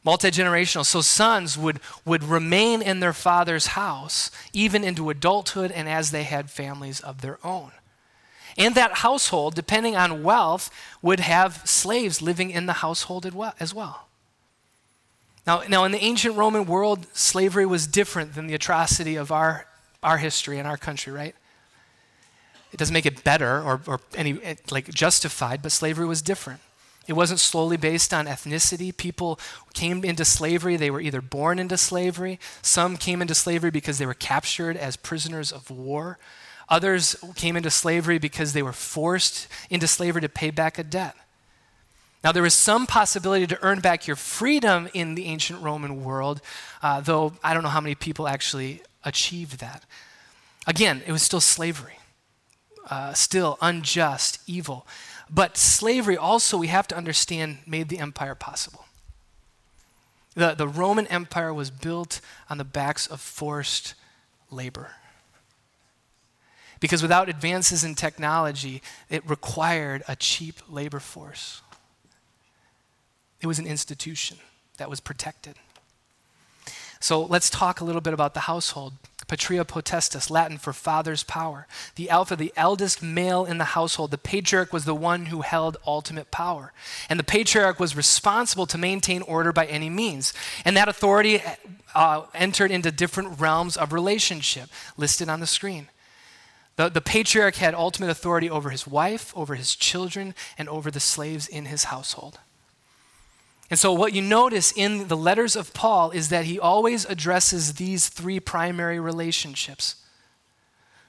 Multi 0.04 0.32
generational. 0.32 0.86
So 0.86 1.00
sons 1.00 1.58
would, 1.58 1.80
would 2.04 2.26
remain 2.26 2.82
in 2.82 3.00
their 3.00 3.14
father's 3.14 3.68
house 3.68 4.32
even 4.52 4.84
into 4.84 5.10
adulthood 5.10 5.72
and 5.72 5.88
as 5.88 6.12
they 6.12 6.24
had 6.24 6.50
families 6.50 7.00
of 7.00 7.22
their 7.22 7.40
own. 7.42 7.72
And 8.58 8.74
that 8.76 8.94
household, 8.96 9.54
depending 9.54 9.96
on 9.96 10.24
wealth, 10.24 10.72
would 11.02 11.20
have 11.20 11.62
slaves 11.66 12.22
living 12.22 12.50
in 12.50 12.66
the 12.66 12.74
household 12.74 13.26
as 13.60 13.74
well. 13.74 14.08
Now, 15.46 15.64
now, 15.70 15.86
in 15.86 15.94
the 15.94 16.04
ancient 16.04 16.36
Roman 16.36 16.66
world, 16.66 17.08
slavery 17.14 17.66
was 17.66 17.88
different 17.88 18.36
than 18.36 18.48
the 18.48 18.54
atrocity 18.54 19.16
of 19.16 19.32
our, 19.32 19.68
our 20.04 20.18
history 20.18 20.60
and 20.60 20.68
our 20.68 20.76
country, 20.76 21.14
right? 21.14 21.36
It 22.74 22.78
doesn't 22.78 22.94
make 22.94 23.06
it 23.06 23.24
better 23.24 23.62
or, 23.62 23.80
or 23.88 24.02
any 24.16 24.40
like 24.70 24.90
justified, 24.90 25.62
but 25.62 25.72
slavery 25.72 26.06
was 26.06 26.22
different. 26.22 26.60
It 27.08 27.14
wasn't 27.14 27.40
solely 27.40 27.78
based 27.78 28.14
on 28.14 28.26
ethnicity. 28.26 28.96
People 28.96 29.40
came 29.74 30.04
into 30.04 30.26
slavery, 30.26 30.76
they 30.76 30.92
were 30.92 31.00
either 31.00 31.22
born 31.22 31.60
into 31.60 31.78
slavery, 31.78 32.40
some 32.62 32.98
came 32.98 33.22
into 33.22 33.34
slavery 33.34 33.72
because 33.72 33.98
they 33.98 34.06
were 34.06 34.14
captured 34.14 34.76
as 34.76 34.98
prisoners 34.98 35.54
of 35.54 35.72
war. 35.72 36.20
Others 36.70 37.16
came 37.36 37.56
into 37.56 37.70
slavery 37.70 38.20
because 38.20 38.54
they 38.54 38.62
were 38.62 38.74
forced 38.74 39.48
into 39.70 39.88
slavery 39.88 40.22
to 40.22 40.30
pay 40.30 40.52
back 40.52 40.78
a 40.78 40.84
debt. 40.84 41.16
Now, 42.24 42.32
there 42.32 42.44
was 42.44 42.54
some 42.54 42.88
possibility 42.88 43.48
to 43.48 43.60
earn 43.62 43.80
back 43.80 44.08
your 44.08 44.16
freedom 44.16 44.90
in 44.94 45.16
the 45.16 45.26
ancient 45.28 45.62
Roman 45.62 46.04
world, 46.04 46.42
uh, 46.82 47.00
though 47.00 47.34
I 47.44 47.54
don't 47.54 47.64
know 47.64 47.70
how 47.70 47.80
many 47.80 47.96
people 47.96 48.28
actually 48.28 48.82
achieved 49.06 49.60
that. 49.60 49.86
Again, 50.66 51.04
it 51.06 51.14
was 51.14 51.22
still 51.24 51.40
slavery, 51.40 52.00
uh, 52.90 53.14
still 53.14 53.58
unjust, 53.62 54.40
evil. 54.46 54.86
But 55.30 55.56
slavery 55.56 56.18
also, 56.18 56.58
we 56.58 56.68
have 56.68 56.88
to 56.90 56.98
understand, 56.98 57.60
made 57.66 57.88
the 57.88 58.00
empire 58.00 58.36
possible. 58.36 58.86
The, 60.36 60.54
the 60.54 60.68
Roman 60.68 61.08
Empire 61.08 61.54
was 61.54 61.72
built 61.72 62.20
on 62.50 62.58
the 62.58 62.66
backs 62.66 63.08
of 63.08 63.22
forced 63.22 63.94
labor. 64.52 64.97
Because 66.80 67.02
without 67.02 67.30
advances 67.30 67.84
in 67.84 67.96
technology, 67.96 68.82
it 69.10 69.28
required 69.30 70.04
a 70.08 70.16
cheap 70.16 70.56
labor 70.70 71.00
force. 71.00 71.62
It 73.42 73.48
was 73.48 73.60
an 73.60 73.68
institution 73.68 74.38
that 74.78 74.90
was 74.90 75.00
protected. 75.00 75.56
So 77.00 77.24
let's 77.24 77.50
talk 77.50 77.80
a 77.80 77.84
little 77.84 78.02
bit 78.02 78.14
about 78.14 78.34
the 78.34 78.42
household. 78.42 78.94
Patria 79.28 79.66
potestas, 79.66 80.30
Latin 80.30 80.58
for 80.58 80.72
father's 80.72 81.24
power. 81.24 81.68
The 81.96 82.10
alpha, 82.10 82.36
the 82.36 82.54
eldest 82.56 83.04
male 83.04 83.46
in 83.46 83.58
the 83.58 83.66
household, 83.66 84.12
the 84.12 84.18
patriarch 84.18 84.72
was 84.72 84.86
the 84.86 84.96
one 84.96 85.26
who 85.26 85.42
held 85.42 85.78
ultimate 85.86 86.32
power. 86.32 86.72
And 87.10 87.20
the 87.20 87.26
patriarch 87.26 87.80
was 87.80 87.96
responsible 87.96 88.66
to 88.68 88.78
maintain 88.78 89.22
order 89.24 89.52
by 89.52 89.66
any 89.66 89.90
means. 89.90 90.34
And 90.64 90.78
that 90.78 90.88
authority 90.88 91.42
uh, 91.94 92.24
entered 92.34 92.72
into 92.72 92.90
different 92.90 93.40
realms 93.40 93.76
of 93.76 93.92
relationship 93.92 94.70
listed 94.96 95.28
on 95.28 95.42
the 95.42 95.48
screen. 95.48 95.90
The, 96.78 96.90
the 96.90 97.02
patriarch 97.02 97.56
had 97.56 97.74
ultimate 97.74 98.10
authority 98.10 98.50
over 98.50 98.70
his 98.70 98.88
wife, 98.88 99.36
over 99.36 99.56
his 99.56 99.76
children, 99.76 100.34
and 100.58 100.70
over 100.70 100.90
the 100.90 101.00
slaves 101.00 101.48
in 101.48 101.66
his 101.66 101.86
household. 101.86 102.40
And 103.70 103.78
so, 103.78 103.92
what 103.92 104.14
you 104.14 104.22
notice 104.22 104.72
in 104.72 105.10
the 105.10 105.18
letters 105.18 105.56
of 105.56 105.74
Paul 105.74 106.12
is 106.12 106.30
that 106.30 106.46
he 106.46 106.60
always 106.60 107.04
addresses 107.06 107.74
these 107.74 108.08
three 108.08 108.40
primary 108.40 109.00
relationships 109.00 109.96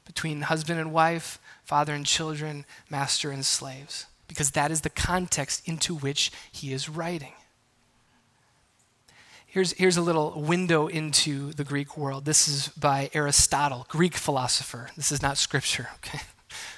between 0.07 0.41
husband 0.41 0.81
and 0.81 0.91
wife, 0.91 1.39
father 1.63 1.93
and 1.93 2.05
children, 2.05 2.65
master 2.91 3.31
and 3.31 3.45
slaves, 3.45 4.07
because 4.27 4.53
that 4.53 4.71
is 4.71 4.81
the 4.81 4.91
context 4.91 5.69
into 5.69 5.95
which 5.95 6.33
he 6.51 6.73
is 6.73 6.89
writing. 6.89 7.35
Here's, 9.51 9.73
here's 9.73 9.97
a 9.97 10.03
little 10.03 10.41
window 10.41 10.87
into 10.87 11.53
the 11.53 11.65
Greek 11.65 11.97
world. 11.97 12.25
This 12.25 12.47
is 12.49 12.69
by 12.69 13.11
Aristotle, 13.15 13.87
Greek 13.89 14.15
philosopher. 14.15 14.91
This 14.97 15.11
is 15.11 15.23
not 15.23 15.39
scripture, 15.39 15.89
okay? 15.97 16.21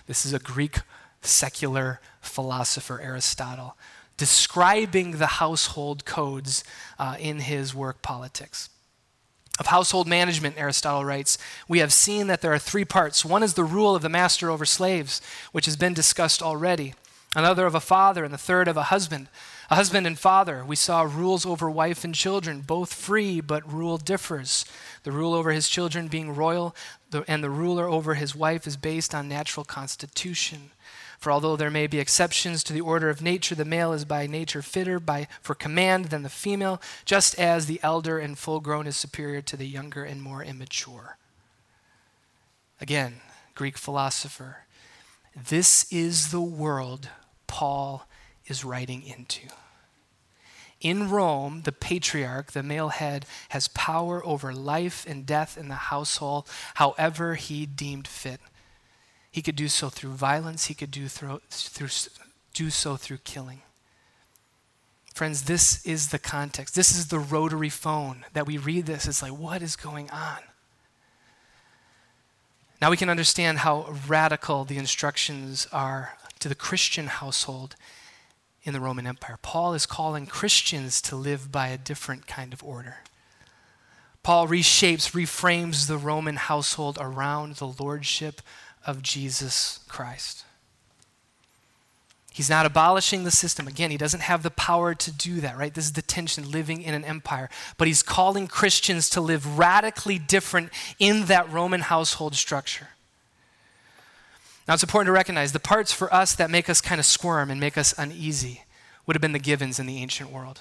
This 0.06 0.26
is 0.26 0.32
a 0.32 0.40
Greek 0.40 0.78
secular 1.22 2.00
philosopher, 2.20 3.00
Aristotle 3.00 3.76
describing 4.20 5.12
the 5.12 5.26
household 5.26 6.04
codes 6.04 6.62
uh, 6.98 7.16
in 7.18 7.38
his 7.38 7.74
work 7.74 8.02
Politics. 8.02 8.68
Of 9.58 9.68
household 9.68 10.06
management, 10.06 10.58
Aristotle 10.58 11.06
writes, 11.06 11.38
we 11.68 11.78
have 11.78 11.90
seen 11.90 12.26
that 12.26 12.42
there 12.42 12.52
are 12.52 12.58
three 12.58 12.84
parts. 12.84 13.24
One 13.24 13.42
is 13.42 13.54
the 13.54 13.64
rule 13.64 13.96
of 13.96 14.02
the 14.02 14.10
master 14.10 14.50
over 14.50 14.66
slaves, 14.66 15.22
which 15.52 15.64
has 15.64 15.74
been 15.74 15.94
discussed 15.94 16.42
already, 16.42 16.92
another 17.34 17.64
of 17.64 17.74
a 17.74 17.80
father, 17.80 18.22
and 18.22 18.32
the 18.34 18.36
third 18.36 18.68
of 18.68 18.76
a 18.76 18.84
husband. 18.84 19.28
Husband 19.70 20.04
and 20.04 20.18
father, 20.18 20.64
we 20.64 20.74
saw 20.74 21.02
rules 21.02 21.46
over 21.46 21.70
wife 21.70 22.02
and 22.02 22.12
children, 22.12 22.60
both 22.60 22.92
free, 22.92 23.40
but 23.40 23.72
rule 23.72 23.98
differs. 23.98 24.64
The 25.04 25.12
rule 25.12 25.32
over 25.32 25.52
his 25.52 25.68
children 25.68 26.08
being 26.08 26.34
royal, 26.34 26.74
and 27.28 27.42
the 27.42 27.50
ruler 27.50 27.88
over 27.88 28.14
his 28.14 28.34
wife 28.34 28.66
is 28.66 28.76
based 28.76 29.14
on 29.14 29.28
natural 29.28 29.64
constitution. 29.64 30.72
For 31.20 31.30
although 31.30 31.54
there 31.54 31.70
may 31.70 31.86
be 31.86 32.00
exceptions 32.00 32.64
to 32.64 32.72
the 32.72 32.80
order 32.80 33.10
of 33.10 33.22
nature, 33.22 33.54
the 33.54 33.64
male 33.64 33.92
is 33.92 34.04
by 34.04 34.26
nature 34.26 34.60
fitter 34.60 34.98
by, 34.98 35.28
for 35.40 35.54
command 35.54 36.06
than 36.06 36.24
the 36.24 36.28
female, 36.28 36.82
just 37.04 37.38
as 37.38 37.66
the 37.66 37.78
elder 37.84 38.18
and 38.18 38.36
full 38.36 38.58
grown 38.58 38.88
is 38.88 38.96
superior 38.96 39.42
to 39.42 39.56
the 39.56 39.68
younger 39.68 40.02
and 40.02 40.20
more 40.20 40.42
immature. 40.42 41.16
Again, 42.80 43.20
Greek 43.54 43.78
philosopher. 43.78 44.64
This 45.36 45.86
is 45.92 46.32
the 46.32 46.40
world 46.40 47.08
Paul 47.46 48.08
is 48.50 48.64
writing 48.64 49.02
into. 49.02 49.48
In 50.80 51.10
Rome, 51.10 51.62
the 51.64 51.72
patriarch, 51.72 52.52
the 52.52 52.62
male 52.62 52.88
head, 52.88 53.26
has 53.50 53.68
power 53.68 54.24
over 54.24 54.52
life 54.52 55.04
and 55.06 55.26
death 55.26 55.58
in 55.58 55.68
the 55.68 55.74
household, 55.74 56.48
however 56.74 57.34
he 57.34 57.66
deemed 57.66 58.08
fit. 58.08 58.40
He 59.30 59.42
could 59.42 59.56
do 59.56 59.68
so 59.68 59.90
through 59.90 60.12
violence, 60.12 60.66
he 60.66 60.74
could 60.74 60.90
do, 60.90 61.06
through, 61.06 61.40
through, 61.50 61.88
do 62.54 62.70
so 62.70 62.96
through 62.96 63.18
killing. 63.18 63.60
Friends, 65.14 65.42
this 65.42 65.84
is 65.84 66.08
the 66.08 66.18
context. 66.18 66.74
This 66.74 66.96
is 66.96 67.08
the 67.08 67.18
rotary 67.18 67.68
phone 67.68 68.24
that 68.32 68.46
we 68.46 68.56
read 68.56 68.86
this. 68.86 69.06
It's 69.06 69.22
like, 69.22 69.32
what 69.32 69.60
is 69.60 69.76
going 69.76 70.10
on? 70.10 70.38
Now 72.80 72.90
we 72.90 72.96
can 72.96 73.10
understand 73.10 73.58
how 73.58 73.94
radical 74.08 74.64
the 74.64 74.78
instructions 74.78 75.68
are 75.70 76.16
to 76.38 76.48
the 76.48 76.54
Christian 76.54 77.08
household 77.08 77.76
in 78.62 78.72
the 78.72 78.80
Roman 78.80 79.06
Empire. 79.06 79.38
Paul 79.40 79.74
is 79.74 79.86
calling 79.86 80.26
Christians 80.26 81.00
to 81.02 81.16
live 81.16 81.50
by 81.50 81.68
a 81.68 81.78
different 81.78 82.26
kind 82.26 82.52
of 82.52 82.62
order. 82.62 82.98
Paul 84.22 84.48
reshapes, 84.48 85.12
reframes 85.12 85.86
the 85.86 85.96
Roman 85.96 86.36
household 86.36 86.98
around 87.00 87.56
the 87.56 87.66
lordship 87.66 88.42
of 88.86 89.02
Jesus 89.02 89.80
Christ. 89.88 90.44
He's 92.32 92.50
not 92.50 92.64
abolishing 92.64 93.24
the 93.24 93.30
system. 93.30 93.66
Again, 93.66 93.90
he 93.90 93.96
doesn't 93.96 94.20
have 94.20 94.42
the 94.42 94.50
power 94.50 94.94
to 94.94 95.10
do 95.10 95.40
that, 95.40 95.58
right? 95.58 95.74
This 95.74 95.86
is 95.86 95.92
the 95.92 96.02
tension 96.02 96.50
living 96.50 96.82
in 96.82 96.94
an 96.94 97.04
empire. 97.04 97.50
But 97.76 97.88
he's 97.88 98.02
calling 98.02 98.46
Christians 98.46 99.10
to 99.10 99.20
live 99.20 99.58
radically 99.58 100.18
different 100.18 100.70
in 100.98 101.26
that 101.26 101.50
Roman 101.50 101.80
household 101.80 102.34
structure. 102.34 102.88
Now, 104.70 104.74
it's 104.74 104.84
important 104.84 105.08
to 105.08 105.12
recognize 105.12 105.50
the 105.50 105.58
parts 105.58 105.90
for 105.90 106.14
us 106.14 106.32
that 106.36 106.48
make 106.48 106.70
us 106.70 106.80
kind 106.80 107.00
of 107.00 107.04
squirm 107.04 107.50
and 107.50 107.58
make 107.58 107.76
us 107.76 107.92
uneasy 107.98 108.62
would 109.04 109.16
have 109.16 109.20
been 109.20 109.32
the 109.32 109.40
givens 109.40 109.80
in 109.80 109.86
the 109.86 109.98
ancient 109.98 110.30
world. 110.30 110.60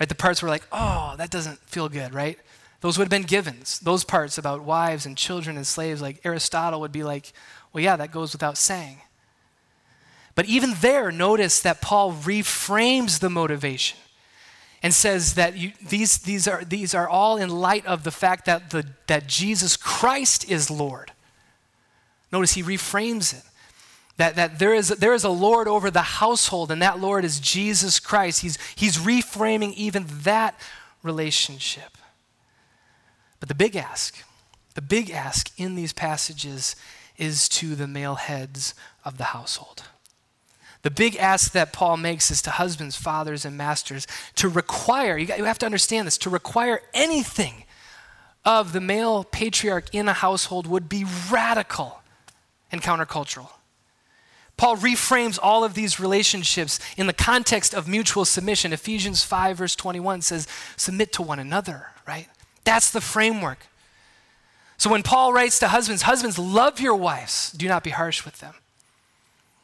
Right? 0.00 0.08
The 0.08 0.14
parts 0.14 0.40
were 0.40 0.48
like, 0.48 0.66
oh, 0.72 1.14
that 1.18 1.28
doesn't 1.30 1.58
feel 1.58 1.90
good, 1.90 2.14
right? 2.14 2.38
Those 2.80 2.96
would 2.96 3.04
have 3.04 3.10
been 3.10 3.24
givens. 3.24 3.80
Those 3.80 4.02
parts 4.02 4.38
about 4.38 4.62
wives 4.62 5.04
and 5.04 5.14
children 5.14 5.58
and 5.58 5.66
slaves, 5.66 6.00
like 6.00 6.22
Aristotle 6.24 6.80
would 6.80 6.90
be 6.90 7.02
like, 7.02 7.34
well, 7.74 7.84
yeah, 7.84 7.96
that 7.96 8.12
goes 8.12 8.32
without 8.32 8.56
saying. 8.56 9.02
But 10.34 10.46
even 10.46 10.72
there, 10.80 11.12
notice 11.12 11.60
that 11.60 11.82
Paul 11.82 12.14
reframes 12.14 13.20
the 13.20 13.28
motivation 13.28 13.98
and 14.82 14.94
says 14.94 15.34
that 15.34 15.54
you, 15.54 15.72
these, 15.86 16.16
these, 16.16 16.48
are, 16.48 16.64
these 16.64 16.94
are 16.94 17.06
all 17.06 17.36
in 17.36 17.50
light 17.50 17.84
of 17.84 18.04
the 18.04 18.10
fact 18.10 18.46
that, 18.46 18.70
the, 18.70 18.86
that 19.06 19.26
Jesus 19.26 19.76
Christ 19.76 20.50
is 20.50 20.70
Lord. 20.70 21.12
Notice 22.32 22.54
he 22.54 22.62
reframes 22.62 23.32
it. 23.34 23.42
That, 24.16 24.34
that 24.34 24.58
there, 24.58 24.74
is, 24.74 24.88
there 24.88 25.14
is 25.14 25.22
a 25.22 25.30
Lord 25.30 25.68
over 25.68 25.90
the 25.90 26.02
household, 26.02 26.72
and 26.72 26.82
that 26.82 26.98
Lord 26.98 27.24
is 27.24 27.38
Jesus 27.38 28.00
Christ. 28.00 28.42
He's, 28.42 28.58
he's 28.74 28.98
reframing 28.98 29.74
even 29.74 30.06
that 30.22 30.58
relationship. 31.04 31.96
But 33.38 33.48
the 33.48 33.54
big 33.54 33.76
ask, 33.76 34.24
the 34.74 34.82
big 34.82 35.10
ask 35.10 35.52
in 35.56 35.76
these 35.76 35.92
passages 35.92 36.74
is 37.16 37.48
to 37.50 37.76
the 37.76 37.86
male 37.86 38.16
heads 38.16 38.74
of 39.04 39.18
the 39.18 39.24
household. 39.24 39.84
The 40.82 40.90
big 40.90 41.16
ask 41.16 41.52
that 41.52 41.72
Paul 41.72 41.96
makes 41.96 42.30
is 42.30 42.42
to 42.42 42.50
husbands, 42.50 42.96
fathers, 42.96 43.44
and 43.44 43.56
masters 43.56 44.06
to 44.36 44.48
require, 44.48 45.16
you, 45.16 45.26
got, 45.26 45.38
you 45.38 45.44
have 45.44 45.58
to 45.58 45.66
understand 45.66 46.06
this, 46.06 46.18
to 46.18 46.30
require 46.30 46.80
anything 46.92 47.64
of 48.44 48.72
the 48.72 48.80
male 48.80 49.24
patriarch 49.24 49.92
in 49.92 50.08
a 50.08 50.12
household 50.12 50.66
would 50.66 50.88
be 50.88 51.04
radical 51.30 51.97
and 52.70 52.82
countercultural. 52.82 53.50
Paul 54.56 54.76
reframes 54.76 55.38
all 55.40 55.62
of 55.62 55.74
these 55.74 56.00
relationships 56.00 56.80
in 56.96 57.06
the 57.06 57.12
context 57.12 57.72
of 57.72 57.86
mutual 57.86 58.24
submission. 58.24 58.72
Ephesians 58.72 59.22
5, 59.22 59.56
verse 59.56 59.76
21 59.76 60.20
says, 60.22 60.48
Submit 60.76 61.12
to 61.12 61.22
one 61.22 61.38
another, 61.38 61.86
right? 62.06 62.26
That's 62.64 62.90
the 62.90 63.00
framework. 63.00 63.68
So 64.76 64.90
when 64.90 65.04
Paul 65.04 65.32
writes 65.32 65.60
to 65.60 65.68
husbands, 65.68 66.02
Husbands, 66.02 66.38
love 66.38 66.80
your 66.80 66.96
wives, 66.96 67.52
do 67.52 67.68
not 67.68 67.84
be 67.84 67.90
harsh 67.90 68.24
with 68.24 68.40
them. 68.40 68.54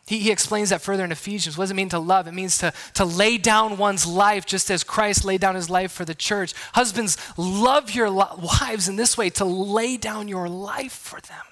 He, 0.07 0.19
he 0.19 0.31
explains 0.31 0.71
that 0.71 0.83
further 0.83 1.05
in 1.05 1.13
Ephesians. 1.13 1.57
What 1.57 1.65
does 1.65 1.71
it 1.73 1.75
mean 1.75 1.89
to 1.89 1.99
love? 1.99 2.29
It 2.29 2.33
means 2.33 2.59
to, 2.59 2.73
to 2.95 3.05
lay 3.05 3.39
down 3.39 3.79
one's 3.79 4.07
life 4.07 4.45
just 4.45 4.71
as 4.71 4.85
Christ 4.85 5.25
laid 5.25 5.41
down 5.41 5.55
his 5.55 5.71
life 5.71 5.91
for 5.91 6.05
the 6.05 6.15
church. 6.15 6.53
Husbands, 6.75 7.17
love 7.37 7.91
your 7.93 8.13
wives 8.13 8.89
in 8.89 8.97
this 8.97 9.17
way, 9.17 9.31
to 9.31 9.45
lay 9.45 9.97
down 9.97 10.29
your 10.29 10.49
life 10.49 10.93
for 10.93 11.21
them. 11.21 11.43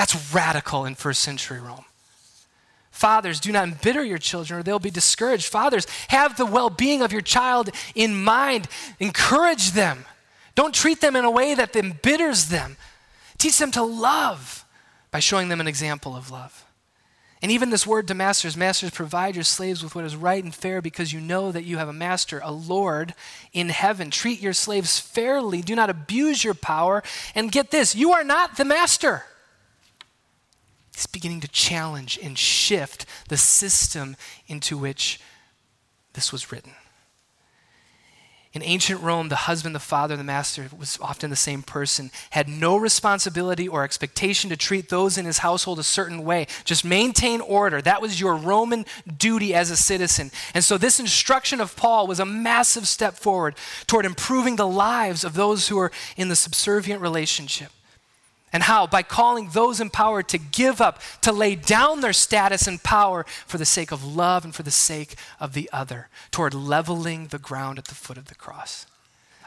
That's 0.00 0.32
radical 0.32 0.86
in 0.86 0.94
first 0.94 1.20
century 1.20 1.60
Rome. 1.60 1.84
Fathers, 2.90 3.38
do 3.38 3.52
not 3.52 3.68
embitter 3.68 4.02
your 4.02 4.16
children 4.16 4.58
or 4.58 4.62
they'll 4.62 4.78
be 4.78 4.90
discouraged. 4.90 5.48
Fathers, 5.48 5.86
have 6.08 6.38
the 6.38 6.46
well 6.46 6.70
being 6.70 7.02
of 7.02 7.12
your 7.12 7.20
child 7.20 7.68
in 7.94 8.24
mind. 8.24 8.66
Encourage 8.98 9.72
them. 9.72 10.06
Don't 10.54 10.74
treat 10.74 11.02
them 11.02 11.16
in 11.16 11.26
a 11.26 11.30
way 11.30 11.54
that 11.54 11.76
embitters 11.76 12.48
them. 12.48 12.78
Teach 13.36 13.58
them 13.58 13.70
to 13.72 13.82
love 13.82 14.64
by 15.10 15.18
showing 15.18 15.50
them 15.50 15.60
an 15.60 15.68
example 15.68 16.16
of 16.16 16.30
love. 16.30 16.64
And 17.42 17.52
even 17.52 17.68
this 17.68 17.86
word 17.86 18.08
to 18.08 18.14
masters 18.14 18.56
masters, 18.56 18.92
provide 18.92 19.34
your 19.34 19.44
slaves 19.44 19.82
with 19.82 19.94
what 19.94 20.06
is 20.06 20.16
right 20.16 20.42
and 20.42 20.54
fair 20.54 20.80
because 20.80 21.12
you 21.12 21.20
know 21.20 21.52
that 21.52 21.64
you 21.64 21.76
have 21.76 21.88
a 21.90 21.92
master, 21.92 22.40
a 22.42 22.52
Lord 22.52 23.12
in 23.52 23.68
heaven. 23.68 24.10
Treat 24.10 24.40
your 24.40 24.54
slaves 24.54 24.98
fairly. 24.98 25.60
Do 25.60 25.76
not 25.76 25.90
abuse 25.90 26.42
your 26.42 26.54
power. 26.54 27.02
And 27.34 27.52
get 27.52 27.70
this 27.70 27.94
you 27.94 28.12
are 28.12 28.24
not 28.24 28.56
the 28.56 28.64
master. 28.64 29.24
He's 30.94 31.06
beginning 31.06 31.40
to 31.40 31.48
challenge 31.48 32.18
and 32.22 32.38
shift 32.38 33.06
the 33.28 33.36
system 33.36 34.16
into 34.46 34.76
which 34.76 35.20
this 36.12 36.32
was 36.32 36.52
written. 36.52 36.72
In 38.52 38.64
ancient 38.64 39.00
Rome, 39.00 39.28
the 39.28 39.36
husband, 39.36 39.76
the 39.76 39.80
father, 39.80 40.16
the 40.16 40.24
master 40.24 40.68
was 40.76 40.98
often 41.00 41.30
the 41.30 41.36
same 41.36 41.62
person, 41.62 42.10
had 42.30 42.48
no 42.48 42.76
responsibility 42.76 43.68
or 43.68 43.84
expectation 43.84 44.50
to 44.50 44.56
treat 44.56 44.88
those 44.88 45.16
in 45.16 45.24
his 45.24 45.38
household 45.38 45.78
a 45.78 45.84
certain 45.84 46.24
way. 46.24 46.48
Just 46.64 46.84
maintain 46.84 47.40
order. 47.40 47.80
That 47.80 48.02
was 48.02 48.20
your 48.20 48.34
Roman 48.34 48.86
duty 49.16 49.54
as 49.54 49.70
a 49.70 49.76
citizen. 49.76 50.32
And 50.52 50.64
so, 50.64 50.76
this 50.76 50.98
instruction 50.98 51.60
of 51.60 51.76
Paul 51.76 52.08
was 52.08 52.18
a 52.18 52.24
massive 52.24 52.88
step 52.88 53.14
forward 53.14 53.54
toward 53.86 54.04
improving 54.04 54.56
the 54.56 54.66
lives 54.66 55.22
of 55.22 55.34
those 55.34 55.68
who 55.68 55.78
are 55.78 55.92
in 56.16 56.26
the 56.26 56.34
subservient 56.34 57.00
relationship. 57.00 57.70
And 58.52 58.64
how? 58.64 58.86
By 58.86 59.02
calling 59.02 59.50
those 59.50 59.80
in 59.80 59.90
power 59.90 60.22
to 60.24 60.38
give 60.38 60.80
up, 60.80 61.00
to 61.22 61.30
lay 61.30 61.54
down 61.54 62.00
their 62.00 62.12
status 62.12 62.66
and 62.66 62.82
power 62.82 63.24
for 63.46 63.58
the 63.58 63.64
sake 63.64 63.92
of 63.92 64.04
love 64.04 64.44
and 64.44 64.54
for 64.54 64.64
the 64.64 64.70
sake 64.70 65.14
of 65.38 65.54
the 65.54 65.70
other, 65.72 66.08
toward 66.32 66.52
leveling 66.52 67.28
the 67.28 67.38
ground 67.38 67.78
at 67.78 67.84
the 67.86 67.94
foot 67.94 68.18
of 68.18 68.26
the 68.26 68.34
cross. 68.34 68.86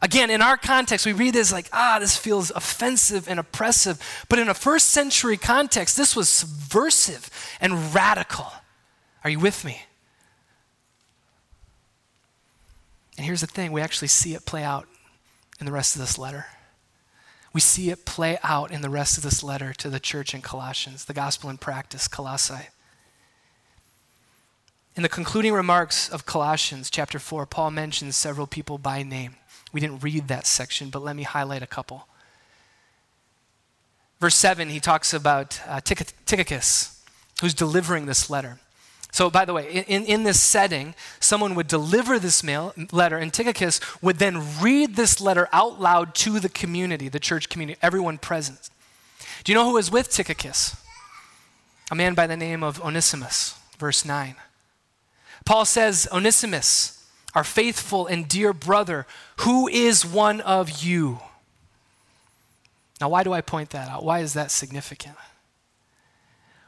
Again, 0.02 0.30
in 0.30 0.42
our 0.42 0.58
context, 0.58 1.06
we 1.06 1.14
read 1.14 1.34
this 1.34 1.52
like, 1.52 1.70
ah, 1.72 1.98
this 2.00 2.18
feels 2.18 2.52
offensive 2.52 3.28
and 3.28 3.40
oppressive. 3.40 4.26
But 4.28 4.40
in 4.40 4.50
a 4.50 4.54
first 4.54 4.90
century 4.90 5.38
context, 5.38 5.96
this 5.96 6.16
was 6.16 6.30
subversive 6.30 7.30
and 7.62 7.96
radical. 7.96 8.52
Are 9.24 9.30
you 9.30 9.40
with 9.40 9.64
me? 9.64 9.84
And 13.18 13.26
here's 13.26 13.42
the 13.42 13.48
thing 13.48 13.72
we 13.72 13.80
actually 13.80 14.10
see 14.10 14.34
it 14.34 14.46
play 14.46 14.64
out 14.64 14.88
in 15.60 15.66
the 15.66 15.72
rest 15.72 15.96
of 15.96 16.02
this 16.02 16.18
letter. 16.18 16.48
We 17.54 17.60
see 17.60 17.92
it 17.92 18.06
play 18.06 18.40
out 18.44 18.72
in 18.72 18.82
the 18.82 18.90
rest 18.90 19.18
of 19.18 19.24
this 19.24 19.44
letter 19.44 19.74
to 19.76 19.90
the 19.90 20.00
church 20.00 20.34
in 20.34 20.42
Colossians, 20.42 21.06
the 21.06 21.14
gospel 21.14 21.52
in 21.52 21.58
practice, 21.58 22.08
Colossae. 22.08 22.70
In 24.96 25.04
the 25.04 25.10
concluding 25.10 25.54
remarks 25.54 26.10
of 26.10 26.26
Colossians 26.26 26.90
chapter 26.90 27.20
4, 27.20 27.46
Paul 27.46 27.72
mentions 27.72 28.16
several 28.16 28.48
people 28.48 28.78
by 28.78 29.04
name. 29.04 29.36
We 29.72 29.80
didn't 29.80 30.04
read 30.04 30.28
that 30.28 30.48
section, 30.48 30.90
but 30.90 31.04
let 31.04 31.16
me 31.16 31.24
highlight 31.24 31.64
a 31.64 31.68
couple. 31.68 32.08
Verse 34.20 34.36
7, 34.36 34.70
he 34.70 34.80
talks 34.80 35.14
about 35.14 35.60
uh, 35.68 35.82
Tychicus, 35.82 37.04
who's 37.42 37.54
delivering 37.54 38.06
this 38.06 38.30
letter. 38.30 38.60
So, 39.14 39.30
by 39.30 39.46
the 39.46 39.54
way, 39.54 39.86
in, 39.88 40.06
in 40.06 40.24
this 40.24 40.42
setting, 40.42 40.96
someone 41.20 41.54
would 41.54 41.68
deliver 41.68 42.18
this 42.18 42.44
mail, 42.44 42.74
letter, 42.92 43.20
and 43.20 43.32
Tychicus 43.32 43.80
would 44.02 44.18
then 44.18 44.44
read 44.60 44.96
this 44.96 45.22
letter 45.22 45.48
out 45.54 45.80
loud 45.80 46.16
to 46.16 46.40
the 46.40 46.50
community, 46.50 47.10
the 47.10 47.20
church 47.20 47.48
community, 47.48 47.78
everyone 47.80 48.18
present. 48.18 48.72
Do 49.44 49.52
you 49.52 49.56
know 49.56 49.66
who 49.66 49.76
was 49.76 49.92
with 49.92 50.10
Tychicus? 50.10 50.76
A 51.92 51.96
man 51.96 52.16
by 52.16 52.26
the 52.26 52.36
name 52.36 52.64
of 52.64 52.82
Onesimus, 52.82 53.54
verse 53.78 54.04
9. 54.04 54.34
Paul 55.46 55.66
says, 55.66 56.08
Onesimus, 56.12 57.08
our 57.36 57.44
faithful 57.44 58.08
and 58.08 58.28
dear 58.28 58.52
brother, 58.52 59.06
who 59.42 59.68
is 59.68 60.04
one 60.04 60.42
of 60.42 60.84
you. 60.84 61.20
Now, 63.00 63.10
why 63.10 63.22
do 63.24 63.32
I 63.32 63.42
point 63.42 63.70
that 63.70 63.90
out? 63.90 64.04
Why 64.04 64.22
is 64.22 64.34
that 64.34 64.50
significant? 64.50 65.18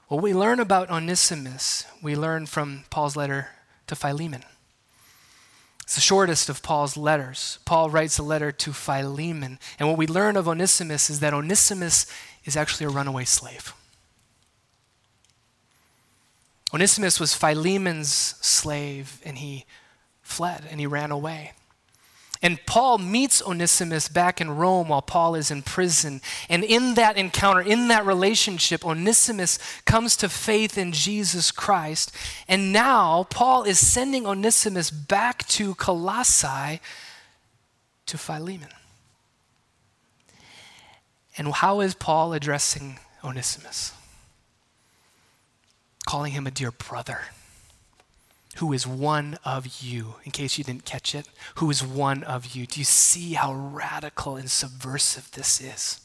What 0.07 0.21
we 0.21 0.33
learn 0.33 0.59
about 0.59 0.89
Onesimus, 0.89 1.85
we 2.01 2.15
learn 2.15 2.45
from 2.45 2.83
Paul's 2.89 3.15
letter 3.15 3.49
to 3.87 3.95
Philemon. 3.95 4.43
It's 5.83 5.95
the 5.95 6.01
shortest 6.01 6.49
of 6.49 6.63
Paul's 6.63 6.97
letters. 6.97 7.59
Paul 7.65 7.89
writes 7.89 8.17
a 8.17 8.23
letter 8.23 8.51
to 8.51 8.73
Philemon. 8.73 9.59
And 9.79 9.87
what 9.87 9.97
we 9.97 10.07
learn 10.07 10.35
of 10.35 10.47
Onesimus 10.47 11.09
is 11.09 11.19
that 11.19 11.33
Onesimus 11.33 12.05
is 12.43 12.55
actually 12.55 12.87
a 12.87 12.89
runaway 12.89 13.25
slave. 13.25 13.73
Onesimus 16.73 17.19
was 17.19 17.33
Philemon's 17.35 18.09
slave, 18.09 19.21
and 19.23 19.37
he 19.37 19.65
fled 20.21 20.67
and 20.69 20.79
he 20.79 20.87
ran 20.87 21.11
away. 21.11 21.53
And 22.45 22.63
Paul 22.67 22.99
meets 22.99 23.41
Onesimus 23.41 24.07
back 24.07 24.39
in 24.39 24.51
Rome 24.51 24.89
while 24.89 25.01
Paul 25.01 25.33
is 25.33 25.49
in 25.49 25.63
prison. 25.63 26.21
And 26.47 26.63
in 26.63 26.93
that 26.93 27.17
encounter, 27.17 27.59
in 27.59 27.87
that 27.87 28.05
relationship, 28.05 28.85
Onesimus 28.85 29.57
comes 29.85 30.15
to 30.17 30.29
faith 30.29 30.77
in 30.77 30.91
Jesus 30.91 31.51
Christ. 31.51 32.11
And 32.47 32.71
now 32.71 33.23
Paul 33.31 33.63
is 33.63 33.79
sending 33.79 34.27
Onesimus 34.27 34.91
back 34.91 35.47
to 35.47 35.73
Colossae 35.73 36.81
to 38.05 38.15
Philemon. 38.15 38.69
And 41.39 41.51
how 41.51 41.79
is 41.79 41.95
Paul 41.95 42.31
addressing 42.33 42.99
Onesimus? 43.23 43.91
Calling 46.05 46.33
him 46.33 46.45
a 46.45 46.51
dear 46.51 46.69
brother 46.69 47.21
who 48.55 48.71
is 48.73 48.87
one 48.87 49.37
of 49.43 49.81
you, 49.81 50.15
in 50.23 50.31
case 50.31 50.57
you 50.57 50.63
didn't 50.63 50.85
catch 50.85 51.13
it, 51.13 51.27
who 51.55 51.69
is 51.69 51.83
one 51.83 52.23
of 52.23 52.55
you. 52.55 52.65
Do 52.65 52.79
you 52.79 52.85
see 52.85 53.33
how 53.33 53.53
radical 53.53 54.35
and 54.35 54.49
subversive 54.49 55.31
this 55.31 55.61
is? 55.61 55.99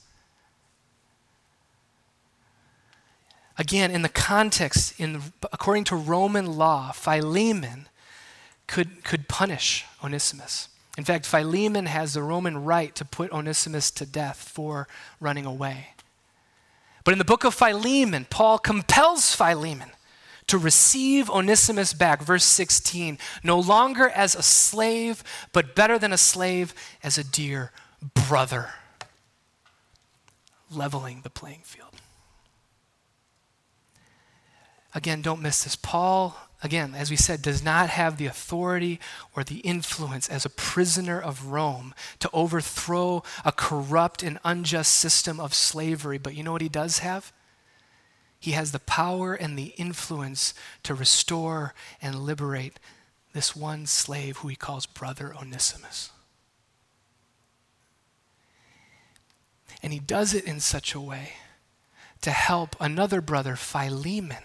Again, 3.57 3.91
in 3.91 4.03
the 4.03 4.09
context, 4.09 4.99
in, 4.99 5.23
according 5.53 5.85
to 5.85 5.97
Roman 5.97 6.57
law, 6.57 6.93
Philemon 6.93 7.89
could, 8.67 9.05
could 9.05 9.29
punish 9.29 9.85
Onesimus. 10.03 10.69
In 10.97 11.05
fact, 11.05 11.27
Philemon 11.27 11.87
has 11.87 12.15
the 12.15 12.23
Roman 12.23 12.65
right 12.65 12.95
to 12.95 13.05
put 13.05 13.31
Onesimus 13.33 13.91
to 13.93 14.07
death 14.07 14.49
for 14.49 14.89
running 15.21 15.47
away. 15.47 15.89
But 17.05 17.13
in 17.13 17.19
the 17.19 17.25
book 17.25 17.45
of 17.45 17.55
Philemon, 17.55 18.27
Paul 18.29 18.59
compels 18.59 19.35
Philemon 19.35 19.91
to 20.51 20.59
receive 20.59 21.31
Onesimus 21.31 21.93
back. 21.93 22.23
Verse 22.23 22.45
16 22.45 23.19
no 23.45 23.59
longer 23.59 24.09
as 24.09 24.35
a 24.35 24.43
slave, 24.43 25.23
but 25.53 25.77
better 25.77 25.97
than 25.99 26.13
a 26.13 26.19
slave, 26.19 26.75
as 27.05 27.17
a 27.17 27.25
dear 27.25 27.71
brother. 28.29 28.71
Leveling 30.71 31.21
the 31.23 31.31
playing 31.31 31.61
field. 31.63 31.95
Again, 34.93 35.23
don't 35.23 35.41
miss 35.41 35.63
this. 35.63 35.77
Paul, 35.77 36.37
again, 36.65 36.95
as 36.97 37.11
we 37.11 37.17
said, 37.17 37.43
does 37.43 37.63
not 37.63 37.89
have 37.91 38.17
the 38.17 38.27
authority 38.27 38.99
or 39.37 39.45
the 39.45 39.59
influence 39.59 40.29
as 40.29 40.45
a 40.45 40.51
prisoner 40.51 41.21
of 41.21 41.47
Rome 41.47 41.95
to 42.19 42.29
overthrow 42.33 43.23
a 43.45 43.53
corrupt 43.53 44.25
and 44.25 44.41
unjust 44.45 44.95
system 44.95 45.39
of 45.39 45.55
slavery. 45.55 46.19
But 46.19 46.35
you 46.35 46.43
know 46.43 46.53
what 46.53 46.61
he 46.61 46.69
does 46.69 46.99
have? 46.99 47.33
He 48.41 48.53
has 48.53 48.73
the 48.73 48.79
power 48.81 49.35
and 49.35 49.59
the 49.59 49.75
influence 49.77 50.55
to 50.83 50.95
restore 50.95 51.75
and 52.01 52.21
liberate 52.21 52.81
this 53.35 53.55
one 53.55 53.87
slave 53.87 54.39
who 54.39 54.49
he 54.49 54.57
calls 54.57 54.87
Brother 54.87 55.35
Onesimus. 55.35 56.11
And 59.83 59.93
he 59.93 59.99
does 59.99 60.35
it 60.35 60.45
in 60.45 60.59
such 60.61 60.95
a 60.95 61.01
way 61.01 61.35
to 62.23 62.31
help 62.31 62.77
another 62.81 63.21
brother, 63.21 63.57
Philemon, 63.57 64.43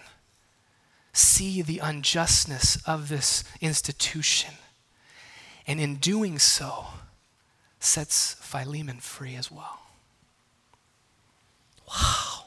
see 1.12 1.62
the 1.62 1.78
unjustness 1.78 2.76
of 2.86 3.08
this 3.08 3.44
institution. 3.60 4.54
And 5.66 5.80
in 5.80 5.96
doing 5.96 6.38
so, 6.38 6.86
sets 7.80 8.34
Philemon 8.40 9.00
free 9.00 9.34
as 9.34 9.50
well. 9.50 9.80
Wow. 11.88 12.45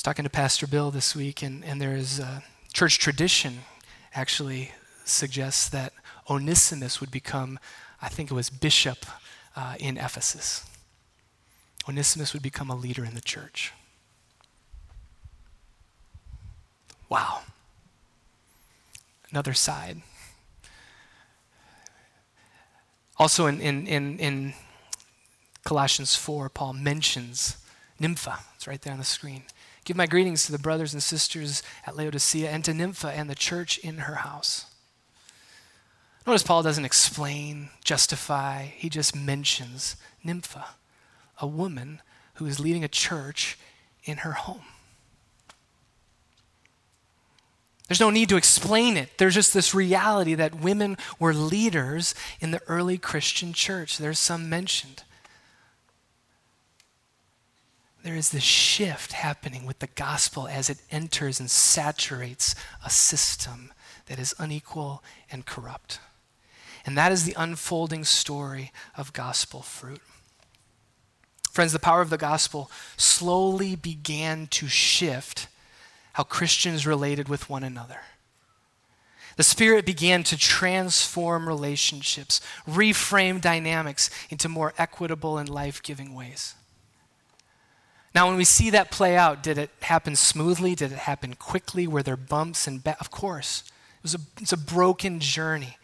Was 0.00 0.02
talking 0.02 0.22
to 0.22 0.30
Pastor 0.30 0.66
Bill 0.66 0.90
this 0.90 1.14
week, 1.14 1.42
and, 1.42 1.62
and 1.62 1.78
there 1.78 1.94
is 1.94 2.18
a 2.18 2.42
church 2.72 2.98
tradition 2.98 3.58
actually 4.14 4.70
suggests 5.04 5.68
that 5.68 5.92
Onesimus 6.30 7.02
would 7.02 7.10
become, 7.10 7.58
I 8.00 8.08
think 8.08 8.30
it 8.30 8.34
was 8.34 8.48
bishop 8.48 9.04
uh, 9.54 9.74
in 9.78 9.98
Ephesus. 9.98 10.64
Onesimus 11.86 12.32
would 12.32 12.42
become 12.42 12.70
a 12.70 12.74
leader 12.74 13.04
in 13.04 13.14
the 13.14 13.20
church. 13.20 13.74
Wow. 17.10 17.42
Another 19.30 19.52
side. 19.52 20.00
Also 23.18 23.44
in, 23.44 23.60
in, 23.60 23.86
in, 23.86 24.18
in 24.18 24.54
Colossians 25.62 26.16
4, 26.16 26.48
Paul 26.48 26.72
mentions 26.72 27.58
Nympha. 27.98 28.38
It's 28.56 28.66
right 28.66 28.80
there 28.80 28.94
on 28.94 28.98
the 28.98 29.04
screen. 29.04 29.42
Give 29.90 29.96
my 29.96 30.06
greetings 30.06 30.46
to 30.46 30.52
the 30.52 30.58
brothers 30.60 30.92
and 30.92 31.02
sisters 31.02 31.64
at 31.84 31.96
Laodicea 31.96 32.48
and 32.48 32.64
to 32.64 32.72
Nympha 32.72 33.08
and 33.08 33.28
the 33.28 33.34
church 33.34 33.76
in 33.78 33.98
her 33.98 34.14
house. 34.14 34.66
Notice 36.24 36.44
Paul 36.44 36.62
doesn't 36.62 36.84
explain, 36.84 37.70
justify, 37.82 38.66
he 38.66 38.88
just 38.88 39.16
mentions 39.16 39.96
Nympha, 40.22 40.64
a 41.40 41.46
woman 41.48 42.02
who 42.34 42.46
is 42.46 42.60
leading 42.60 42.84
a 42.84 42.88
church 42.88 43.58
in 44.04 44.18
her 44.18 44.30
home. 44.30 44.62
There's 47.88 47.98
no 47.98 48.10
need 48.10 48.28
to 48.28 48.36
explain 48.36 48.96
it. 48.96 49.18
There's 49.18 49.34
just 49.34 49.52
this 49.52 49.74
reality 49.74 50.34
that 50.34 50.54
women 50.54 50.98
were 51.18 51.34
leaders 51.34 52.14
in 52.38 52.52
the 52.52 52.62
early 52.68 52.96
Christian 52.96 53.52
church. 53.52 53.98
There's 53.98 54.20
some 54.20 54.48
mentioned 54.48 55.02
there 58.02 58.16
is 58.16 58.30
this 58.30 58.42
shift 58.42 59.12
happening 59.12 59.66
with 59.66 59.78
the 59.80 59.88
gospel 59.88 60.48
as 60.48 60.70
it 60.70 60.78
enters 60.90 61.38
and 61.38 61.50
saturates 61.50 62.54
a 62.84 62.90
system 62.90 63.72
that 64.06 64.18
is 64.18 64.34
unequal 64.38 65.02
and 65.30 65.46
corrupt. 65.46 66.00
And 66.86 66.96
that 66.96 67.12
is 67.12 67.24
the 67.24 67.34
unfolding 67.36 68.04
story 68.04 68.72
of 68.96 69.12
gospel 69.12 69.62
fruit. 69.62 70.00
Friends, 71.50 71.72
the 71.72 71.78
power 71.78 72.00
of 72.00 72.10
the 72.10 72.16
gospel 72.16 72.70
slowly 72.96 73.76
began 73.76 74.46
to 74.48 74.68
shift 74.68 75.48
how 76.14 76.22
Christians 76.22 76.86
related 76.86 77.28
with 77.28 77.50
one 77.50 77.64
another. 77.64 78.00
The 79.36 79.42
Spirit 79.42 79.86
began 79.86 80.22
to 80.24 80.36
transform 80.36 81.48
relationships, 81.48 82.40
reframe 82.68 83.40
dynamics 83.40 84.10
into 84.28 84.48
more 84.48 84.74
equitable 84.76 85.38
and 85.38 85.48
life 85.48 85.82
giving 85.82 86.14
ways. 86.14 86.54
Now, 88.14 88.26
when 88.26 88.36
we 88.36 88.44
see 88.44 88.70
that 88.70 88.90
play 88.90 89.16
out, 89.16 89.42
did 89.42 89.56
it 89.56 89.70
happen 89.82 90.16
smoothly? 90.16 90.74
Did 90.74 90.92
it 90.92 90.98
happen 90.98 91.34
quickly? 91.34 91.86
Were 91.86 92.02
there 92.02 92.16
bumps 92.16 92.66
and 92.66 92.82
ba- 92.82 92.96
of 92.98 93.10
course, 93.10 93.62
it 93.98 94.02
was 94.02 94.14
a, 94.14 94.18
it's 94.40 94.52
a 94.52 94.56
broken 94.56 95.20
journey. 95.20 95.76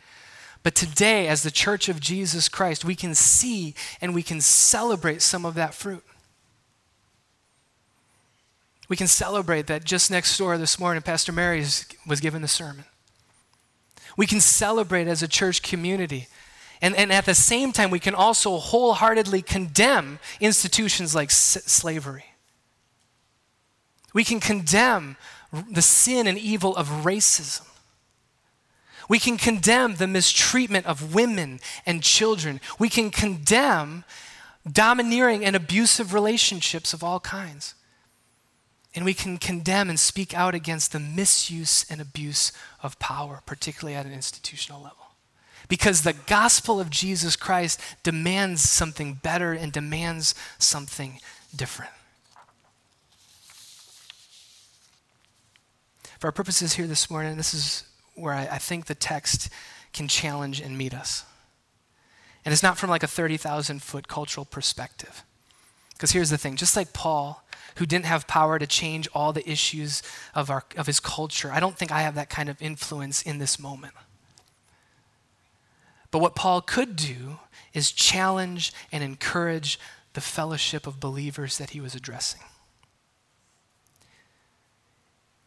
But 0.65 0.75
today, 0.75 1.29
as 1.29 1.45
the 1.45 1.53
church 1.53 1.89
of 1.89 2.01
Jesus 2.01 2.49
Christ, 2.49 2.85
we 2.85 2.97
can 2.97 3.15
see 3.15 3.75
and 4.01 4.13
we 4.13 4.25
can 4.25 4.41
celebrate 4.41 5.23
some 5.23 5.45
of 5.45 5.55
that 5.55 5.75
fruit. 5.75 6.03
We 8.89 8.97
can 8.97 9.07
celebrate 9.07 9.69
that 9.69 9.85
just 9.85 10.11
next 10.11 10.37
door 10.37 10.59
this 10.59 10.79
morning, 10.79 11.03
Pastor 11.03 11.31
Mary 11.31 11.65
was 12.07 12.21
given 12.21 12.43
the 12.43 12.49
sermon. 12.49 12.85
We 14.17 14.27
can 14.27 14.41
celebrate 14.41 15.07
as 15.07 15.23
a 15.23 15.29
church 15.29 15.63
community 15.63 16.27
and, 16.81 16.95
and 16.95 17.13
at 17.13 17.25
the 17.25 17.35
same 17.35 17.73
time, 17.73 17.91
we 17.91 17.99
can 17.99 18.15
also 18.15 18.59
wholeheartedly 18.59 19.43
condemn 19.43 20.19
institutions 20.41 21.15
like 21.15 21.31
s- 21.31 21.63
slavery. 21.67 22.25
We 24.13 24.25
can 24.25 24.41
condemn 24.41 25.17
the 25.71 25.83
sin 25.83 26.27
and 26.27 26.39
evil 26.39 26.77
of 26.77 26.89
racism. 26.89 27.67
We 29.09 29.19
can 29.19 29.37
condemn 29.37 29.97
the 29.97 30.07
mistreatment 30.07 30.87
of 30.87 31.15
women 31.15 31.61
and 31.85 32.03
children. 32.03 32.61
We 32.79 32.89
can 32.89 33.11
condemn 33.11 34.05
domineering 34.71 35.45
and 35.45 35.55
abusive 35.55 36.13
relationships 36.13 36.93
of 36.93 37.05
all 37.05 37.21
kinds. 37.21 37.75
And 38.95 39.05
we 39.05 39.15
can 39.15 39.39
condemn 39.39 39.91
and 39.91 40.01
speak 40.01 40.35
out 40.35 40.55
against 40.55 40.93
the 40.93 40.99
misuse 40.99 41.85
and 41.89 42.01
abuse 42.01 42.51
of 42.83 42.99
power, 42.99 43.43
particularly 43.47 43.95
at 43.95 44.07
an 44.07 44.13
institutional 44.13 44.83
level. 44.83 45.06
Because 45.69 46.03
the 46.03 46.13
gospel 46.13 46.81
of 46.81 46.91
Jesus 46.91 47.37
Christ 47.37 47.81
demands 48.03 48.69
something 48.69 49.15
better 49.15 49.53
and 49.53 49.73
demands 49.73 50.35
something 50.59 51.21
different. 51.55 51.93
For 56.19 56.29
our 56.29 56.33
purposes 56.33 56.75
here 56.75 56.87
this 56.87 57.11
morning, 57.11 57.37
this 57.37 57.53
is 57.53 57.85
where 58.15 58.33
I, 58.33 58.49
I 58.53 58.59
think 58.59 58.87
the 58.87 58.95
text 58.95 59.51
can 59.93 60.09
challenge 60.09 60.61
and 60.61 60.79
meet 60.79 60.95
us. 60.95 61.25
And 62.45 62.53
it's 62.53 62.63
not 62.63 62.79
from 62.79 62.91
like 62.91 63.03
a 63.03 63.09
30,000 63.09 63.83
foot 63.83 64.09
cultural 64.09 64.45
perspective. 64.45 65.25
Because 65.95 66.13
here's 66.13 66.31
the 66.31 66.39
thing 66.39 66.57
just 66.57 66.77
like 66.77 66.93
Paul, 66.93 67.43
who 67.77 67.87
didn't 67.87 68.07
have 68.07 68.27
power 68.27 68.59
to 68.59 68.67
change 68.67 69.09
all 69.15 69.33
the 69.33 69.49
issues 69.51 70.03
of, 70.35 70.51
our, 70.51 70.65
of 70.77 70.87
his 70.87 71.01
culture, 71.01 71.51
I 71.53 71.61
don't 71.61 71.77
think 71.77 71.91
I 71.91 72.03
have 72.03 72.15
that 72.15 72.31
kind 72.31 72.49
of 72.49 72.61
influence 72.63 73.23
in 73.23 73.39
this 73.39 73.59
moment. 73.59 73.95
But 76.17 76.23
what 76.23 76.35
Paul 76.35 76.63
could 76.63 76.97
do 76.97 77.41
is 77.75 77.93
challenge 77.93 78.73
and 78.91 79.05
encourage 79.05 79.79
the 80.15 80.23
fellowship 80.23 80.87
of 80.87 80.99
believers 80.99 81.59
that 81.59 81.69
he 81.73 81.81
was 81.83 81.95
addressing. 81.95 82.41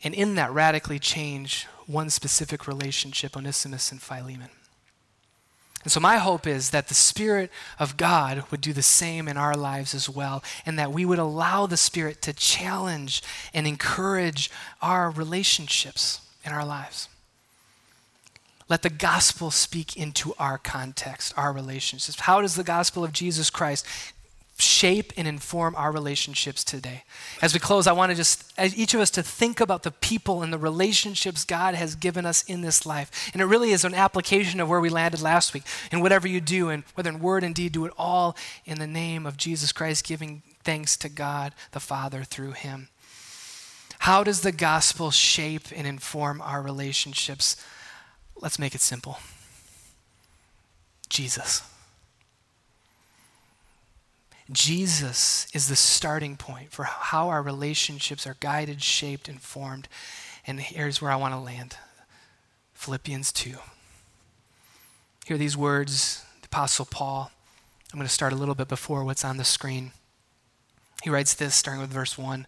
And 0.03 0.13
in 0.13 0.35
that, 0.35 0.53
radically 0.53 0.99
change 0.99 1.65
one 1.87 2.11
specific 2.11 2.67
relationship, 2.67 3.35
Onesimus 3.35 3.91
and 3.91 3.99
Philemon. 3.99 4.51
And 5.81 5.91
so, 5.91 5.99
my 5.99 6.17
hope 6.17 6.45
is 6.45 6.69
that 6.69 6.87
the 6.87 6.93
Spirit 6.93 7.49
of 7.79 7.97
God 7.97 8.43
would 8.51 8.61
do 8.61 8.71
the 8.71 8.83
same 8.83 9.27
in 9.27 9.37
our 9.37 9.55
lives 9.55 9.95
as 9.95 10.07
well, 10.07 10.43
and 10.67 10.77
that 10.77 10.93
we 10.93 11.03
would 11.03 11.17
allow 11.17 11.65
the 11.65 11.77
Spirit 11.77 12.21
to 12.21 12.31
challenge 12.31 13.23
and 13.55 13.65
encourage 13.65 14.51
our 14.83 15.09
relationships 15.09 16.21
in 16.45 16.51
our 16.51 16.63
lives. 16.63 17.09
Let 18.69 18.83
the 18.83 18.89
gospel 18.91 19.49
speak 19.49 19.97
into 19.97 20.33
our 20.37 20.59
context, 20.59 21.33
our 21.35 21.51
relationships. 21.51 22.21
How 22.21 22.41
does 22.41 22.55
the 22.55 22.63
gospel 22.63 23.03
of 23.03 23.11
Jesus 23.11 23.49
Christ 23.49 23.85
shape 24.59 25.11
and 25.17 25.27
inform 25.27 25.75
our 25.75 25.91
relationships 25.91 26.63
today? 26.63 27.03
As 27.41 27.53
we 27.53 27.59
close, 27.59 27.87
I 27.87 27.93
want 27.93 28.11
to 28.11 28.15
just, 28.15 28.53
each 28.59 28.93
of 28.93 28.99
us, 28.99 29.09
to 29.11 29.23
think 29.23 29.59
about 29.59 29.81
the 29.81 29.91
people 29.91 30.43
and 30.43 30.53
the 30.53 30.59
relationships 30.59 31.45
God 31.45 31.73
has 31.73 31.95
given 31.95 32.27
us 32.27 32.43
in 32.43 32.61
this 32.61 32.85
life. 32.85 33.31
And 33.33 33.41
it 33.41 33.45
really 33.45 33.71
is 33.71 33.83
an 33.85 33.95
application 33.95 34.59
of 34.59 34.69
where 34.69 34.79
we 34.79 34.89
landed 34.89 35.21
last 35.21 35.53
week. 35.55 35.63
And 35.91 36.03
whatever 36.03 36.27
you 36.27 36.39
do, 36.39 36.69
and 36.69 36.83
whether 36.93 37.09
in 37.09 37.19
word 37.19 37.43
and 37.43 37.55
deed, 37.55 37.71
do 37.71 37.85
it 37.85 37.93
all 37.97 38.37
in 38.65 38.77
the 38.77 38.87
name 38.87 39.25
of 39.25 39.35
Jesus 39.35 39.71
Christ, 39.71 40.05
giving 40.05 40.43
thanks 40.63 40.95
to 40.97 41.09
God 41.09 41.55
the 41.71 41.79
Father 41.79 42.23
through 42.23 42.51
Him. 42.51 42.89
How 43.99 44.23
does 44.23 44.41
the 44.41 44.51
gospel 44.51 45.09
shape 45.09 45.67
and 45.75 45.87
inform 45.87 46.39
our 46.41 46.61
relationships? 46.61 47.55
Let's 48.41 48.59
make 48.59 48.75
it 48.75 48.81
simple 48.81 49.19
Jesus. 51.09 51.63
Jesus 54.51 55.47
is 55.53 55.67
the 55.67 55.75
starting 55.75 56.35
point 56.35 56.71
for 56.71 56.83
how 56.83 57.29
our 57.29 57.43
relationships 57.43 58.25
are 58.25 58.35
guided, 58.39 58.81
shaped, 58.81 59.27
and 59.29 59.39
formed. 59.39 59.87
And 60.47 60.59
here's 60.59 61.01
where 61.01 61.11
I 61.11 61.17
want 61.17 61.35
to 61.35 61.39
land 61.39 61.77
Philippians 62.73 63.31
2. 63.31 63.57
Hear 65.25 65.37
these 65.37 65.55
words, 65.55 66.25
the 66.41 66.47
Apostle 66.47 66.85
Paul. 66.85 67.31
I'm 67.93 67.99
going 67.99 68.07
to 68.07 68.13
start 68.13 68.33
a 68.33 68.35
little 68.35 68.55
bit 68.55 68.67
before 68.67 69.03
what's 69.03 69.23
on 69.23 69.37
the 69.37 69.43
screen. 69.43 69.91
He 71.03 71.11
writes 71.11 71.35
this, 71.35 71.53
starting 71.53 71.81
with 71.81 71.91
verse 71.91 72.17
1. 72.17 72.47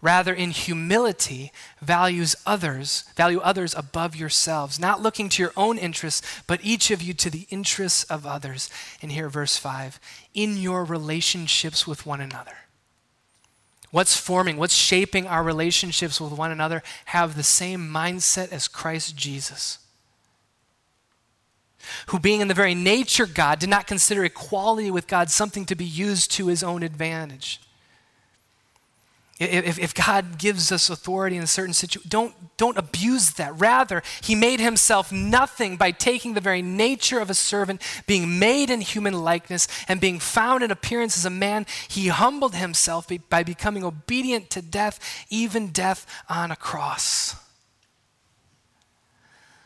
rather 0.00 0.32
in 0.32 0.50
humility 0.50 1.52
values 1.80 2.36
others 2.46 3.04
value 3.16 3.40
others 3.40 3.74
above 3.74 4.16
yourselves 4.16 4.78
not 4.78 5.02
looking 5.02 5.28
to 5.28 5.42
your 5.42 5.52
own 5.56 5.78
interests 5.78 6.22
but 6.46 6.60
each 6.62 6.90
of 6.90 7.02
you 7.02 7.12
to 7.12 7.30
the 7.30 7.46
interests 7.50 8.04
of 8.04 8.26
others 8.26 8.70
and 9.02 9.12
here 9.12 9.28
verse 9.28 9.56
5 9.56 9.98
in 10.34 10.56
your 10.56 10.84
relationships 10.84 11.86
with 11.86 12.06
one 12.06 12.20
another 12.20 12.56
what's 13.90 14.16
forming 14.16 14.56
what's 14.56 14.74
shaping 14.74 15.26
our 15.26 15.42
relationships 15.42 16.20
with 16.20 16.32
one 16.32 16.50
another 16.50 16.82
have 17.06 17.36
the 17.36 17.42
same 17.42 17.88
mindset 17.88 18.52
as 18.52 18.68
Christ 18.68 19.16
Jesus 19.16 19.78
who, 22.08 22.18
being 22.18 22.40
in 22.40 22.48
the 22.48 22.54
very 22.54 22.74
nature 22.74 23.26
God, 23.26 23.58
did 23.58 23.68
not 23.68 23.86
consider 23.86 24.24
equality 24.24 24.90
with 24.90 25.06
God 25.06 25.30
something 25.30 25.64
to 25.66 25.74
be 25.74 25.84
used 25.84 26.30
to 26.32 26.48
his 26.48 26.62
own 26.62 26.82
advantage. 26.82 27.60
If, 29.40 29.78
if 29.78 29.94
God 29.94 30.36
gives 30.36 30.72
us 30.72 30.90
authority 30.90 31.36
in 31.36 31.44
a 31.44 31.46
certain 31.46 31.72
situation, 31.72 32.08
don't, 32.08 32.34
don't 32.56 32.76
abuse 32.76 33.30
that. 33.34 33.58
Rather, 33.60 34.02
he 34.20 34.34
made 34.34 34.58
himself 34.58 35.12
nothing 35.12 35.76
by 35.76 35.92
taking 35.92 36.34
the 36.34 36.40
very 36.40 36.60
nature 36.60 37.20
of 37.20 37.30
a 37.30 37.34
servant, 37.34 37.80
being 38.08 38.40
made 38.40 38.68
in 38.68 38.80
human 38.80 39.14
likeness, 39.22 39.68
and 39.86 40.00
being 40.00 40.18
found 40.18 40.64
in 40.64 40.72
appearance 40.72 41.16
as 41.16 41.24
a 41.24 41.30
man. 41.30 41.66
He 41.86 42.08
humbled 42.08 42.56
himself 42.56 43.06
by 43.30 43.44
becoming 43.44 43.84
obedient 43.84 44.50
to 44.50 44.62
death, 44.62 44.98
even 45.30 45.68
death 45.68 46.04
on 46.28 46.50
a 46.50 46.56
cross. 46.56 47.36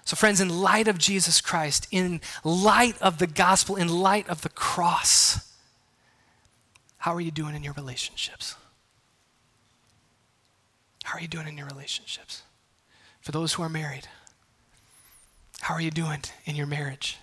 So, 0.04 0.16
friends, 0.16 0.38
in 0.38 0.50
light 0.50 0.86
of 0.88 0.98
Jesus 0.98 1.40
Christ, 1.40 1.88
in 1.90 2.20
light 2.44 3.00
of 3.00 3.16
the 3.16 3.26
gospel, 3.26 3.76
in 3.76 3.88
light 3.88 4.28
of 4.28 4.42
the 4.42 4.50
cross, 4.50 5.50
how 6.98 7.14
are 7.14 7.20
you 7.22 7.30
doing 7.30 7.54
in 7.54 7.62
your 7.62 7.72
relationships? 7.72 8.56
How 11.12 11.18
are 11.18 11.20
you 11.20 11.28
doing 11.28 11.46
in 11.46 11.58
your 11.58 11.66
relationships? 11.66 12.40
For 13.20 13.32
those 13.32 13.52
who 13.52 13.62
are 13.62 13.68
married, 13.68 14.08
how 15.60 15.74
are 15.74 15.80
you 15.80 15.90
doing 15.90 16.22
in 16.46 16.56
your 16.56 16.66
marriage? 16.66 17.18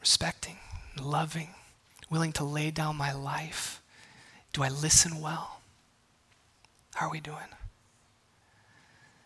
Respecting, 0.00 0.56
loving, 1.00 1.50
willing 2.10 2.32
to 2.32 2.42
lay 2.42 2.72
down 2.72 2.96
my 2.96 3.12
life. 3.12 3.80
Do 4.52 4.64
I 4.64 4.68
listen 4.68 5.20
well? 5.20 5.60
How 6.96 7.06
are 7.06 7.12
we 7.12 7.20
doing? 7.20 7.54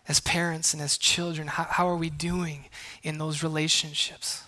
As 0.07 0.21
parents 0.21 0.75
and 0.75 0.83
as 0.83 0.99
children, 0.99 1.49
how, 1.49 1.65
how 1.65 1.89
are 1.89 1.97
we 1.97 2.11
doing 2.11 2.67
in 3.03 3.17
those 3.17 3.43
relationships? 3.43 4.45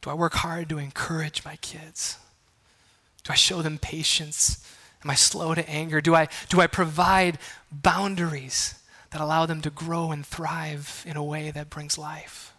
Do 0.00 0.10
I 0.10 0.14
work 0.14 0.34
hard 0.34 0.68
to 0.70 0.78
encourage 0.78 1.44
my 1.44 1.54
kids? 1.54 2.18
Do 3.22 3.32
I 3.32 3.36
show 3.36 3.62
them 3.62 3.78
patience 3.78 4.66
Am 5.04 5.10
I 5.10 5.14
slow 5.14 5.54
to 5.54 5.68
anger? 5.68 6.00
Do 6.00 6.14
I, 6.14 6.28
do 6.48 6.60
I 6.60 6.66
provide 6.66 7.38
boundaries 7.70 8.74
that 9.10 9.20
allow 9.20 9.46
them 9.46 9.60
to 9.62 9.70
grow 9.70 10.10
and 10.10 10.24
thrive 10.24 11.04
in 11.06 11.16
a 11.16 11.24
way 11.24 11.50
that 11.50 11.70
brings 11.70 11.98
life? 11.98 12.52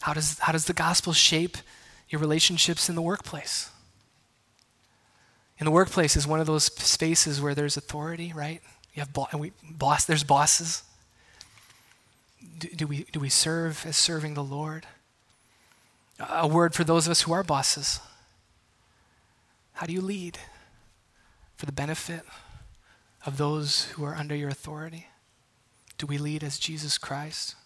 How 0.00 0.12
does, 0.12 0.38
how 0.40 0.52
does 0.52 0.66
the 0.66 0.72
gospel 0.72 1.12
shape 1.12 1.56
your 2.08 2.20
relationships 2.20 2.88
in 2.88 2.96
the 2.96 3.02
workplace? 3.02 3.70
In 5.58 5.64
the 5.64 5.70
workplace 5.70 6.16
is 6.16 6.26
one 6.26 6.40
of 6.40 6.46
those 6.46 6.64
spaces 6.64 7.40
where 7.40 7.54
there's 7.54 7.76
authority, 7.76 8.32
right? 8.34 8.60
You 8.94 9.00
have 9.00 9.12
bo- 9.12 9.28
we, 9.38 9.52
boss, 9.70 10.04
there's 10.04 10.24
bosses. 10.24 10.82
Do, 12.58 12.68
do, 12.68 12.86
we, 12.88 13.04
do 13.12 13.20
we 13.20 13.28
serve 13.28 13.84
as 13.86 13.96
serving 13.96 14.34
the 14.34 14.42
Lord? 14.42 14.86
A 16.18 16.48
word 16.48 16.74
for 16.74 16.82
those 16.82 17.06
of 17.06 17.12
us 17.12 17.22
who 17.22 17.32
are 17.32 17.44
bosses. 17.44 18.00
How 19.82 19.86
do 19.86 19.94
you 19.94 20.00
lead 20.00 20.38
for 21.56 21.66
the 21.66 21.72
benefit 21.72 22.22
of 23.26 23.36
those 23.36 23.86
who 23.86 24.04
are 24.04 24.14
under 24.14 24.36
your 24.36 24.48
authority? 24.48 25.08
Do 25.98 26.06
we 26.06 26.18
lead 26.18 26.44
as 26.44 26.60
Jesus 26.60 26.98
Christ? 26.98 27.56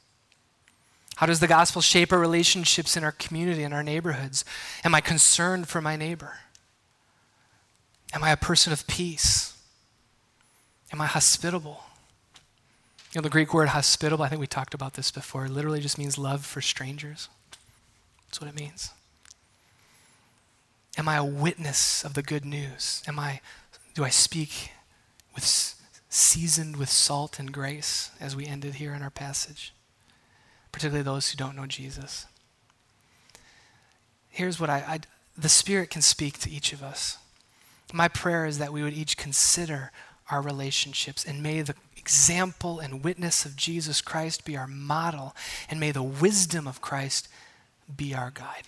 How 1.16 1.26
does 1.26 1.40
the 1.40 1.46
gospel 1.46 1.82
shape 1.82 2.14
our 2.14 2.18
relationships 2.18 2.96
in 2.96 3.04
our 3.04 3.12
community, 3.12 3.64
in 3.64 3.74
our 3.74 3.82
neighborhoods? 3.82 4.46
Am 4.82 4.94
I 4.94 5.02
concerned 5.02 5.68
for 5.68 5.82
my 5.82 5.94
neighbor? 5.94 6.38
Am 8.14 8.24
I 8.24 8.30
a 8.30 8.36
person 8.38 8.72
of 8.72 8.86
peace? 8.86 9.54
Am 10.94 11.02
I 11.02 11.06
hospitable? 11.06 11.82
You 13.12 13.20
know, 13.20 13.24
the 13.24 13.28
Greek 13.28 13.52
word 13.52 13.68
hospitable, 13.68 14.24
I 14.24 14.30
think 14.30 14.40
we 14.40 14.46
talked 14.46 14.72
about 14.72 14.94
this 14.94 15.10
before, 15.10 15.48
literally 15.48 15.80
just 15.80 15.98
means 15.98 16.16
love 16.16 16.46
for 16.46 16.62
strangers. 16.62 17.28
That's 18.24 18.40
what 18.40 18.48
it 18.48 18.58
means. 18.58 18.92
Am 20.97 21.09
I 21.09 21.16
a 21.16 21.24
witness 21.24 22.05
of 22.05 22.14
the 22.14 22.22
good 22.22 22.44
news? 22.44 23.03
Am 23.07 23.18
I, 23.18 23.40
do 23.94 24.05
I 24.05 24.09
speak 24.09 24.70
with 25.34 25.74
seasoned 26.09 26.76
with 26.76 26.88
salt 26.88 27.38
and 27.38 27.53
grace 27.53 28.11
as 28.18 28.34
we 28.34 28.47
ended 28.47 28.76
here 28.76 28.94
in 28.94 29.03
our 29.03 29.11
passage? 29.11 29.74
Particularly 30.72 31.03
those 31.03 31.30
who 31.30 31.36
don't 31.36 31.57
know 31.57 31.66
Jesus. 31.66 32.26
Here's 34.30 34.59
what 34.59 34.70
I, 34.70 34.78
I 34.78 35.01
the 35.36 35.49
Spirit 35.51 35.90
can 35.90 36.03
speak 36.03 36.38
to 36.40 36.51
each 36.51 36.72
of 36.72 36.82
us. 36.82 37.18
My 37.92 38.09
prayer 38.09 38.47
is 38.47 38.59
that 38.59 38.72
we 38.72 38.82
would 38.82 38.94
each 38.94 39.16
consider 39.16 39.92
our 40.30 40.40
relationships 40.40 41.24
and 41.24 41.42
may 41.42 41.62
the 41.62 41.74
example 41.97 42.78
and 42.78 43.05
witness 43.05 43.44
of 43.44 43.57
Jesus 43.57 44.01
Christ 44.01 44.44
be 44.44 44.57
our 44.57 44.66
model 44.66 45.36
and 45.70 45.78
may 45.78 45.92
the 45.92 46.03
wisdom 46.03 46.66
of 46.66 46.80
Christ 46.80 47.28
be 47.94 48.14
our 48.14 48.30
guide. 48.30 48.64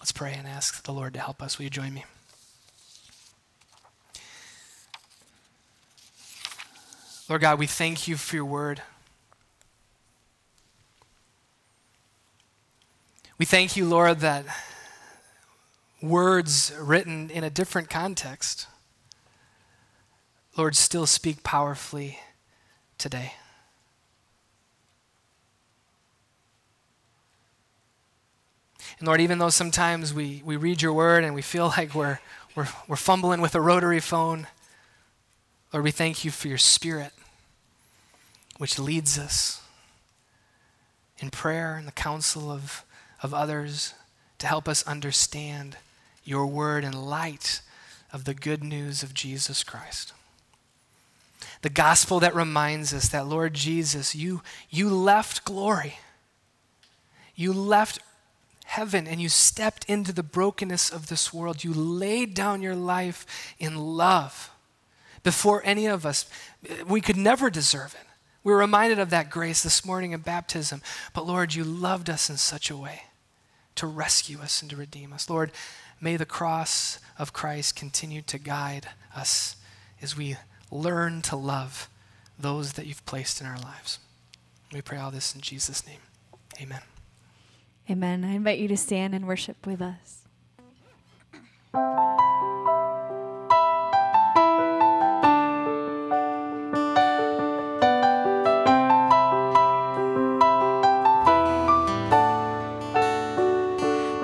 Let's 0.00 0.12
pray 0.12 0.34
and 0.36 0.48
ask 0.48 0.82
the 0.82 0.92
Lord 0.92 1.12
to 1.12 1.20
help 1.20 1.42
us. 1.42 1.58
Will 1.58 1.64
you 1.64 1.70
join 1.70 1.92
me? 1.92 2.04
Lord 7.28 7.42
God, 7.42 7.58
we 7.58 7.66
thank 7.66 8.08
you 8.08 8.16
for 8.16 8.34
your 8.34 8.46
word. 8.46 8.82
We 13.38 13.44
thank 13.44 13.76
you, 13.76 13.86
Lord, 13.86 14.20
that 14.20 14.46
words 16.02 16.72
written 16.78 17.30
in 17.30 17.44
a 17.44 17.50
different 17.50 17.88
context, 17.90 18.66
Lord, 20.56 20.76
still 20.76 21.06
speak 21.06 21.42
powerfully 21.42 22.18
today. 22.98 23.34
And 28.98 29.06
Lord, 29.06 29.20
even 29.20 29.38
though 29.38 29.50
sometimes 29.50 30.12
we, 30.12 30.42
we 30.44 30.56
read 30.56 30.82
your 30.82 30.92
word 30.92 31.24
and 31.24 31.34
we 31.34 31.42
feel 31.42 31.66
like 31.76 31.94
we're, 31.94 32.18
we're, 32.54 32.68
we're 32.88 32.96
fumbling 32.96 33.40
with 33.40 33.54
a 33.54 33.60
rotary 33.60 34.00
phone, 34.00 34.46
Lord, 35.72 35.84
we 35.84 35.90
thank 35.90 36.24
you 36.24 36.30
for 36.30 36.48
your 36.48 36.58
spirit, 36.58 37.12
which 38.58 38.78
leads 38.78 39.18
us 39.18 39.62
in 41.18 41.30
prayer 41.30 41.76
and 41.76 41.86
the 41.86 41.92
counsel 41.92 42.50
of, 42.50 42.84
of 43.22 43.32
others 43.32 43.94
to 44.38 44.46
help 44.46 44.68
us 44.68 44.86
understand 44.86 45.76
your 46.24 46.46
word 46.46 46.82
in 46.82 46.92
light 46.92 47.60
of 48.12 48.24
the 48.24 48.34
good 48.34 48.64
news 48.64 49.02
of 49.02 49.14
Jesus 49.14 49.62
Christ. 49.62 50.12
The 51.62 51.70
gospel 51.70 52.20
that 52.20 52.34
reminds 52.34 52.92
us 52.92 53.08
that, 53.10 53.26
Lord 53.26 53.54
Jesus, 53.54 54.14
you, 54.14 54.42
you 54.70 54.88
left 54.88 55.44
glory. 55.44 55.98
You 57.34 57.52
left 57.52 58.00
heaven 58.70 59.08
and 59.08 59.20
you 59.20 59.28
stepped 59.28 59.84
into 59.86 60.12
the 60.12 60.22
brokenness 60.22 60.90
of 60.90 61.08
this 61.08 61.34
world. 61.34 61.64
You 61.64 61.74
laid 61.74 62.34
down 62.34 62.62
your 62.62 62.76
life 62.76 63.26
in 63.58 63.76
love 63.76 64.50
before 65.24 65.60
any 65.64 65.86
of 65.86 66.06
us. 66.06 66.30
We 66.86 67.00
could 67.00 67.16
never 67.16 67.50
deserve 67.50 67.94
it. 68.00 68.06
We 68.44 68.52
were 68.52 68.58
reminded 68.58 69.00
of 69.00 69.10
that 69.10 69.28
grace 69.28 69.64
this 69.64 69.84
morning 69.84 70.12
in 70.12 70.20
baptism. 70.20 70.82
But 71.14 71.26
Lord, 71.26 71.52
you 71.52 71.64
loved 71.64 72.08
us 72.08 72.30
in 72.30 72.36
such 72.36 72.70
a 72.70 72.76
way 72.76 73.02
to 73.74 73.88
rescue 73.88 74.38
us 74.38 74.62
and 74.62 74.70
to 74.70 74.76
redeem 74.76 75.12
us. 75.12 75.28
Lord, 75.28 75.50
may 76.00 76.16
the 76.16 76.24
cross 76.24 77.00
of 77.18 77.32
Christ 77.32 77.74
continue 77.74 78.22
to 78.22 78.38
guide 78.38 78.86
us 79.16 79.56
as 80.00 80.16
we 80.16 80.36
learn 80.70 81.22
to 81.22 81.34
love 81.34 81.88
those 82.38 82.74
that 82.74 82.86
you've 82.86 83.04
placed 83.04 83.40
in 83.40 83.48
our 83.48 83.58
lives. 83.58 83.98
We 84.72 84.80
pray 84.80 84.98
all 84.98 85.10
this 85.10 85.34
in 85.34 85.40
Jesus' 85.40 85.84
name. 85.84 86.00
Amen. 86.62 86.89
Amen. 87.88 88.24
I 88.24 88.32
invite 88.34 88.58
you 88.58 88.68
to 88.68 88.76
stand 88.76 89.14
and 89.14 89.26
worship 89.26 89.66
with 89.66 89.80
us. 89.82 90.24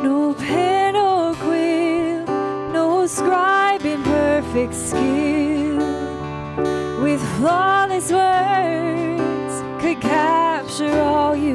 No 0.02 0.34
pen 0.38 0.96
or 0.96 1.34
quill, 1.34 2.24
no 2.72 3.07
scribe 3.07 3.84
in 3.84 4.02
perfect 4.02 4.74
skill, 4.74 5.78
with 7.02 7.20
flawless 7.38 8.12
words 8.12 9.82
could 9.82 10.00
capture 10.00 11.00
all 11.00 11.34
you 11.34 11.54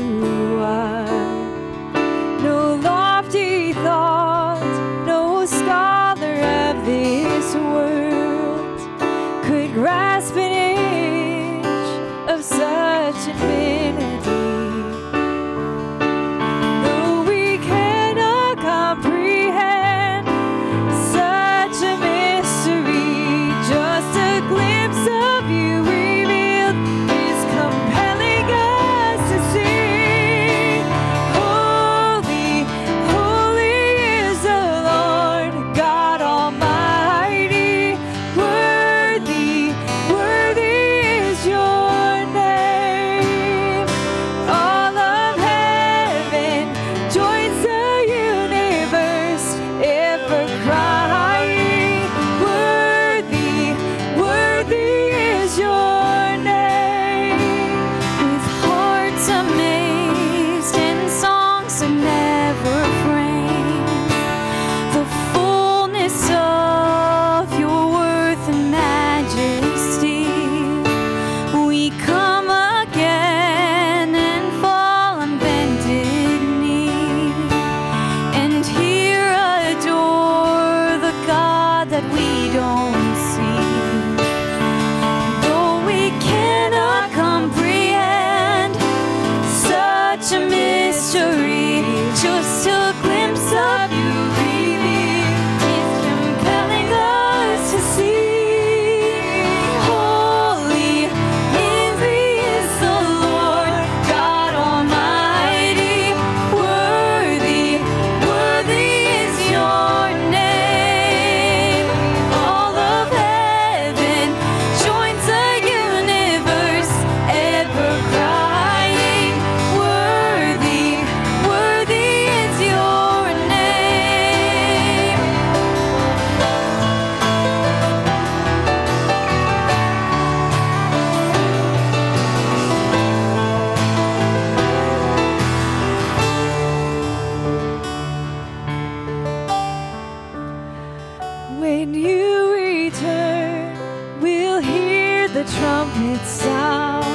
return, 142.91 144.21
we'll 144.21 144.59
hear 144.59 145.27
the 145.27 145.43
trumpet 145.43 146.21
sound. 146.25 147.05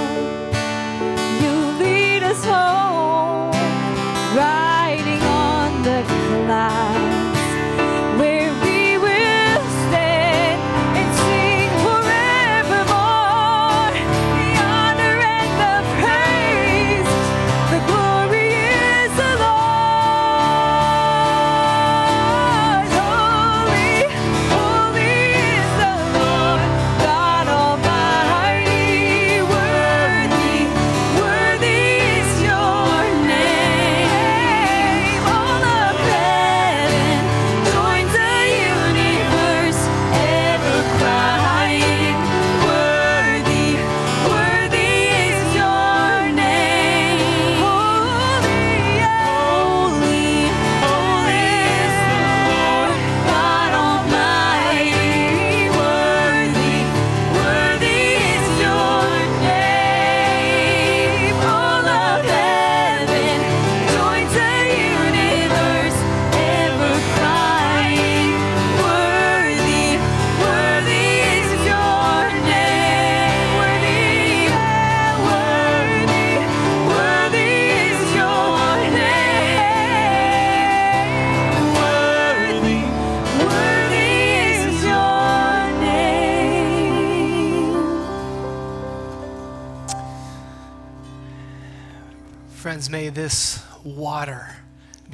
You 1.43 1.53
lead 1.83 2.23
us 2.23 2.45
home, 2.45 2.96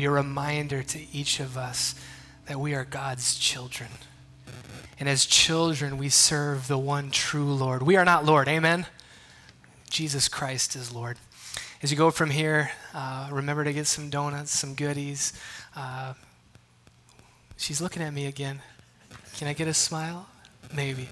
be 0.03 0.07
a 0.07 0.11
reminder 0.11 0.83
to 0.83 0.99
each 1.17 1.39
of 1.39 1.57
us 1.57 1.95
that 2.47 2.59
we 2.59 2.75
are 2.75 2.85
God's 2.85 3.37
children. 3.39 3.89
And 4.99 5.09
as 5.09 5.25
children, 5.25 5.97
we 5.97 6.09
serve 6.09 6.67
the 6.67 6.77
one 6.77 7.13
true 7.13 7.55
Lord. 7.55 7.85
We 7.85 7.95
are 7.95 8.05
not 8.05 8.25
Lord, 8.25 8.49
amen? 8.49 8.87
Jesus 9.91 10.27
Christ 10.27 10.75
is 10.75 10.93
Lord. 10.93 11.19
As 11.85 11.93
you 11.93 11.97
go 11.97 12.11
from 12.11 12.31
here, 12.31 12.73
uh, 12.93 13.29
remember 13.31 13.63
to 13.63 13.73
get 13.73 13.87
some 13.87 14.11
donuts, 14.11 14.51
some 14.51 14.75
goodies. 14.75 15.35
Uh, 15.77 16.15
she's 17.57 17.81
looking 17.81 18.03
at 18.03 18.13
me 18.13 18.27
again. 18.27 18.61
Can 19.37 19.47
I 19.47 19.53
get 19.53 19.69
a 19.69 19.75
smile? 19.75 20.27
Maybe. 20.75 21.11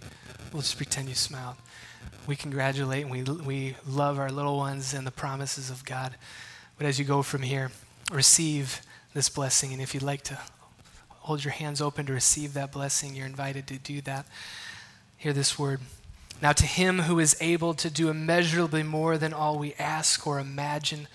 We'll 0.53 0.63
just 0.63 0.79
pretend 0.79 1.09
you 1.09 1.15
smiled. 1.15 1.55
We 2.27 2.35
congratulate 2.35 3.07
and 3.07 3.13
we, 3.13 3.23
we 3.23 3.77
love 3.87 4.19
our 4.19 4.33
little 4.33 4.57
ones 4.57 4.95
and 4.95 5.07
the 5.07 5.13
promises 5.13 5.71
of 5.71 5.85
God. 5.85 6.17
But 6.77 6.89
as 6.89 6.99
you 6.99 7.05
go 7.05 7.23
from 7.23 7.43
here, 7.43 7.71
receive 8.11 8.83
this 9.15 9.29
blessing. 9.29 9.73
And 9.73 9.81
if 9.81 9.95
you'd 9.95 10.03
like 10.03 10.23
to 10.25 10.39
hold 11.09 11.45
your 11.45 11.53
hands 11.53 11.81
open 11.81 12.07
to 12.07 12.13
receive 12.13 12.55
that 12.55 12.73
blessing, 12.73 13.15
you're 13.15 13.27
invited 13.27 13.67
to 13.69 13.79
do 13.79 14.01
that. 14.03 14.27
Hear 15.17 15.33
this 15.33 15.59
word. 15.59 15.81
Now, 16.43 16.53
to 16.53 16.67
him 16.67 17.01
who 17.01 17.19
is 17.19 17.37
able 17.41 17.75
to 17.75 17.91
do 17.91 18.09
immeasurably 18.09 18.83
more 18.83 19.19
than 19.19 19.33
all 19.35 19.59
we 19.59 19.75
ask 19.75 20.27
or 20.27 20.39
imagine, 20.39 21.07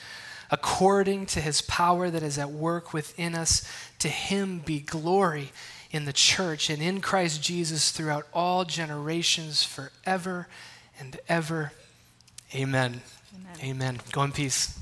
according 0.52 1.26
to 1.28 1.42
his 1.42 1.62
power 1.62 2.12
that 2.12 2.22
is 2.22 2.38
at 2.38 2.52
work 2.52 2.94
within 2.94 3.34
us, 3.34 3.68
to 4.00 4.08
him 4.08 4.60
be 4.60 4.80
glory 4.80 5.52
in 5.90 6.06
the 6.06 6.14
church 6.14 6.70
and 6.70 6.82
in 6.82 7.02
Christ 7.02 7.42
Jesus 7.42 7.92
throughout 7.92 8.28
all 8.34 8.66
generations, 8.66 9.64
forever 9.64 10.48
and 11.00 11.18
ever. 11.28 11.72
Amen. 12.54 13.02
Amen. 13.34 13.58
Amen. 13.64 14.00
Go 14.12 14.24
in 14.24 14.32
peace. 14.32 14.80